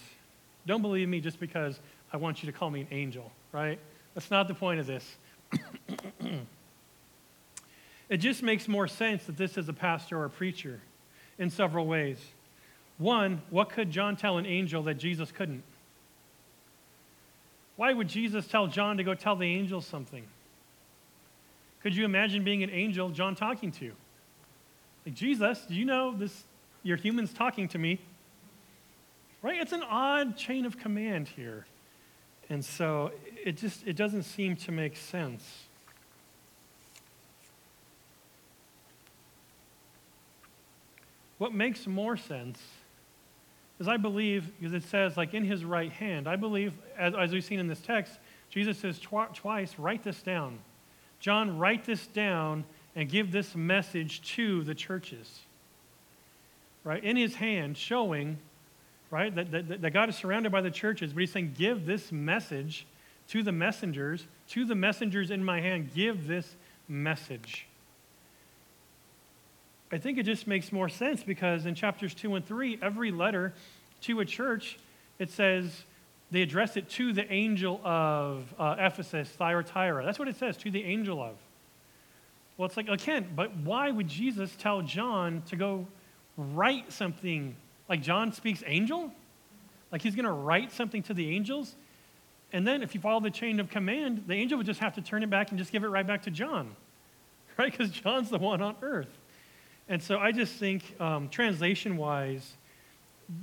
Don't 0.68 0.82
believe 0.82 1.08
me 1.08 1.20
just 1.20 1.40
because 1.40 1.80
I 2.12 2.18
want 2.18 2.42
you 2.42 2.52
to 2.52 2.56
call 2.56 2.70
me 2.70 2.82
an 2.82 2.88
angel, 2.92 3.32
right? 3.50 3.80
That's 4.14 4.30
not 4.30 4.46
the 4.46 4.54
point 4.54 4.78
of 4.78 4.86
this. 4.86 5.16
It 8.08 8.18
just 8.18 8.42
makes 8.42 8.68
more 8.68 8.88
sense 8.88 9.24
that 9.24 9.36
this 9.36 9.58
is 9.58 9.68
a 9.68 9.72
pastor 9.74 10.18
or 10.18 10.24
a 10.24 10.30
preacher 10.30 10.80
in 11.38 11.50
several 11.50 11.86
ways. 11.86 12.18
One, 12.96 13.42
what 13.50 13.68
could 13.68 13.90
John 13.90 14.16
tell 14.16 14.38
an 14.38 14.46
angel 14.46 14.82
that 14.84 14.94
Jesus 14.94 15.30
couldn't? 15.30 15.62
Why 17.76 17.92
would 17.92 18.08
Jesus 18.08 18.46
tell 18.46 18.66
John 18.66 18.96
to 18.96 19.04
go 19.04 19.14
tell 19.14 19.36
the 19.36 19.46
angel 19.46 19.82
something? 19.82 20.24
Could 21.82 21.94
you 21.94 22.04
imagine 22.06 22.44
being 22.44 22.62
an 22.62 22.70
angel 22.70 23.10
John 23.10 23.34
talking 23.34 23.70
to? 23.72 23.92
Like, 25.04 25.14
Jesus, 25.14 25.66
do 25.68 25.74
you 25.74 25.84
know 25.84 26.16
this 26.16 26.44
your 26.82 26.96
humans 26.96 27.32
talking 27.34 27.68
to 27.68 27.78
me? 27.78 28.00
Right? 29.42 29.60
It's 29.60 29.72
an 29.72 29.84
odd 29.88 30.36
chain 30.36 30.66
of 30.66 30.78
command 30.78 31.28
here. 31.28 31.66
And 32.50 32.64
so 32.64 33.12
it 33.44 33.56
just 33.56 33.86
it 33.86 33.94
doesn't 33.94 34.24
seem 34.24 34.56
to 34.56 34.72
make 34.72 34.96
sense. 34.96 35.44
What 41.38 41.54
makes 41.54 41.86
more 41.86 42.16
sense 42.16 42.60
is 43.78 43.86
I 43.86 43.96
believe, 43.96 44.50
because 44.58 44.74
it 44.74 44.82
says, 44.82 45.16
like, 45.16 45.34
in 45.34 45.44
his 45.44 45.64
right 45.64 45.92
hand, 45.92 46.26
I 46.26 46.34
believe, 46.34 46.72
as, 46.98 47.14
as 47.14 47.32
we've 47.32 47.44
seen 47.44 47.60
in 47.60 47.68
this 47.68 47.80
text, 47.80 48.12
Jesus 48.50 48.76
says 48.78 48.98
tw- 48.98 49.32
twice, 49.34 49.78
write 49.78 50.02
this 50.02 50.20
down. 50.20 50.58
John, 51.20 51.58
write 51.58 51.84
this 51.84 52.08
down 52.08 52.64
and 52.96 53.08
give 53.08 53.30
this 53.30 53.54
message 53.54 54.20
to 54.34 54.64
the 54.64 54.74
churches. 54.74 55.40
Right? 56.82 57.04
In 57.04 57.16
his 57.16 57.36
hand, 57.36 57.76
showing, 57.76 58.38
right, 59.10 59.34
that, 59.34 59.50
that, 59.50 59.82
that 59.82 59.90
God 59.90 60.08
is 60.08 60.16
surrounded 60.16 60.52
by 60.52 60.60
the 60.60 60.70
churches, 60.70 61.12
but 61.12 61.20
he's 61.20 61.32
saying, 61.32 61.54
give 61.56 61.86
this 61.86 62.12
message 62.12 62.86
to 63.28 63.42
the 63.42 63.52
messengers, 63.52 64.26
to 64.48 64.64
the 64.64 64.74
messengers 64.74 65.30
in 65.30 65.44
my 65.44 65.60
hand, 65.60 65.90
give 65.94 66.26
this 66.26 66.56
message. 66.88 67.66
I 69.90 69.98
think 69.98 70.18
it 70.18 70.24
just 70.24 70.46
makes 70.46 70.70
more 70.70 70.88
sense 70.88 71.22
because 71.22 71.64
in 71.64 71.74
chapters 71.74 72.14
2 72.14 72.34
and 72.34 72.46
3, 72.46 72.78
every 72.82 73.10
letter 73.10 73.54
to 74.02 74.20
a 74.20 74.24
church, 74.24 74.78
it 75.18 75.30
says 75.30 75.84
they 76.30 76.42
address 76.42 76.76
it 76.76 76.90
to 76.90 77.12
the 77.12 77.30
angel 77.32 77.80
of 77.84 78.54
uh, 78.58 78.76
Ephesus, 78.78 79.28
Thyatira. 79.30 80.04
That's 80.04 80.18
what 80.18 80.28
it 80.28 80.36
says, 80.36 80.56
to 80.58 80.70
the 80.70 80.84
angel 80.84 81.22
of. 81.22 81.36
Well, 82.56 82.66
it's 82.66 82.76
like, 82.76 82.88
again, 82.88 83.28
but 83.34 83.56
why 83.58 83.90
would 83.90 84.08
Jesus 84.08 84.54
tell 84.56 84.82
John 84.82 85.42
to 85.46 85.56
go 85.56 85.86
write 86.36 86.92
something? 86.92 87.56
Like 87.88 88.02
John 88.02 88.32
speaks 88.32 88.62
angel? 88.66 89.12
Like 89.90 90.02
he's 90.02 90.14
going 90.14 90.26
to 90.26 90.32
write 90.32 90.72
something 90.72 91.02
to 91.04 91.14
the 91.14 91.34
angels? 91.34 91.74
And 92.52 92.66
then 92.66 92.82
if 92.82 92.94
you 92.94 93.00
follow 93.00 93.20
the 93.20 93.30
chain 93.30 93.60
of 93.60 93.70
command, 93.70 94.24
the 94.26 94.34
angel 94.34 94.58
would 94.58 94.66
just 94.66 94.80
have 94.80 94.94
to 94.94 95.02
turn 95.02 95.22
it 95.22 95.30
back 95.30 95.50
and 95.50 95.58
just 95.58 95.72
give 95.72 95.84
it 95.84 95.88
right 95.88 96.06
back 96.06 96.22
to 96.22 96.30
John, 96.30 96.74
right? 97.58 97.70
Because 97.70 97.90
John's 97.90 98.30
the 98.30 98.38
one 98.38 98.62
on 98.62 98.76
earth. 98.82 99.18
And 99.88 100.02
so 100.02 100.18
I 100.18 100.32
just 100.32 100.54
think, 100.54 100.82
um, 101.00 101.28
translation 101.28 101.96
wise, 101.96 102.54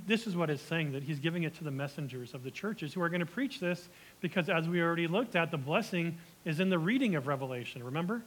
this 0.06 0.26
is 0.26 0.36
what 0.36 0.50
it's 0.50 0.62
saying 0.62 0.92
that 0.92 1.02
he's 1.02 1.20
giving 1.20 1.44
it 1.44 1.54
to 1.56 1.64
the 1.64 1.70
messengers 1.70 2.34
of 2.34 2.42
the 2.42 2.50
churches 2.50 2.92
who 2.92 3.00
are 3.00 3.08
going 3.08 3.20
to 3.20 3.26
preach 3.26 3.60
this 3.60 3.88
because, 4.20 4.48
as 4.48 4.68
we 4.68 4.80
already 4.80 5.06
looked 5.06 5.36
at, 5.36 5.50
the 5.50 5.56
blessing 5.56 6.18
is 6.44 6.58
in 6.58 6.70
the 6.70 6.78
reading 6.78 7.14
of 7.14 7.26
Revelation. 7.26 7.84
Remember? 7.84 8.22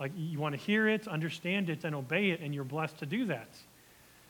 Like 0.00 0.10
you 0.16 0.40
want 0.40 0.56
to 0.56 0.60
hear 0.60 0.88
it, 0.88 1.06
understand 1.06 1.70
it, 1.70 1.84
and 1.84 1.94
obey 1.94 2.30
it, 2.30 2.40
and 2.40 2.52
you're 2.52 2.64
blessed 2.64 2.98
to 2.98 3.06
do 3.06 3.26
that. 3.26 3.48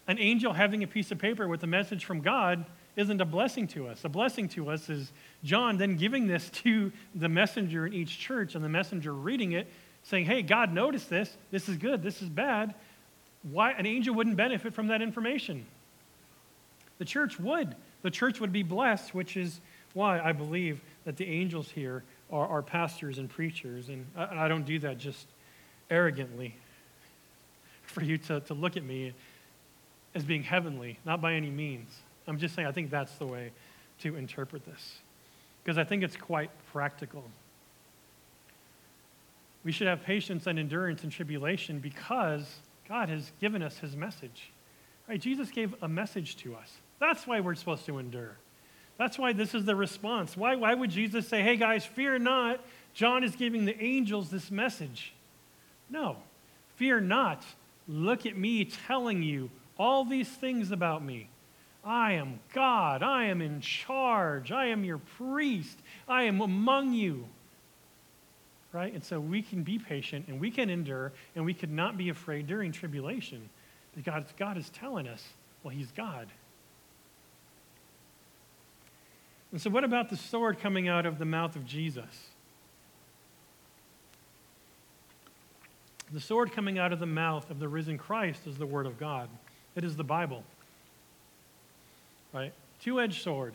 An 0.06 0.18
angel 0.18 0.52
having 0.52 0.82
a 0.82 0.86
piece 0.86 1.10
of 1.10 1.18
paper 1.18 1.48
with 1.48 1.62
a 1.62 1.66
message 1.66 2.04
from 2.04 2.20
God 2.20 2.64
isn't 2.96 3.20
a 3.20 3.24
blessing 3.24 3.66
to 3.68 3.88
us. 3.88 4.04
A 4.04 4.08
blessing 4.08 4.48
to 4.50 4.70
us 4.70 4.88
is 4.88 5.10
John 5.42 5.78
then 5.78 5.96
giving 5.96 6.26
this 6.26 6.50
to 6.50 6.92
the 7.14 7.28
messenger 7.28 7.86
in 7.86 7.92
each 7.92 8.18
church, 8.18 8.54
and 8.54 8.64
the 8.64 8.68
messenger 8.68 9.12
reading 9.12 9.52
it, 9.52 9.66
saying, 10.04 10.26
Hey, 10.26 10.42
God 10.42 10.72
noticed 10.72 11.10
this. 11.10 11.36
This 11.50 11.68
is 11.68 11.76
good. 11.76 12.02
This 12.02 12.22
is 12.22 12.28
bad 12.28 12.74
why 13.50 13.72
an 13.72 13.86
angel 13.86 14.14
wouldn't 14.14 14.36
benefit 14.36 14.74
from 14.74 14.88
that 14.88 15.02
information. 15.02 15.66
The 16.98 17.04
church 17.04 17.38
would. 17.38 17.74
The 18.02 18.10
church 18.10 18.40
would 18.40 18.52
be 18.52 18.62
blessed, 18.62 19.14
which 19.14 19.36
is 19.36 19.60
why 19.92 20.20
I 20.20 20.32
believe 20.32 20.80
that 21.04 21.16
the 21.16 21.26
angels 21.26 21.68
here 21.68 22.02
are, 22.32 22.46
are 22.46 22.62
pastors 22.62 23.18
and 23.18 23.28
preachers. 23.28 23.88
And 23.88 24.06
I, 24.16 24.44
I 24.44 24.48
don't 24.48 24.64
do 24.64 24.78
that 24.80 24.98
just 24.98 25.26
arrogantly 25.90 26.54
for 27.82 28.02
you 28.02 28.18
to, 28.18 28.40
to 28.40 28.54
look 28.54 28.76
at 28.76 28.84
me 28.84 29.12
as 30.14 30.24
being 30.24 30.42
heavenly, 30.42 30.98
not 31.04 31.20
by 31.20 31.34
any 31.34 31.50
means. 31.50 31.90
I'm 32.26 32.38
just 32.38 32.54
saying 32.54 32.66
I 32.66 32.72
think 32.72 32.90
that's 32.90 33.14
the 33.16 33.26
way 33.26 33.50
to 34.00 34.16
interpret 34.16 34.64
this 34.64 34.98
because 35.62 35.78
I 35.78 35.84
think 35.84 36.02
it's 36.02 36.16
quite 36.16 36.50
practical. 36.72 37.24
We 39.64 39.72
should 39.72 39.86
have 39.86 40.02
patience 40.02 40.46
and 40.46 40.58
endurance 40.58 41.04
in 41.04 41.10
tribulation 41.10 41.78
because 41.78 42.44
God 42.88 43.08
has 43.08 43.32
given 43.40 43.62
us 43.62 43.78
his 43.78 43.96
message. 43.96 44.50
Right? 45.08 45.20
Jesus 45.20 45.50
gave 45.50 45.74
a 45.82 45.88
message 45.88 46.36
to 46.38 46.54
us. 46.54 46.70
That's 47.00 47.26
why 47.26 47.40
we're 47.40 47.54
supposed 47.54 47.86
to 47.86 47.98
endure. 47.98 48.36
That's 48.98 49.18
why 49.18 49.32
this 49.32 49.54
is 49.54 49.64
the 49.64 49.74
response. 49.74 50.36
Why, 50.36 50.54
why 50.54 50.74
would 50.74 50.90
Jesus 50.90 51.26
say, 51.26 51.42
hey 51.42 51.56
guys, 51.56 51.84
fear 51.84 52.18
not? 52.18 52.60
John 52.92 53.24
is 53.24 53.34
giving 53.34 53.64
the 53.64 53.82
angels 53.82 54.30
this 54.30 54.50
message. 54.50 55.12
No, 55.90 56.16
fear 56.76 57.00
not. 57.00 57.44
Look 57.88 58.24
at 58.24 58.36
me 58.36 58.64
telling 58.64 59.22
you 59.22 59.50
all 59.78 60.04
these 60.04 60.28
things 60.28 60.70
about 60.70 61.04
me. 61.04 61.28
I 61.84 62.12
am 62.12 62.40
God. 62.52 63.02
I 63.02 63.24
am 63.24 63.42
in 63.42 63.60
charge. 63.60 64.50
I 64.50 64.66
am 64.66 64.84
your 64.84 64.98
priest. 64.98 65.78
I 66.08 66.24
am 66.24 66.40
among 66.40 66.94
you. 66.94 67.26
right? 68.72 68.92
And 68.92 69.04
so 69.04 69.20
we 69.20 69.42
can 69.42 69.62
be 69.62 69.78
patient 69.78 70.26
and 70.28 70.40
we 70.40 70.50
can 70.50 70.70
endure 70.70 71.12
and 71.36 71.44
we 71.44 71.54
could 71.54 71.70
not 71.70 71.96
be 71.96 72.08
afraid 72.08 72.46
during 72.46 72.72
tribulation 72.72 73.48
because 73.94 74.24
God 74.36 74.56
is 74.56 74.70
telling 74.70 75.06
us, 75.06 75.22
well, 75.62 75.74
He's 75.74 75.92
God. 75.92 76.28
And 79.52 79.60
so, 79.60 79.70
what 79.70 79.84
about 79.84 80.10
the 80.10 80.16
sword 80.16 80.58
coming 80.58 80.88
out 80.88 81.06
of 81.06 81.18
the 81.18 81.24
mouth 81.24 81.54
of 81.54 81.64
Jesus? 81.64 82.28
The 86.12 86.20
sword 86.20 86.52
coming 86.52 86.78
out 86.78 86.92
of 86.92 86.98
the 86.98 87.06
mouth 87.06 87.50
of 87.50 87.60
the 87.60 87.68
risen 87.68 87.96
Christ 87.96 88.46
is 88.46 88.56
the 88.56 88.66
Word 88.66 88.86
of 88.86 88.98
God, 88.98 89.28
it 89.76 89.84
is 89.84 89.96
the 89.96 90.04
Bible. 90.04 90.44
Right? 92.32 92.52
Two 92.80 93.00
edged 93.00 93.22
sword. 93.22 93.54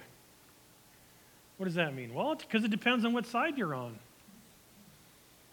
What 1.57 1.65
does 1.65 1.75
that 1.75 1.93
mean? 1.93 2.13
Well, 2.13 2.35
because 2.35 2.63
it 2.63 2.71
depends 2.71 3.03
on 3.03 3.13
what 3.13 3.25
side 3.25 3.57
you're 3.57 3.75
on. 3.75 3.97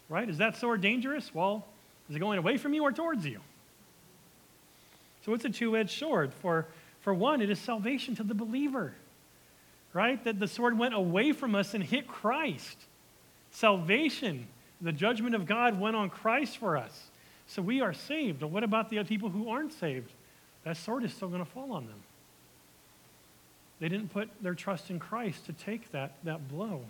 Right? 0.09 0.29
Is 0.29 0.37
that 0.37 0.55
sword 0.55 0.81
dangerous? 0.81 1.33
Well, 1.33 1.65
is 2.09 2.15
it 2.15 2.19
going 2.19 2.39
away 2.39 2.57
from 2.57 2.73
you 2.73 2.83
or 2.83 2.91
towards 2.91 3.25
you? 3.25 3.41
So 5.25 5.33
it's 5.33 5.43
a 5.43 5.49
two 5.49 5.75
edged 5.75 5.99
sword. 5.99 6.33
For, 6.33 6.65
for 7.01 7.13
one, 7.13 7.41
it 7.41 7.49
is 7.49 7.59
salvation 7.59 8.15
to 8.15 8.23
the 8.23 8.33
believer. 8.33 8.93
Right? 9.91 10.23
That 10.23 10.39
the 10.39 10.47
sword 10.47 10.77
went 10.77 10.93
away 10.93 11.33
from 11.33 11.55
us 11.55 11.73
and 11.73 11.83
hit 11.83 12.07
Christ. 12.07 12.77
Salvation, 13.51 14.47
the 14.79 14.93
judgment 14.93 15.35
of 15.35 15.45
God 15.45 15.79
went 15.79 15.97
on 15.97 16.09
Christ 16.09 16.57
for 16.57 16.77
us. 16.77 17.09
So 17.47 17.61
we 17.61 17.81
are 17.81 17.93
saved. 17.93 18.39
But 18.39 18.47
what 18.47 18.63
about 18.63 18.89
the 18.89 19.03
people 19.03 19.29
who 19.29 19.49
aren't 19.49 19.73
saved? 19.73 20.11
That 20.67 20.75
sword 20.75 21.05
is 21.05 21.13
still 21.13 21.29
going 21.29 21.45
to 21.45 21.49
fall 21.49 21.71
on 21.71 21.85
them. 21.85 21.99
They 23.79 23.87
didn't 23.87 24.11
put 24.11 24.29
their 24.41 24.53
trust 24.53 24.89
in 24.89 24.99
Christ 24.99 25.45
to 25.45 25.53
take 25.53 25.93
that, 25.93 26.15
that 26.25 26.49
blow. 26.49 26.81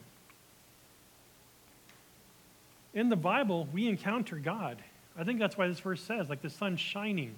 In 2.96 3.10
the 3.10 3.16
Bible, 3.16 3.68
we 3.72 3.88
encounter 3.88 4.38
God. 4.38 4.80
I 5.16 5.24
think 5.24 5.38
that's 5.38 5.60
why 5.60 5.68
this 5.68 5.80
verse 5.80 6.02
says, 6.02 6.28
like 6.28 6.42
the 6.42 6.50
sun 6.50 6.78
shining. 6.78 7.36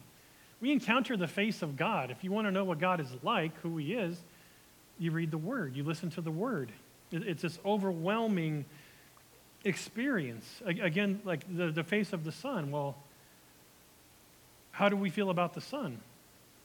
We 0.62 0.72
encounter 0.72 1.18
the 1.18 1.28
face 1.28 1.62
of 1.62 1.76
God. 1.76 2.10
If 2.10 2.24
you 2.24 2.32
want 2.32 2.48
to 2.48 2.52
know 2.52 2.64
what 2.64 2.80
God 2.80 3.02
is 3.02 3.10
like, 3.22 3.52
who 3.60 3.76
He 3.76 3.94
is, 3.94 4.18
you 4.98 5.12
read 5.12 5.32
the 5.32 5.38
Word, 5.38 5.76
you 5.76 5.84
listen 5.84 6.10
to 6.12 6.22
the 6.22 6.32
Word. 6.32 6.72
It's 7.12 7.42
this 7.42 7.60
overwhelming 7.66 8.64
experience. 9.66 10.62
Again, 10.66 11.20
like 11.26 11.44
the, 11.54 11.70
the 11.70 11.84
face 11.84 12.14
of 12.14 12.24
the 12.24 12.32
sun. 12.32 12.72
Well, 12.72 12.96
how 14.72 14.88
do 14.88 14.96
we 14.96 15.10
feel 15.10 15.32
about 15.32 15.54
the 15.54 15.60
sun? 15.60 16.00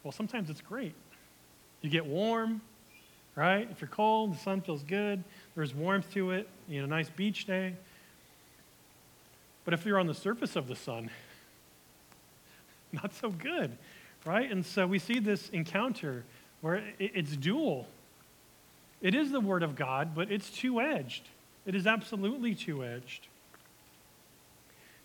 Well, 0.05 0.11
sometimes 0.11 0.51
it's 0.51 0.61
great. 0.61 0.93
You 1.81 1.89
get 1.89 2.05
warm, 2.05 2.61
right? 3.35 3.67
If 3.71 3.81
you're 3.81 3.87
cold, 3.87 4.35
the 4.35 4.37
sun 4.37 4.61
feels 4.61 4.83
good, 4.83 5.23
there's 5.55 5.73
warmth 5.73 6.13
to 6.13 6.29
it, 6.29 6.47
you 6.69 6.79
know, 6.79 6.85
nice 6.85 7.09
beach 7.09 7.45
day. 7.45 7.73
But 9.63 9.73
if 9.73 9.83
you're 9.83 9.97
on 9.97 10.05
the 10.05 10.13
surface 10.13 10.55
of 10.55 10.67
the 10.67 10.75
sun, 10.75 11.09
not 12.91 13.15
so 13.15 13.31
good, 13.31 13.75
right? 14.25 14.51
And 14.51 14.63
so 14.63 14.85
we 14.85 14.99
see 14.99 15.17
this 15.17 15.49
encounter 15.49 16.23
where 16.61 16.83
it's 16.99 17.35
dual. 17.35 17.87
It 19.01 19.15
is 19.15 19.31
the 19.31 19.41
Word 19.41 19.63
of 19.63 19.75
God, 19.75 20.13
but 20.13 20.31
it's 20.31 20.51
two 20.51 20.81
edged. 20.81 21.23
It 21.65 21.73
is 21.73 21.87
absolutely 21.87 22.53
two 22.53 22.83
edged. 22.83 23.25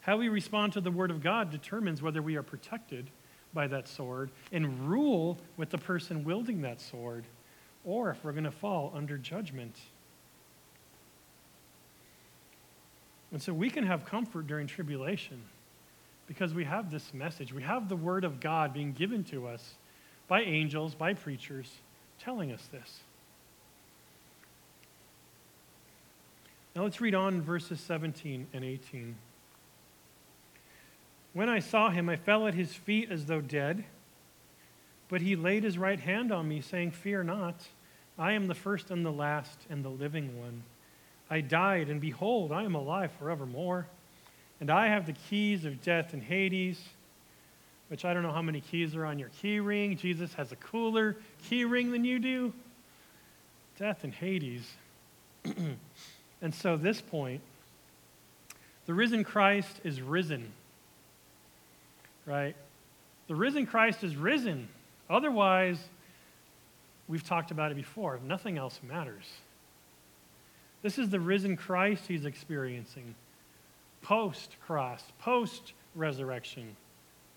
How 0.03 0.19
we 0.19 0.29
respond 0.29 0.75
to 0.75 0.83
the 0.83 0.91
Word 0.91 1.11
of 1.11 1.23
God 1.23 1.51
determines 1.51 2.03
whether 2.03 2.21
we 2.21 2.37
are 2.37 2.43
protected 2.43 3.07
by 3.53 3.67
that 3.67 3.89
sword 3.89 4.31
and 4.53 4.89
rule 4.89 5.39
with 5.57 5.71
the 5.71 5.79
person 5.79 6.25
wielding 6.25 6.63
that 6.63 6.81
sword 6.81 7.25
or 7.85 8.11
if 8.11 8.23
we're 8.25 8.33
going 8.33 8.45
to 8.45 8.51
fall 8.51 8.93
under 8.95 9.17
judgment. 9.17 9.77
And 13.33 13.41
so 13.41 13.53
we 13.53 13.71
can 13.71 13.85
have 13.87 14.05
comfort 14.05 14.47
during 14.47 14.67
tribulation 14.67 15.41
because 16.27 16.55
we 16.55 16.65
have 16.65 16.91
this 16.91 17.15
message. 17.15 17.53
We 17.53 17.63
have 17.63 17.89
the 17.89 17.97
Word 17.97 18.25
of 18.25 18.41
God 18.41 18.73
being 18.73 18.93
given 18.93 19.25
to 19.25 19.47
us 19.47 19.75
by 20.29 20.43
angels, 20.43 20.95
by 20.95 21.15
preachers, 21.15 21.71
telling 22.21 22.53
us 22.53 22.69
this. 22.71 23.01
Now 26.77 26.85
let's 26.85 27.01
read 27.01 27.15
on 27.15 27.43
verses 27.43 27.81
17 27.81 28.47
and 28.53 28.65
18. 28.65 29.17
When 31.33 31.49
I 31.49 31.61
saw 31.61 31.91
him, 31.91 32.09
I 32.09 32.17
fell 32.17 32.47
at 32.47 32.55
his 32.55 32.75
feet 32.75 33.11
as 33.11 33.27
though 33.27 33.41
dead. 33.41 33.85
But 35.09 35.21
he 35.21 35.37
laid 35.37 35.65
his 35.65 35.79
right 35.79 35.99
hand 35.99 36.33
on 36.33 36.49
me, 36.49 36.61
saying, 36.61 36.93
Fear 36.93 37.25
not. 37.25 37.69
I 38.19 38.33
am 38.33 38.47
the 38.47 38.55
first 38.55 38.91
and 38.91 39.05
the 39.05 39.13
last 39.13 39.59
and 39.69 39.85
the 39.85 39.89
living 39.89 40.39
one. 40.39 40.63
I 41.31 41.41
died, 41.41 41.89
and 41.89 42.01
behold, 42.01 42.53
I 42.53 42.65
am 42.65 42.75
alive 42.75 43.11
forevermore. 43.19 43.87
And 44.61 44.71
I 44.71 44.89
have 44.89 45.07
the 45.07 45.15
keys 45.29 45.65
of 45.65 45.83
death 45.83 46.13
and 46.13 46.23
Hades, 46.23 46.81
which 47.89 48.05
I 48.05 48.13
don't 48.13 48.23
know 48.23 48.33
how 48.33 48.43
many 48.43 48.61
keys 48.61 48.95
are 48.95 49.07
on 49.07 49.19
your 49.19 49.31
key 49.41 49.59
ring. 49.59 49.97
Jesus 49.97 50.35
has 50.35 50.53
a 50.53 50.57
cooler 50.57 51.17
key 51.49 51.65
ring 51.65 51.93
than 51.93 52.05
you 52.05 52.19
do. 52.19 52.53
Death 53.79 54.05
and 54.05 54.13
Hades. 54.13 54.69
and 56.43 56.55
so, 56.55 56.77
this 56.77 57.01
point, 57.01 57.41
the 58.87 58.93
risen 58.93 59.25
Christ 59.25 59.81
is 59.83 60.03
risen. 60.03 60.53
Right? 62.27 62.55
The 63.29 63.35
risen 63.35 63.67
Christ 63.67 64.05
is 64.05 64.17
risen. 64.17 64.69
Otherwise, 65.09 65.79
we've 67.09 67.25
talked 67.25 67.51
about 67.51 67.73
it 67.73 67.77
before, 67.77 68.21
nothing 68.27 68.59
else 68.59 68.79
matters. 68.87 69.25
This 70.83 70.99
is 70.99 71.11
the 71.11 71.21
risen 71.21 71.57
Christ 71.57 72.05
he's 72.07 72.25
experiencing 72.25 73.15
post 74.03 74.57
cross, 74.67 75.03
post 75.19 75.73
resurrection. 75.95 76.77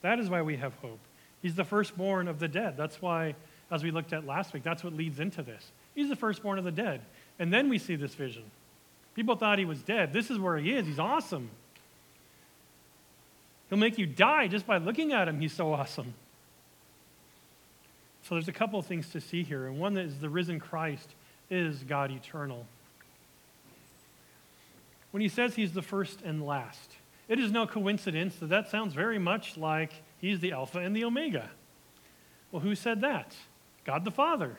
That 0.01 0.19
is 0.19 0.29
why 0.29 0.41
we 0.41 0.57
have 0.57 0.73
hope. 0.75 0.99
He's 1.41 1.55
the 1.55 1.65
firstborn 1.65 2.27
of 2.27 2.39
the 2.39 2.47
dead. 2.47 2.77
That's 2.77 3.01
why, 3.01 3.35
as 3.69 3.83
we 3.83 3.91
looked 3.91 4.13
at 4.13 4.25
last 4.25 4.53
week, 4.53 4.63
that's 4.63 4.83
what 4.83 4.93
leads 4.93 5.19
into 5.19 5.43
this. 5.43 5.71
He's 5.93 6.09
the 6.09 6.15
firstborn 6.15 6.57
of 6.57 6.63
the 6.65 6.71
dead. 6.71 7.01
And 7.39 7.51
then 7.51 7.69
we 7.69 7.77
see 7.77 7.95
this 7.95 8.15
vision. 8.15 8.43
People 9.15 9.35
thought 9.35 9.59
he 9.59 9.65
was 9.65 9.81
dead. 9.83 10.13
This 10.13 10.31
is 10.31 10.39
where 10.39 10.57
he 10.57 10.73
is. 10.73 10.87
He's 10.87 10.99
awesome. 10.99 11.49
He'll 13.73 13.79
make 13.79 13.97
you 13.97 14.05
die 14.05 14.47
just 14.47 14.67
by 14.67 14.77
looking 14.77 15.13
at 15.13 15.27
him. 15.27 15.39
He's 15.39 15.51
so 15.51 15.73
awesome. 15.73 16.13
So 18.21 18.35
there's 18.35 18.47
a 18.47 18.53
couple 18.53 18.77
of 18.77 18.85
things 18.85 19.09
to 19.13 19.19
see 19.19 19.41
here. 19.41 19.65
And 19.65 19.79
one 19.79 19.97
is 19.97 20.19
the 20.19 20.29
risen 20.29 20.59
Christ 20.59 21.09
is 21.49 21.81
God 21.81 22.11
eternal. 22.11 22.67
When 25.09 25.21
he 25.21 25.27
says 25.27 25.55
he's 25.55 25.73
the 25.73 25.81
first 25.81 26.21
and 26.21 26.45
last, 26.45 26.97
it 27.27 27.39
is 27.39 27.51
no 27.51 27.65
coincidence 27.65 28.35
that 28.35 28.49
that 28.49 28.69
sounds 28.69 28.93
very 28.93 29.17
much 29.17 29.57
like 29.57 29.91
he's 30.21 30.39
the 30.39 30.51
Alpha 30.51 30.77
and 30.77 30.95
the 30.95 31.05
Omega. 31.05 31.49
Well, 32.51 32.61
who 32.61 32.75
said 32.75 33.01
that? 33.01 33.35
God 33.85 34.05
the 34.05 34.11
Father. 34.11 34.55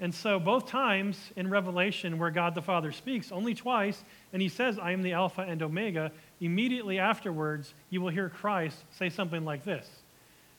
And 0.00 0.14
so, 0.14 0.40
both 0.40 0.66
times 0.66 1.30
in 1.36 1.50
Revelation 1.50 2.18
where 2.18 2.30
God 2.30 2.54
the 2.54 2.62
Father 2.62 2.92
speaks, 2.92 3.30
only 3.30 3.54
twice, 3.54 4.02
and 4.32 4.40
he 4.40 4.48
says, 4.48 4.78
I 4.78 4.92
am 4.92 5.02
the 5.02 5.12
Alpha 5.12 5.42
and 5.42 5.62
Omega, 5.62 6.10
immediately 6.42 6.98
afterwards, 6.98 7.72
you 7.88 8.00
will 8.00 8.10
hear 8.10 8.28
Christ 8.28 8.76
say 8.98 9.08
something 9.08 9.44
like 9.44 9.64
this. 9.64 9.88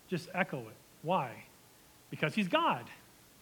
Just 0.10 0.30
echo 0.34 0.60
it. 0.60 0.76
Why? 1.02 1.32
Because 2.10 2.34
he's 2.34 2.48
God, 2.48 2.86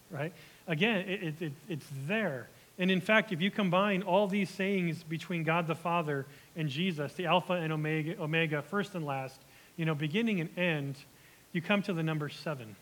right? 0.10 0.34
Again, 0.68 1.08
it, 1.08 1.42
it, 1.42 1.52
it's 1.70 1.86
there. 2.08 2.48
And 2.80 2.90
in 2.90 3.00
fact, 3.00 3.32
if 3.32 3.42
you 3.42 3.52
combine 3.52 4.02
all 4.02 4.28
these 4.28 4.50
sayings 4.50 5.04
between 5.04 5.44
God 5.44 5.68
the 5.68 5.76
Father 5.76 6.26
and 6.56 6.68
Jesus, 6.68 7.14
the 7.14 7.28
Alpha 7.28 7.54
and 7.54 7.72
Omega, 7.72 8.20
Omega, 8.20 8.62
first 8.62 8.96
and 8.96 9.06
last, 9.06 9.40
you 9.78 9.86
know, 9.86 9.94
beginning 9.94 10.42
and 10.42 10.58
end, 10.58 10.96
you 11.54 11.62
come 11.62 11.82
to 11.84 11.94
the 11.94 12.02
number 12.02 12.30
seven. 12.30 12.76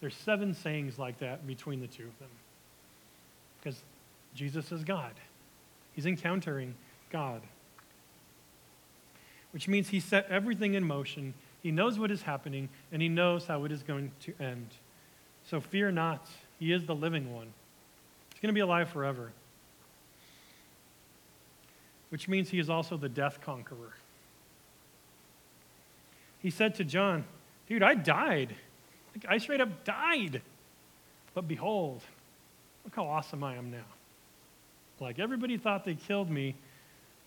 There's 0.00 0.14
seven 0.14 0.54
sayings 0.54 0.98
like 0.98 1.18
that 1.18 1.46
between 1.46 1.80
the 1.80 1.88
two 1.88 2.04
of 2.04 2.18
them. 2.18 2.28
Because 3.60 3.82
Jesus 4.34 4.70
is 4.72 4.84
God. 4.84 5.12
He's 5.94 6.06
encountering 6.06 6.74
God. 7.10 7.42
Which 9.58 9.66
means 9.66 9.88
he 9.88 9.98
set 9.98 10.28
everything 10.30 10.74
in 10.74 10.84
motion. 10.84 11.34
He 11.64 11.72
knows 11.72 11.98
what 11.98 12.12
is 12.12 12.22
happening, 12.22 12.68
and 12.92 13.02
he 13.02 13.08
knows 13.08 13.44
how 13.44 13.64
it 13.64 13.72
is 13.72 13.82
going 13.82 14.12
to 14.20 14.34
end. 14.38 14.68
So 15.50 15.60
fear 15.60 15.90
not. 15.90 16.28
He 16.60 16.72
is 16.72 16.84
the 16.84 16.94
living 16.94 17.34
one. 17.34 17.48
He's 18.32 18.40
going 18.40 18.50
to 18.50 18.56
be 18.56 18.60
alive 18.60 18.88
forever. 18.88 19.32
Which 22.10 22.28
means 22.28 22.50
he 22.50 22.60
is 22.60 22.70
also 22.70 22.96
the 22.96 23.08
death 23.08 23.40
conqueror. 23.40 23.94
He 26.38 26.50
said 26.50 26.76
to 26.76 26.84
John, 26.84 27.24
Dude, 27.68 27.82
I 27.82 27.96
died. 27.96 28.54
Like, 29.12 29.24
I 29.28 29.38
straight 29.38 29.60
up 29.60 29.82
died. 29.82 30.40
But 31.34 31.48
behold, 31.48 32.02
look 32.84 32.94
how 32.94 33.06
awesome 33.06 33.42
I 33.42 33.56
am 33.56 33.72
now. 33.72 33.78
Like 35.00 35.18
everybody 35.18 35.56
thought 35.56 35.84
they 35.84 35.96
killed 35.96 36.30
me, 36.30 36.54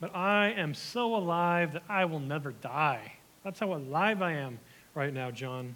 but 0.02 0.14
I 0.16 0.50
am 0.58 0.74
so 0.74 1.16
alive 1.16 1.74
that 1.74 1.84
I 1.88 2.06
will 2.06 2.20
never 2.20 2.52
die. 2.52 3.14
That's 3.44 3.60
how 3.60 3.74
alive 3.74 4.22
I 4.22 4.34
am 4.34 4.60
right 4.96 5.14
now, 5.14 5.30
John. 5.32 5.76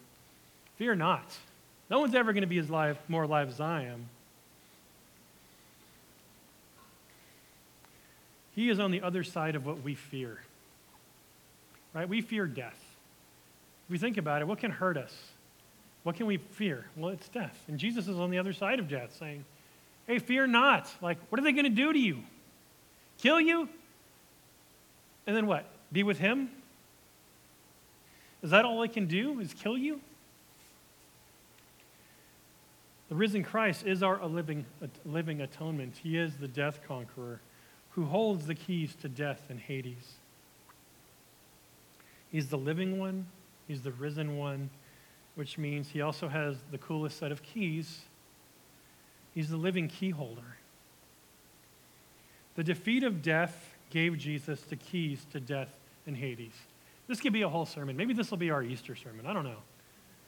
Fear 0.78 0.95
not. 0.95 1.23
No 1.89 1.99
one's 1.99 2.15
ever 2.15 2.34
going 2.34 2.41
to 2.41 2.47
be 2.47 2.57
as 2.57 2.67
alive, 2.67 2.97
more 3.07 3.23
alive 3.23 3.47
as 3.47 3.61
I 3.61 3.84
am. 3.84 4.07
He 8.55 8.69
is 8.69 8.80
on 8.80 8.89
the 8.89 9.01
other 9.01 9.23
side 9.23 9.55
of 9.55 9.65
what 9.65 9.84
we 9.84 9.93
fear. 9.93 10.39
Right? 11.93 12.09
We 12.09 12.21
fear 12.21 12.47
death. 12.47 12.80
If 13.86 13.91
we 13.91 13.97
think 13.99 14.17
about 14.17 14.41
it, 14.41 14.47
what 14.47 14.57
can 14.57 14.71
hurt 14.71 14.97
us? 14.97 15.13
What 16.03 16.15
can 16.15 16.26
we 16.26 16.38
fear? 16.38 16.86
Well, 16.95 17.11
it's 17.11 17.28
death. 17.30 17.57
And 17.67 17.78
Jesus 17.78 18.07
is 18.07 18.17
on 18.17 18.32
the 18.32 18.39
other 18.39 18.53
side 18.53 18.80
of 18.80 18.89
death 18.89 19.15
saying, 19.19 19.45
Hey, 20.07 20.19
fear 20.19 20.47
not. 20.47 20.91
Like, 21.01 21.17
what 21.30 21.39
are 21.39 21.43
they 21.43 21.51
going 21.51 21.65
to 21.65 21.69
do 21.69 21.91
to 21.93 21.99
you? 21.99 22.19
Kill 23.19 23.39
you? 23.39 23.69
And 25.28 25.36
then 25.36 25.47
what? 25.47 25.65
Be 25.91 26.03
with 26.03 26.19
him? 26.19 26.49
Is 28.43 28.51
that 28.51 28.65
all 28.65 28.80
they 28.82 28.88
can 28.88 29.07
do? 29.07 29.39
Is 29.39 29.53
kill 29.53 29.78
you? 29.78 29.99
The 33.09 33.15
risen 33.15 33.43
Christ 33.43 33.86
is 33.86 34.01
our 34.03 34.23
living, 34.26 34.65
living 35.05 35.41
atonement. 35.41 35.95
He 36.01 36.17
is 36.17 36.38
the 36.38 36.47
death 36.47 36.80
conqueror 36.88 37.39
who 37.91 38.05
holds 38.05 38.45
the 38.45 38.55
keys 38.55 38.95
to 39.01 39.09
death 39.09 39.41
and 39.49 39.59
Hades. 39.59 40.15
He's 42.32 42.49
the 42.49 42.57
living 42.57 42.99
one, 42.99 43.28
he's 43.67 43.82
the 43.82 43.91
risen 43.91 44.38
one, 44.38 44.69
which 45.36 45.57
means 45.57 45.89
he 45.89 46.01
also 46.01 46.28
has 46.28 46.57
the 46.71 46.78
coolest 46.78 47.17
set 47.17 47.32
of 47.32 47.41
keys. 47.43 48.01
He's 49.34 49.49
the 49.49 49.57
living 49.57 49.88
key 49.88 50.09
holder. 50.09 50.57
The 52.55 52.63
defeat 52.63 53.03
of 53.03 53.21
death 53.21 53.74
gave 53.89 54.17
Jesus 54.17 54.61
the 54.61 54.75
keys 54.75 55.25
to 55.31 55.39
death 55.39 55.69
and 56.07 56.15
Hades. 56.15 56.53
This 57.07 57.19
could 57.19 57.33
be 57.33 57.43
a 57.43 57.49
whole 57.49 57.65
sermon. 57.65 57.95
Maybe 57.95 58.13
this 58.13 58.31
will 58.31 58.38
be 58.38 58.51
our 58.51 58.63
Easter 58.63 58.95
sermon. 58.95 59.25
I 59.25 59.33
don't 59.33 59.43
know. 59.43 59.59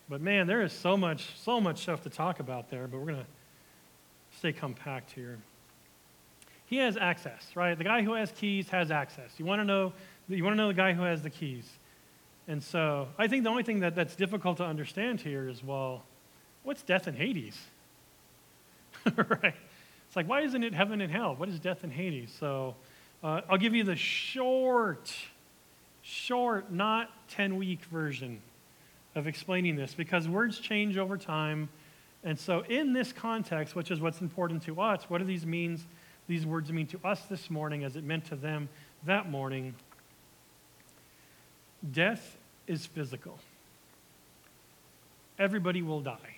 But 0.10 0.22
man, 0.22 0.48
there 0.48 0.62
is 0.62 0.72
so 0.72 0.96
much, 0.96 1.38
so 1.38 1.60
much 1.60 1.82
stuff 1.82 2.04
to 2.04 2.10
talk 2.10 2.40
about 2.40 2.70
there, 2.70 2.88
but 2.88 3.00
we're 3.00 3.08
going 3.08 3.18
to 3.18 4.38
stay 4.38 4.54
compact 4.54 5.12
here. 5.12 5.38
He 6.68 6.78
has 6.78 6.98
access, 6.98 7.56
right? 7.56 7.78
The 7.78 7.84
guy 7.84 8.02
who 8.02 8.14
has 8.14 8.32
keys 8.32 8.70
has 8.70 8.92
access. 8.92 9.32
You 9.38 9.46
want 9.46 9.62
to 9.62 9.66
know, 9.66 9.94
you 10.30 10.44
want 10.44 10.54
to 10.54 10.58
know 10.58 10.68
the 10.68 10.74
guy 10.74 10.94
who 10.94 11.04
has 11.04 11.24
the 11.24 11.30
keys. 11.30 11.70
And 12.48 12.64
so 12.64 13.08
I 13.18 13.28
think 13.28 13.44
the 13.44 13.50
only 13.50 13.64
thing 13.64 13.82
that, 13.82 13.96
that's 13.96 14.16
difficult 14.16 14.58
to 14.58 14.66
understand 14.66 15.20
here 15.20 15.50
is, 15.50 15.64
well, 15.64 16.04
what's 16.64 16.84
death 16.84 17.08
and 17.08 17.18
Hades? 17.18 17.58
right? 19.06 19.56
It's 20.08 20.16
like, 20.16 20.28
why 20.28 20.42
isn't 20.42 20.64
it 20.64 20.74
heaven 20.74 21.02
and 21.02 21.12
hell? 21.12 21.36
What 21.36 21.50
is 21.50 21.60
death 21.60 21.84
and 21.84 21.92
Hades? 21.92 22.34
So 22.38 22.76
uh, 23.24 23.42
I'll 23.50 23.58
give 23.58 23.74
you 23.74 23.84
the 23.84 23.96
short, 23.96 25.14
short, 26.02 26.72
not 26.72 27.10
10 27.30 27.58
week 27.58 27.84
version 27.86 28.42
of 29.16 29.28
explaining 29.28 29.76
this 29.76 29.94
because 29.96 30.28
words 30.28 30.60
change 30.60 30.98
over 30.98 31.18
time. 31.18 31.70
And 32.24 32.38
so, 32.38 32.62
in 32.62 32.94
this 32.94 33.12
context, 33.12 33.76
which 33.76 33.90
is 33.90 34.00
what's 34.00 34.22
important 34.22 34.64
to 34.64 34.82
us, 34.82 35.04
what 35.08 35.18
do 35.20 35.24
these 35.24 35.46
means? 35.46 35.86
These 36.28 36.46
words 36.46 36.72
mean 36.72 36.88
to 36.88 37.00
us 37.04 37.22
this 37.24 37.50
morning 37.50 37.84
as 37.84 37.96
it 37.96 38.04
meant 38.04 38.26
to 38.26 38.36
them 38.36 38.70
that 39.06 39.30
morning. 39.30 39.74
Death 41.92 42.38
is 42.68 42.86
physical. 42.86 43.40
Everybody 45.40 45.82
will 45.82 46.02
die 46.02 46.36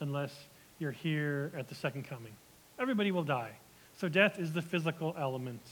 unless 0.00 0.32
you're 0.78 0.92
here 0.92 1.50
at 1.56 1.68
the 1.68 1.74
second 1.74 2.04
coming. 2.04 2.32
Everybody 2.78 3.10
will 3.10 3.24
die. 3.24 3.52
So, 3.98 4.08
death 4.08 4.38
is 4.38 4.52
the 4.52 4.62
physical 4.62 5.14
element. 5.18 5.62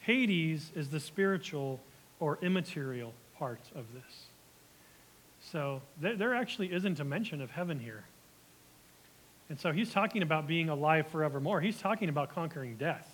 Hades 0.00 0.72
is 0.74 0.88
the 0.88 1.00
spiritual 1.00 1.80
or 2.18 2.38
immaterial 2.42 3.12
part 3.38 3.60
of 3.74 3.84
this. 3.94 4.26
So 5.40 5.80
there, 6.00 6.16
there 6.16 6.34
actually 6.34 6.72
isn't 6.72 7.00
a 7.00 7.04
mention 7.04 7.40
of 7.40 7.50
heaven 7.50 7.78
here. 7.78 8.04
And 9.48 9.58
so 9.58 9.72
he's 9.72 9.90
talking 9.90 10.22
about 10.22 10.46
being 10.46 10.68
alive 10.68 11.08
forevermore. 11.08 11.60
He's 11.60 11.78
talking 11.78 12.08
about 12.08 12.34
conquering 12.34 12.76
death. 12.76 13.08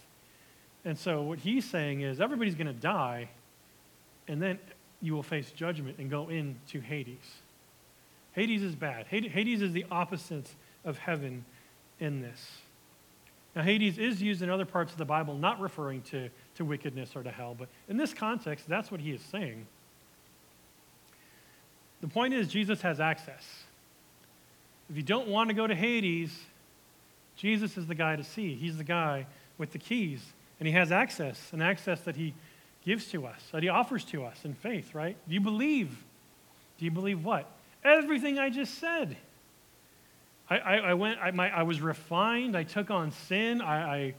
And 0.85 0.97
so 0.97 1.23
what 1.23 1.39
he's 1.39 1.65
saying 1.65 2.03
is 2.03 2.21
everybody's 2.21 2.55
going 2.55 2.67
to 2.69 2.73
die, 2.73 3.31
and 4.29 4.41
then 4.41 4.59
you 5.01 5.15
will 5.15 5.23
face 5.23 5.51
judgment 5.51 5.99
and 5.99 6.11
go 6.11 6.29
into 6.29 6.81
Hades. 6.81 7.17
Hades 8.33 8.63
is 8.63 8.75
bad. 8.75 9.07
Hades 9.07 9.63
is 9.63 9.73
the 9.73 9.87
opposite 9.91 10.49
of 10.85 10.99
heaven 10.99 11.45
in 12.01 12.21
this. 12.21 12.59
Now, 13.55 13.63
Hades 13.63 13.97
is 13.99 14.21
used 14.21 14.43
in 14.43 14.51
other 14.51 14.67
parts 14.67 14.93
of 14.93 14.99
the 14.99 15.07
Bible, 15.07 15.35
not 15.39 15.59
referring 15.59 16.03
to, 16.03 16.29
to 16.57 16.65
wickedness 16.65 17.15
or 17.15 17.23
to 17.23 17.31
hell, 17.31 17.55
but 17.59 17.69
in 17.89 17.97
this 17.97 18.13
context, 18.13 18.69
that's 18.69 18.91
what 18.91 19.01
he 19.01 19.13
is 19.13 19.21
saying. 19.21 19.67
The 22.01 22.09
point 22.09 22.35
is, 22.35 22.49
Jesus 22.49 22.83
has 22.83 23.01
access. 23.01 23.45
If 24.91 24.97
you 24.97 25.03
don't 25.03 25.29
want 25.29 25.49
to 25.49 25.55
go 25.55 25.67
to 25.67 25.75
Hades, 25.75 26.37
Jesus 27.37 27.77
is 27.77 27.87
the 27.87 27.95
guy 27.95 28.17
to 28.17 28.25
see. 28.25 28.55
He's 28.55 28.77
the 28.77 28.85
guy 28.85 29.27
with 29.59 29.73
the 29.73 29.79
keys, 29.79 30.21
and 30.61 30.67
he 30.67 30.75
has 30.75 30.93
access, 30.93 31.53
an 31.53 31.63
access 31.63 32.01
that 32.03 32.17
he 32.17 32.35
gives 32.85 33.07
to 33.11 33.27
us, 33.27 33.41
that 33.53 33.63
he 33.63 33.69
offers 33.69 34.05
to 34.05 34.25
us 34.25 34.45
in 34.45 34.55
faith, 34.55 34.95
right? 34.95 35.17
Do 35.29 35.35
you 35.35 35.41
believe? 35.41 35.97
Do 36.79 36.85
you 36.85 36.91
believe 36.91 37.25
what? 37.25 37.51
Everything 37.85 38.39
I 38.39 38.51
just 38.51 38.79
said. 38.79 39.17
I, 40.49 40.59
I, 40.59 40.77
I 40.77 40.95
went, 40.95 41.19
I, 41.21 41.31
my, 41.33 41.51
I 41.51 41.65
was 41.65 41.81
refined, 41.81 42.57
I 42.57 42.63
took 42.63 42.91
on 42.91 43.11
sin, 43.11 43.61
I, 43.61 43.97
I 43.97 44.15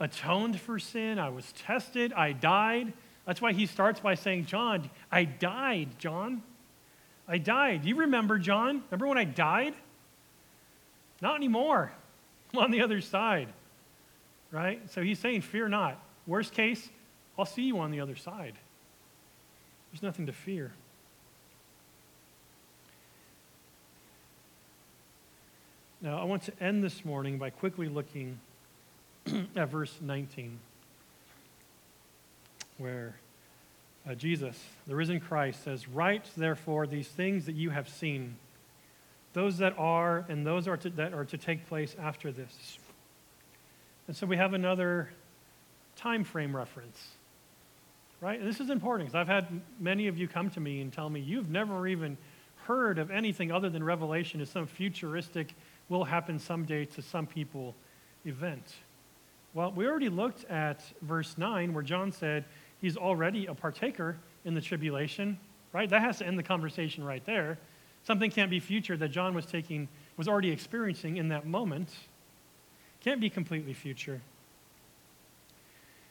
atoned 0.00 0.58
for 0.58 0.78
sin, 0.78 1.18
I 1.18 1.28
was 1.28 1.52
tested, 1.52 2.12
I 2.12 2.32
died. 2.32 2.92
That's 3.26 3.40
why 3.40 3.52
he 3.52 3.66
starts 3.66 4.00
by 4.00 4.14
saying, 4.14 4.46
John, 4.46 4.90
I 5.12 5.24
died, 5.24 5.90
John. 5.98 6.42
I 7.28 7.38
died. 7.38 7.84
You 7.84 7.96
remember, 7.96 8.38
John? 8.38 8.82
Remember 8.90 9.06
when 9.06 9.18
I 9.18 9.24
died? 9.24 9.74
Not 11.20 11.36
anymore. 11.36 11.92
I'm 12.52 12.58
on 12.60 12.70
the 12.70 12.80
other 12.80 13.00
side. 13.00 13.48
Right? 14.50 14.80
So 14.90 15.02
he's 15.02 15.18
saying, 15.18 15.42
Fear 15.42 15.68
not. 15.68 16.02
Worst 16.26 16.52
case, 16.52 16.88
I'll 17.38 17.46
see 17.46 17.62
you 17.62 17.78
on 17.78 17.90
the 17.90 18.00
other 18.00 18.16
side. 18.16 18.54
There's 19.92 20.02
nothing 20.02 20.26
to 20.26 20.32
fear. 20.32 20.72
Now, 26.02 26.18
I 26.18 26.24
want 26.24 26.44
to 26.44 26.62
end 26.62 26.82
this 26.82 27.04
morning 27.04 27.36
by 27.38 27.50
quickly 27.50 27.88
looking 27.88 28.40
at 29.56 29.68
verse 29.68 29.96
19, 30.00 30.58
where 32.78 33.16
uh, 34.08 34.14
Jesus, 34.14 34.58
the 34.86 34.96
risen 34.96 35.20
Christ, 35.20 35.64
says, 35.64 35.88
Write 35.88 36.24
therefore 36.36 36.86
these 36.86 37.08
things 37.08 37.46
that 37.46 37.54
you 37.54 37.70
have 37.70 37.88
seen, 37.88 38.36
those 39.32 39.58
that 39.58 39.74
are 39.78 40.24
and 40.28 40.46
those 40.46 40.66
are 40.66 40.76
to, 40.78 40.90
that 40.90 41.12
are 41.12 41.24
to 41.24 41.38
take 41.38 41.68
place 41.68 41.94
after 42.00 42.32
this. 42.32 42.78
And 44.06 44.16
so 44.16 44.26
we 44.26 44.36
have 44.36 44.54
another 44.54 45.10
time 45.96 46.24
frame 46.24 46.56
reference. 46.56 47.00
Right? 48.20 48.38
And 48.38 48.48
this 48.48 48.60
is 48.60 48.70
important 48.70 49.08
because 49.08 49.20
I've 49.20 49.28
had 49.28 49.60
many 49.78 50.08
of 50.08 50.18
you 50.18 50.28
come 50.28 50.50
to 50.50 50.60
me 50.60 50.80
and 50.80 50.92
tell 50.92 51.08
me 51.08 51.20
you've 51.20 51.48
never 51.48 51.86
even 51.86 52.18
heard 52.64 52.98
of 52.98 53.10
anything 53.10 53.50
other 53.50 53.70
than 53.70 53.82
Revelation 53.82 54.40
as 54.40 54.50
some 54.50 54.66
futuristic, 54.66 55.54
will 55.88 56.04
happen 56.04 56.38
someday 56.38 56.84
to 56.84 57.02
some 57.02 57.26
people 57.26 57.74
event. 58.24 58.74
Well, 59.52 59.72
we 59.72 59.86
already 59.86 60.08
looked 60.08 60.44
at 60.44 60.82
verse 61.02 61.36
9 61.36 61.72
where 61.72 61.82
John 61.82 62.12
said, 62.12 62.44
he's 62.80 62.96
already 62.96 63.46
a 63.46 63.54
partaker 63.54 64.16
in 64.44 64.54
the 64.54 64.60
tribulation, 64.60 65.38
right? 65.72 65.88
That 65.90 66.02
has 66.02 66.18
to 66.18 66.26
end 66.26 66.38
the 66.38 66.42
conversation 66.42 67.04
right 67.04 67.24
there. 67.26 67.58
Something 68.04 68.30
can't 68.30 68.50
be 68.50 68.60
future 68.60 68.96
that 68.96 69.08
John 69.08 69.34
was 69.34 69.46
taking, 69.46 69.88
was 70.16 70.28
already 70.28 70.50
experiencing 70.50 71.16
in 71.16 71.28
that 71.28 71.46
moment. 71.46 71.90
Can't 73.02 73.20
be 73.20 73.28
completely 73.28 73.74
future. 73.74 74.20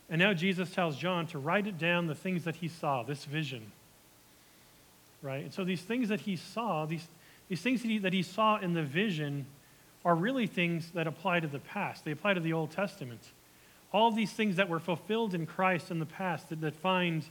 And 0.09 0.19
now 0.19 0.33
Jesus 0.33 0.71
tells 0.71 0.97
John 0.97 1.27
to 1.27 1.39
write 1.39 1.67
it 1.67 1.77
down, 1.77 2.07
the 2.07 2.15
things 2.15 2.43
that 2.43 2.57
he 2.57 2.67
saw, 2.67 3.03
this 3.03 3.25
vision. 3.25 3.71
Right? 5.21 5.43
And 5.43 5.53
so 5.53 5.63
these 5.63 5.81
things 5.81 6.09
that 6.09 6.21
he 6.21 6.35
saw, 6.35 6.85
these, 6.85 7.07
these 7.47 7.61
things 7.61 7.81
that 7.83 7.87
he, 7.87 7.97
that 7.99 8.13
he 8.13 8.23
saw 8.23 8.57
in 8.57 8.73
the 8.73 8.83
vision, 8.83 9.45
are 10.06 10.16
really 10.16 10.47
things 10.47 10.91
that 10.91 11.08
apply 11.08 11.41
to 11.41 11.47
the 11.47 11.60
past. 11.60 12.06
They 12.06 12.12
apply 12.12 12.34
to 12.36 12.39
the 12.39 12.54
Old 12.54 12.72
Testament 12.72 13.22
all 13.91 14.12
these 14.12 14.32
things 14.32 14.58
that 14.58 14.70
were 14.70 14.80
fulfilled 14.80 15.34
in 15.34 15.45
Christ 15.45 15.91
in 15.91 16.00
the 16.00 16.06
past 16.06 16.50
that, 16.50 16.62
that 16.62 16.76
find 16.76 17.24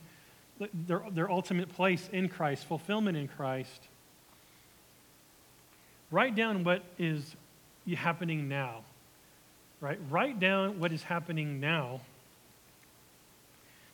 their, 0.87 1.03
their 1.11 1.31
ultimate 1.31 1.73
place 1.73 2.09
in 2.12 2.29
Christ, 2.29 2.64
fulfillment 2.64 3.16
in 3.16 3.29
Christ. 3.29 3.81
Write 6.11 6.35
down 6.35 6.64
what 6.64 6.83
is 6.99 7.37
happening 7.97 8.49
now. 8.49 8.81
Right? 9.81 9.99
Write 10.11 10.41
down 10.41 10.81
what 10.81 10.93
is 10.93 11.05
happening 11.05 11.61
now. 11.61 12.01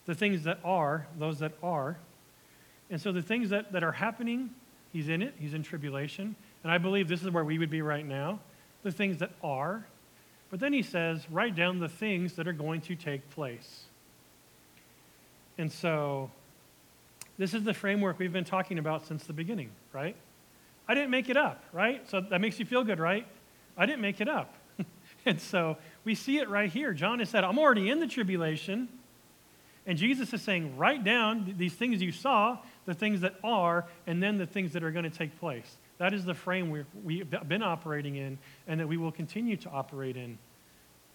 The 0.07 0.15
things 0.15 0.45
that 0.45 0.59
are, 0.65 1.07
those 1.19 1.41
that 1.41 1.53
are. 1.63 1.99
And 2.91 3.01
so 3.01 3.13
the 3.13 3.23
things 3.23 3.51
that, 3.51 3.73
that 3.73 3.83
are 3.83 3.93
happening, 3.93 4.51
he's 4.93 5.09
in 5.09 5.21
it, 5.21 5.35
he's 5.39 5.53
in 5.53 5.63
tribulation. 5.63 6.35
And 6.63 6.73
I 6.73 6.79
believe 6.79 7.09
this 7.09 7.23
is 7.23 7.31
where 7.31 7.45
we 7.45 7.59
would 7.59 7.71
be 7.71 7.83
right 7.83 8.07
now. 8.07 8.39
The 8.85 8.93
things 8.93 9.19
that 9.19 9.33
are, 9.43 9.85
but 10.51 10.61
then 10.61 10.73
he 10.73 10.83
says, 10.83 11.29
write 11.31 11.57
down 11.57 11.81
the 11.81 11.89
things 11.89 12.35
that 12.35 12.47
are 12.47 12.53
going 12.53 12.81
to 12.83 12.95
take 12.95 13.29
place. 13.31 13.85
And 15.59 15.73
so, 15.73 16.31
this 17.39 17.55
is 17.55 17.65
the 17.65 17.75
framework 17.75 18.21
we've 18.21 18.33
been 18.33 18.45
talking 18.45 18.79
about 18.79 19.05
since 19.05 19.25
the 19.25 19.33
beginning, 19.33 19.71
right? 19.93 20.15
I 20.87 20.95
didn't 20.95 21.11
make 21.11 21.29
it 21.29 21.37
up, 21.37 21.65
right? 21.73 22.09
So 22.09 22.21
that 22.21 22.41
makes 22.41 22.61
you 22.61 22.67
feel 22.67 22.85
good, 22.85 23.01
right? 23.01 23.27
I 23.77 23.87
didn't 23.87 24.03
make 24.03 24.21
it 24.21 24.29
up. 24.29 24.55
and 25.27 25.41
so 25.41 25.77
we 26.05 26.15
see 26.15 26.39
it 26.39 26.49
right 26.49 26.71
here. 26.71 26.93
John 26.93 27.19
has 27.19 27.31
said, 27.31 27.43
I'm 27.43 27.59
already 27.59 27.91
in 27.91 28.01
the 28.01 28.07
tribulation. 28.07 28.89
And 29.87 29.99
Jesus 29.99 30.33
is 30.33 30.43
saying, 30.43 30.77
write 30.77 31.05
down 31.05 31.55
these 31.59 31.75
things 31.75 32.01
you 32.01 32.13
saw, 32.13 32.59
the 32.87 32.95
things 32.95 33.23
that 33.23 33.35
are, 33.43 33.87
and 34.07 34.23
then 34.23 34.39
the 34.39 34.47
things 34.47 34.73
that 34.75 34.85
are 34.85 34.91
going 34.91 35.05
to 35.05 35.11
take 35.11 35.39
place. 35.41 35.77
That 35.99 36.13
is 36.13 36.25
the 36.25 36.35
frame 36.35 36.85
we've 37.05 37.31
been 37.49 37.63
operating 37.63 38.17
in 38.17 38.39
and 38.67 38.81
that 38.81 38.89
we 38.89 38.97
will 38.97 39.13
continue 39.13 39.57
to 39.59 39.71
operate 39.71 40.17
in. 40.17 40.39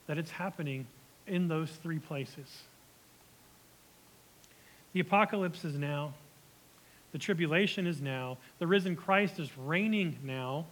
That 0.08 0.18
it's 0.18 0.32
happening 0.32 0.88
in 1.28 1.48
those 1.48 1.70
three 1.70 2.00
places. 2.00 2.64
The 4.94 5.02
apocalypse 5.02 5.66
is 5.66 5.78
now. 5.78 6.14
The 7.12 7.18
tribulation 7.18 7.88
is 7.88 8.02
now. 8.02 8.38
The 8.60 8.68
risen 8.68 8.96
Christ 8.96 9.40
is 9.40 9.50
reigning 9.58 10.18
now. 10.24 10.66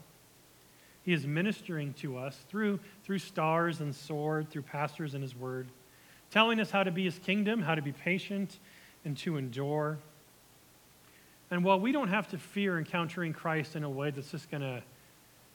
He 1.03 1.14
is 1.14 1.26
ministering 1.26 1.93
to 1.95 2.18
us 2.18 2.38
through, 2.49 2.80
through 3.03 3.20
stars 3.20 3.80
and 3.80 3.95
sword, 3.95 4.49
through 4.49 4.64
pastors 4.64 5.14
and 5.14 5.24
his 5.24 5.36
word, 5.36 5.68
telling 6.32 6.60
us 6.60 6.70
how 6.70 6.84
to 6.84 6.91
be 6.91 7.05
his 7.05 7.18
kingdom, 7.20 7.62
how 7.62 7.76
to 7.76 7.82
be 7.82 7.93
patient, 7.93 8.60
and 9.05 9.18
to 9.20 9.38
endure. 9.38 9.99
And 11.50 11.64
while 11.64 11.80
we 11.80 11.91
don't 11.91 12.10
have 12.10 12.28
to 12.30 12.38
fear 12.38 12.78
encountering 12.78 13.34
Christ 13.34 13.76
in 13.76 13.84
a 13.84 13.89
way 13.89 14.12
that's 14.12 14.32
just 14.32 14.52
going 14.52 14.62
to 14.62 14.82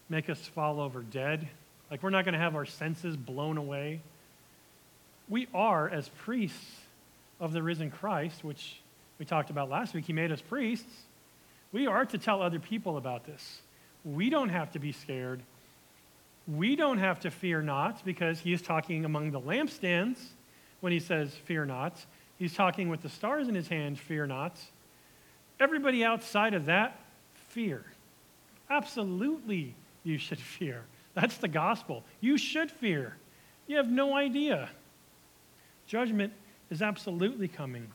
make 0.09 0.31
us 0.31 0.41
fall 0.41 0.81
over 0.81 1.03
dead, 1.03 1.49
like 1.91 2.03
we're 2.03 2.11
not 2.11 2.25
going 2.25 2.35
to 2.35 2.41
have 2.41 2.55
our 2.55 2.65
senses 2.65 3.17
blown 3.17 3.59
away, 3.59 4.01
we 5.29 5.49
are, 5.55 5.89
as 5.89 6.09
priests 6.09 6.81
of 7.41 7.53
the 7.53 7.63
risen 7.63 7.91
Christ, 7.91 8.43
which 8.43 8.77
we 9.19 9.25
talked 9.25 9.51
about 9.51 9.69
last 9.69 9.95
week, 9.95 10.07
he 10.07 10.13
made 10.13 10.33
us 10.33 10.41
priests. 10.41 11.05
We 11.73 11.87
are 11.87 12.05
to 12.07 12.19
tell 12.19 12.43
other 12.43 12.59
people 12.59 12.97
about 12.97 13.25
this. 13.25 13.61
We 14.05 14.31
don't 14.31 14.49
have 14.49 14.73
to 14.73 14.79
be 14.79 14.93
scared. 14.93 15.43
We 16.49 16.75
don't 16.75 16.99
have 16.99 17.21
to 17.21 17.31
fear 17.31 17.63
not 17.63 18.05
because 18.05 18.41
he 18.41 18.53
is 18.53 18.63
talking 18.63 19.05
among 19.05 19.31
the 19.31 19.41
lampstands 19.41 20.19
when 20.81 20.93
he 20.93 20.99
says, 20.99 21.35
Fear 21.45 21.67
not. 21.67 22.05
He's 22.39 22.55
talking 22.55 22.89
with 22.89 23.03
the 23.03 23.09
stars 23.09 23.49
in 23.49 23.55
his 23.55 23.69
hand, 23.69 23.99
Fear 23.99 24.27
not. 24.27 24.59
Everybody 25.63 26.05
outside 26.05 26.55
of 26.55 26.67
that, 26.67 26.99
fear. 27.51 27.85
Absolutely, 28.69 29.77
you 30.03 30.19
should 30.19 30.41
fear. 30.59 30.83
That's 31.15 31.37
the 31.37 31.47
gospel. 31.47 32.03
You 32.21 32.37
should 32.37 32.69
fear. 32.69 33.17
You 33.69 33.77
have 33.77 33.89
no 33.89 34.17
idea. 34.17 34.69
Judgment 35.87 36.33
is 36.69 36.83
absolutely 36.83 37.47
coming. 37.47 37.87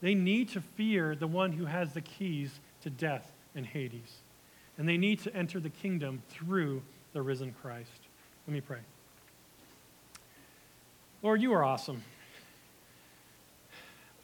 They 0.00 0.14
need 0.14 0.48
to 0.50 0.60
fear 0.60 1.14
the 1.14 1.28
one 1.28 1.52
who 1.52 1.64
has 1.64 1.92
the 1.92 2.00
keys 2.00 2.58
to 2.82 2.90
death 2.90 3.30
and 3.54 3.64
Hades. 3.64 4.16
And 4.76 4.88
they 4.88 4.96
need 4.96 5.20
to 5.20 5.36
enter 5.36 5.60
the 5.60 5.70
kingdom 5.70 6.22
through 6.28 6.82
the 7.12 7.22
risen 7.22 7.54
Christ. 7.62 7.88
Let 8.48 8.54
me 8.54 8.60
pray. 8.60 8.80
Lord, 11.22 11.40
you 11.40 11.52
are 11.52 11.62
awesome. 11.62 12.02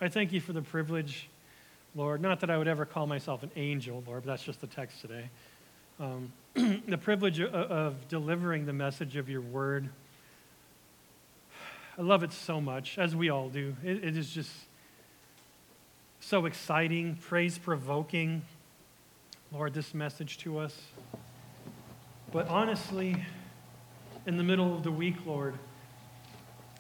I 0.01 0.09
thank 0.09 0.33
you 0.33 0.41
for 0.41 0.53
the 0.53 0.63
privilege 0.63 1.29
Lord. 1.95 2.21
Not 2.21 2.41
that 2.41 2.51
I 2.51 2.59
would 2.59 2.69
ever 2.69 2.85
call 2.85 3.07
myself 3.07 3.43
an 3.43 3.51
angel, 3.57 4.03
Lord, 4.07 4.25
but 4.25 4.33
that's 4.33 4.43
just 4.43 4.61
the 4.61 4.67
text 4.67 5.01
today. 5.01 5.31
Um, 6.01 6.33
the 6.55 6.99
privilege 6.99 7.41
of, 7.41 7.53
of 7.53 8.09
delivering 8.09 8.67
the 8.67 8.73
message 8.73 9.17
of 9.17 9.29
your 9.29 9.41
word. 9.41 9.89
I 11.99 12.03
love 12.03 12.23
it 12.23 12.33
so 12.33 12.61
much, 12.61 12.99
as 12.99 13.17
we 13.17 13.29
all 13.29 13.49
do. 13.49 13.75
it, 13.83 14.05
it 14.05 14.17
is 14.17 14.31
just 14.31 14.51
so 16.21 16.47
exciting, 16.47 17.17
praise 17.17 17.59
provoking, 17.59 18.43
Lord, 19.51 19.75
this 19.75 19.95
message 19.95 20.39
to 20.39 20.59
us. 20.59 20.77
But 22.31 22.49
honestly, 22.49 23.17
in 24.27 24.37
the 24.37 24.43
middle 24.43 24.75
of 24.75 24.83
the 24.83 24.93
week, 24.93 25.17
Lord, 25.25 25.55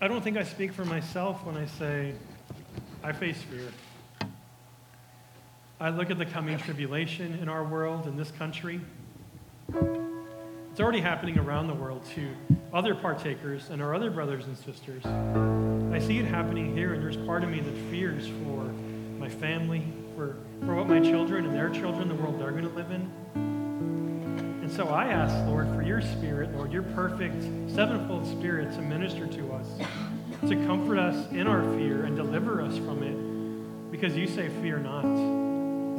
I 0.00 0.06
don't 0.06 0.22
think 0.22 0.36
I 0.36 0.44
speak 0.44 0.72
for 0.72 0.84
myself 0.84 1.44
when 1.44 1.56
I 1.56 1.66
say 1.66 2.12
I 3.02 3.12
face 3.12 3.40
fear. 3.42 3.68
I 5.80 5.90
look 5.90 6.10
at 6.10 6.18
the 6.18 6.26
coming 6.26 6.58
tribulation 6.58 7.38
in 7.40 7.48
our 7.48 7.62
world, 7.62 8.08
in 8.08 8.16
this 8.16 8.32
country. 8.32 8.80
It's 9.72 10.80
already 10.80 11.00
happening 11.00 11.38
around 11.38 11.68
the 11.68 11.74
world 11.74 12.04
to 12.16 12.34
other 12.72 12.96
partakers 12.96 13.70
and 13.70 13.80
our 13.80 13.94
other 13.94 14.10
brothers 14.10 14.46
and 14.46 14.56
sisters. 14.58 15.06
I 15.06 16.04
see 16.04 16.18
it 16.18 16.24
happening 16.24 16.76
here, 16.76 16.94
and 16.94 17.02
there's 17.02 17.16
part 17.16 17.44
of 17.44 17.50
me 17.50 17.60
that 17.60 17.76
fears 17.92 18.26
for 18.26 18.64
my 19.20 19.28
family, 19.28 19.84
for, 20.16 20.38
for 20.66 20.74
what 20.74 20.88
my 20.88 20.98
children 20.98 21.46
and 21.46 21.54
their 21.54 21.70
children, 21.70 22.08
the 22.08 22.14
world 22.16 22.40
they're 22.40 22.50
going 22.50 22.68
to 22.68 22.74
live 22.74 22.90
in. 22.90 23.08
And 23.36 24.72
so 24.72 24.88
I 24.88 25.06
ask, 25.06 25.32
Lord, 25.46 25.68
for 25.76 25.82
your 25.82 26.00
spirit, 26.00 26.52
Lord, 26.56 26.72
your 26.72 26.82
perfect 26.82 27.40
sevenfold 27.70 28.26
spirit 28.26 28.74
to 28.74 28.82
minister 28.82 29.28
to 29.28 29.52
us, 29.52 29.68
to 30.48 30.56
comfort 30.66 30.98
us 30.98 31.30
in 31.30 31.46
our 31.46 31.62
fear 31.76 32.02
and 32.02 32.16
deliver 32.16 32.62
us 32.62 32.76
from 32.78 33.04
it, 33.04 33.92
because 33.92 34.16
you 34.16 34.26
say, 34.26 34.48
Fear 34.60 34.78
not. 34.78 35.38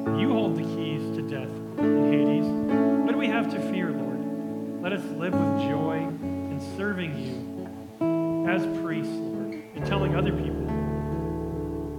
You 0.06 0.30
hold 0.34 0.56
the 0.56 0.64
keys 0.64 1.16
to 1.18 1.22
death 1.22 1.50
and 1.78 2.14
Hades. 2.14 2.46
What 3.06 3.12
do 3.12 3.18
we 3.18 3.28
have 3.28 3.52
to 3.52 3.60
fear, 3.72 3.92
Lord? 3.92 4.82
Let 4.82 4.94
us 4.94 5.04
live 5.18 5.34
with 5.34 5.62
joy 5.70 5.98
in 5.98 6.60
serving 6.78 7.18
you 7.18 8.48
as 8.50 8.66
priests, 8.82 9.14
Lord, 9.14 9.62
and 9.76 9.86
telling 9.86 10.16
other 10.16 10.32
people 10.32 10.68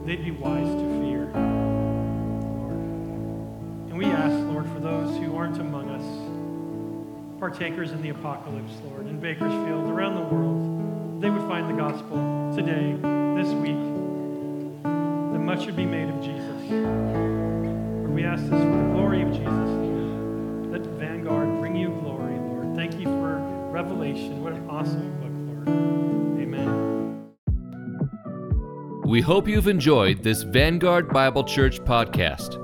they'd 0.07 0.25
be 0.25 0.31
wise 0.31 0.67
to 0.67 1.01
fear, 1.01 1.31
Lord. 1.35 2.73
And 3.89 3.99
we 3.99 4.07
ask, 4.07 4.35
Lord, 4.51 4.67
for 4.71 4.81
those 4.81 5.17
who 5.19 5.37
aren't 5.37 5.59
among 5.59 5.91
us, 5.91 7.39
partakers 7.39 7.93
in 7.93 8.03
the 8.03 8.09
apocalypse, 8.09 8.73
Lord, 8.85 9.07
in 9.07 9.21
Bakersfield, 9.21 9.91
around 9.91 10.15
the 10.15 10.23
world, 10.35 11.21
they 11.21 11.31
would 11.31 11.43
find 11.43 11.69
the 11.69 11.75
gospel 11.81 12.17
today, 12.57 12.97
this 13.41 13.53
week, 13.55 13.77
that 14.83 15.39
much 15.39 15.67
would 15.67 15.77
be 15.77 15.87
made 15.87 16.09
of 16.09 16.21
Jesus 16.23 17.80
we 18.15 18.25
ask 18.25 18.43
this 18.43 18.51
for 18.51 18.57
the 18.57 18.89
glory 18.93 19.23
of 19.23 19.29
Jesus, 19.29 19.47
Let 20.71 20.83
Vanguard 20.99 21.59
bring 21.61 21.77
you 21.77 21.89
glory, 21.89 22.39
Lord. 22.39 22.75
Thank 22.75 22.95
you 22.95 23.05
for 23.05 23.39
Revelation. 23.71 24.43
What 24.43 24.53
an 24.53 24.69
awesome 24.69 25.11
book, 25.21 25.33
Lord. 25.67 25.69
Amen. 26.41 27.31
We 29.05 29.21
hope 29.21 29.49
you've 29.49 29.69
enjoyed 29.69 30.23
this 30.23 30.43
Vanguard 30.43 31.09
Bible 31.09 31.45
Church 31.45 31.81
podcast. 31.81 32.57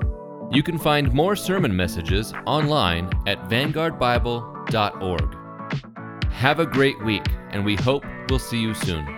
You 0.53 0.63
can 0.63 0.77
find 0.77 1.11
more 1.13 1.35
sermon 1.35 1.75
messages 1.75 2.33
online 2.45 3.09
at 3.27 3.49
vanguardbible.org. 3.49 5.35
Have 6.31 6.59
a 6.59 6.65
great 6.65 7.03
week, 7.03 7.25
and 7.49 7.65
we 7.65 7.75
hope 7.75 8.05
we'll 8.29 8.39
see 8.39 8.59
you 8.59 8.73
soon. 8.73 9.16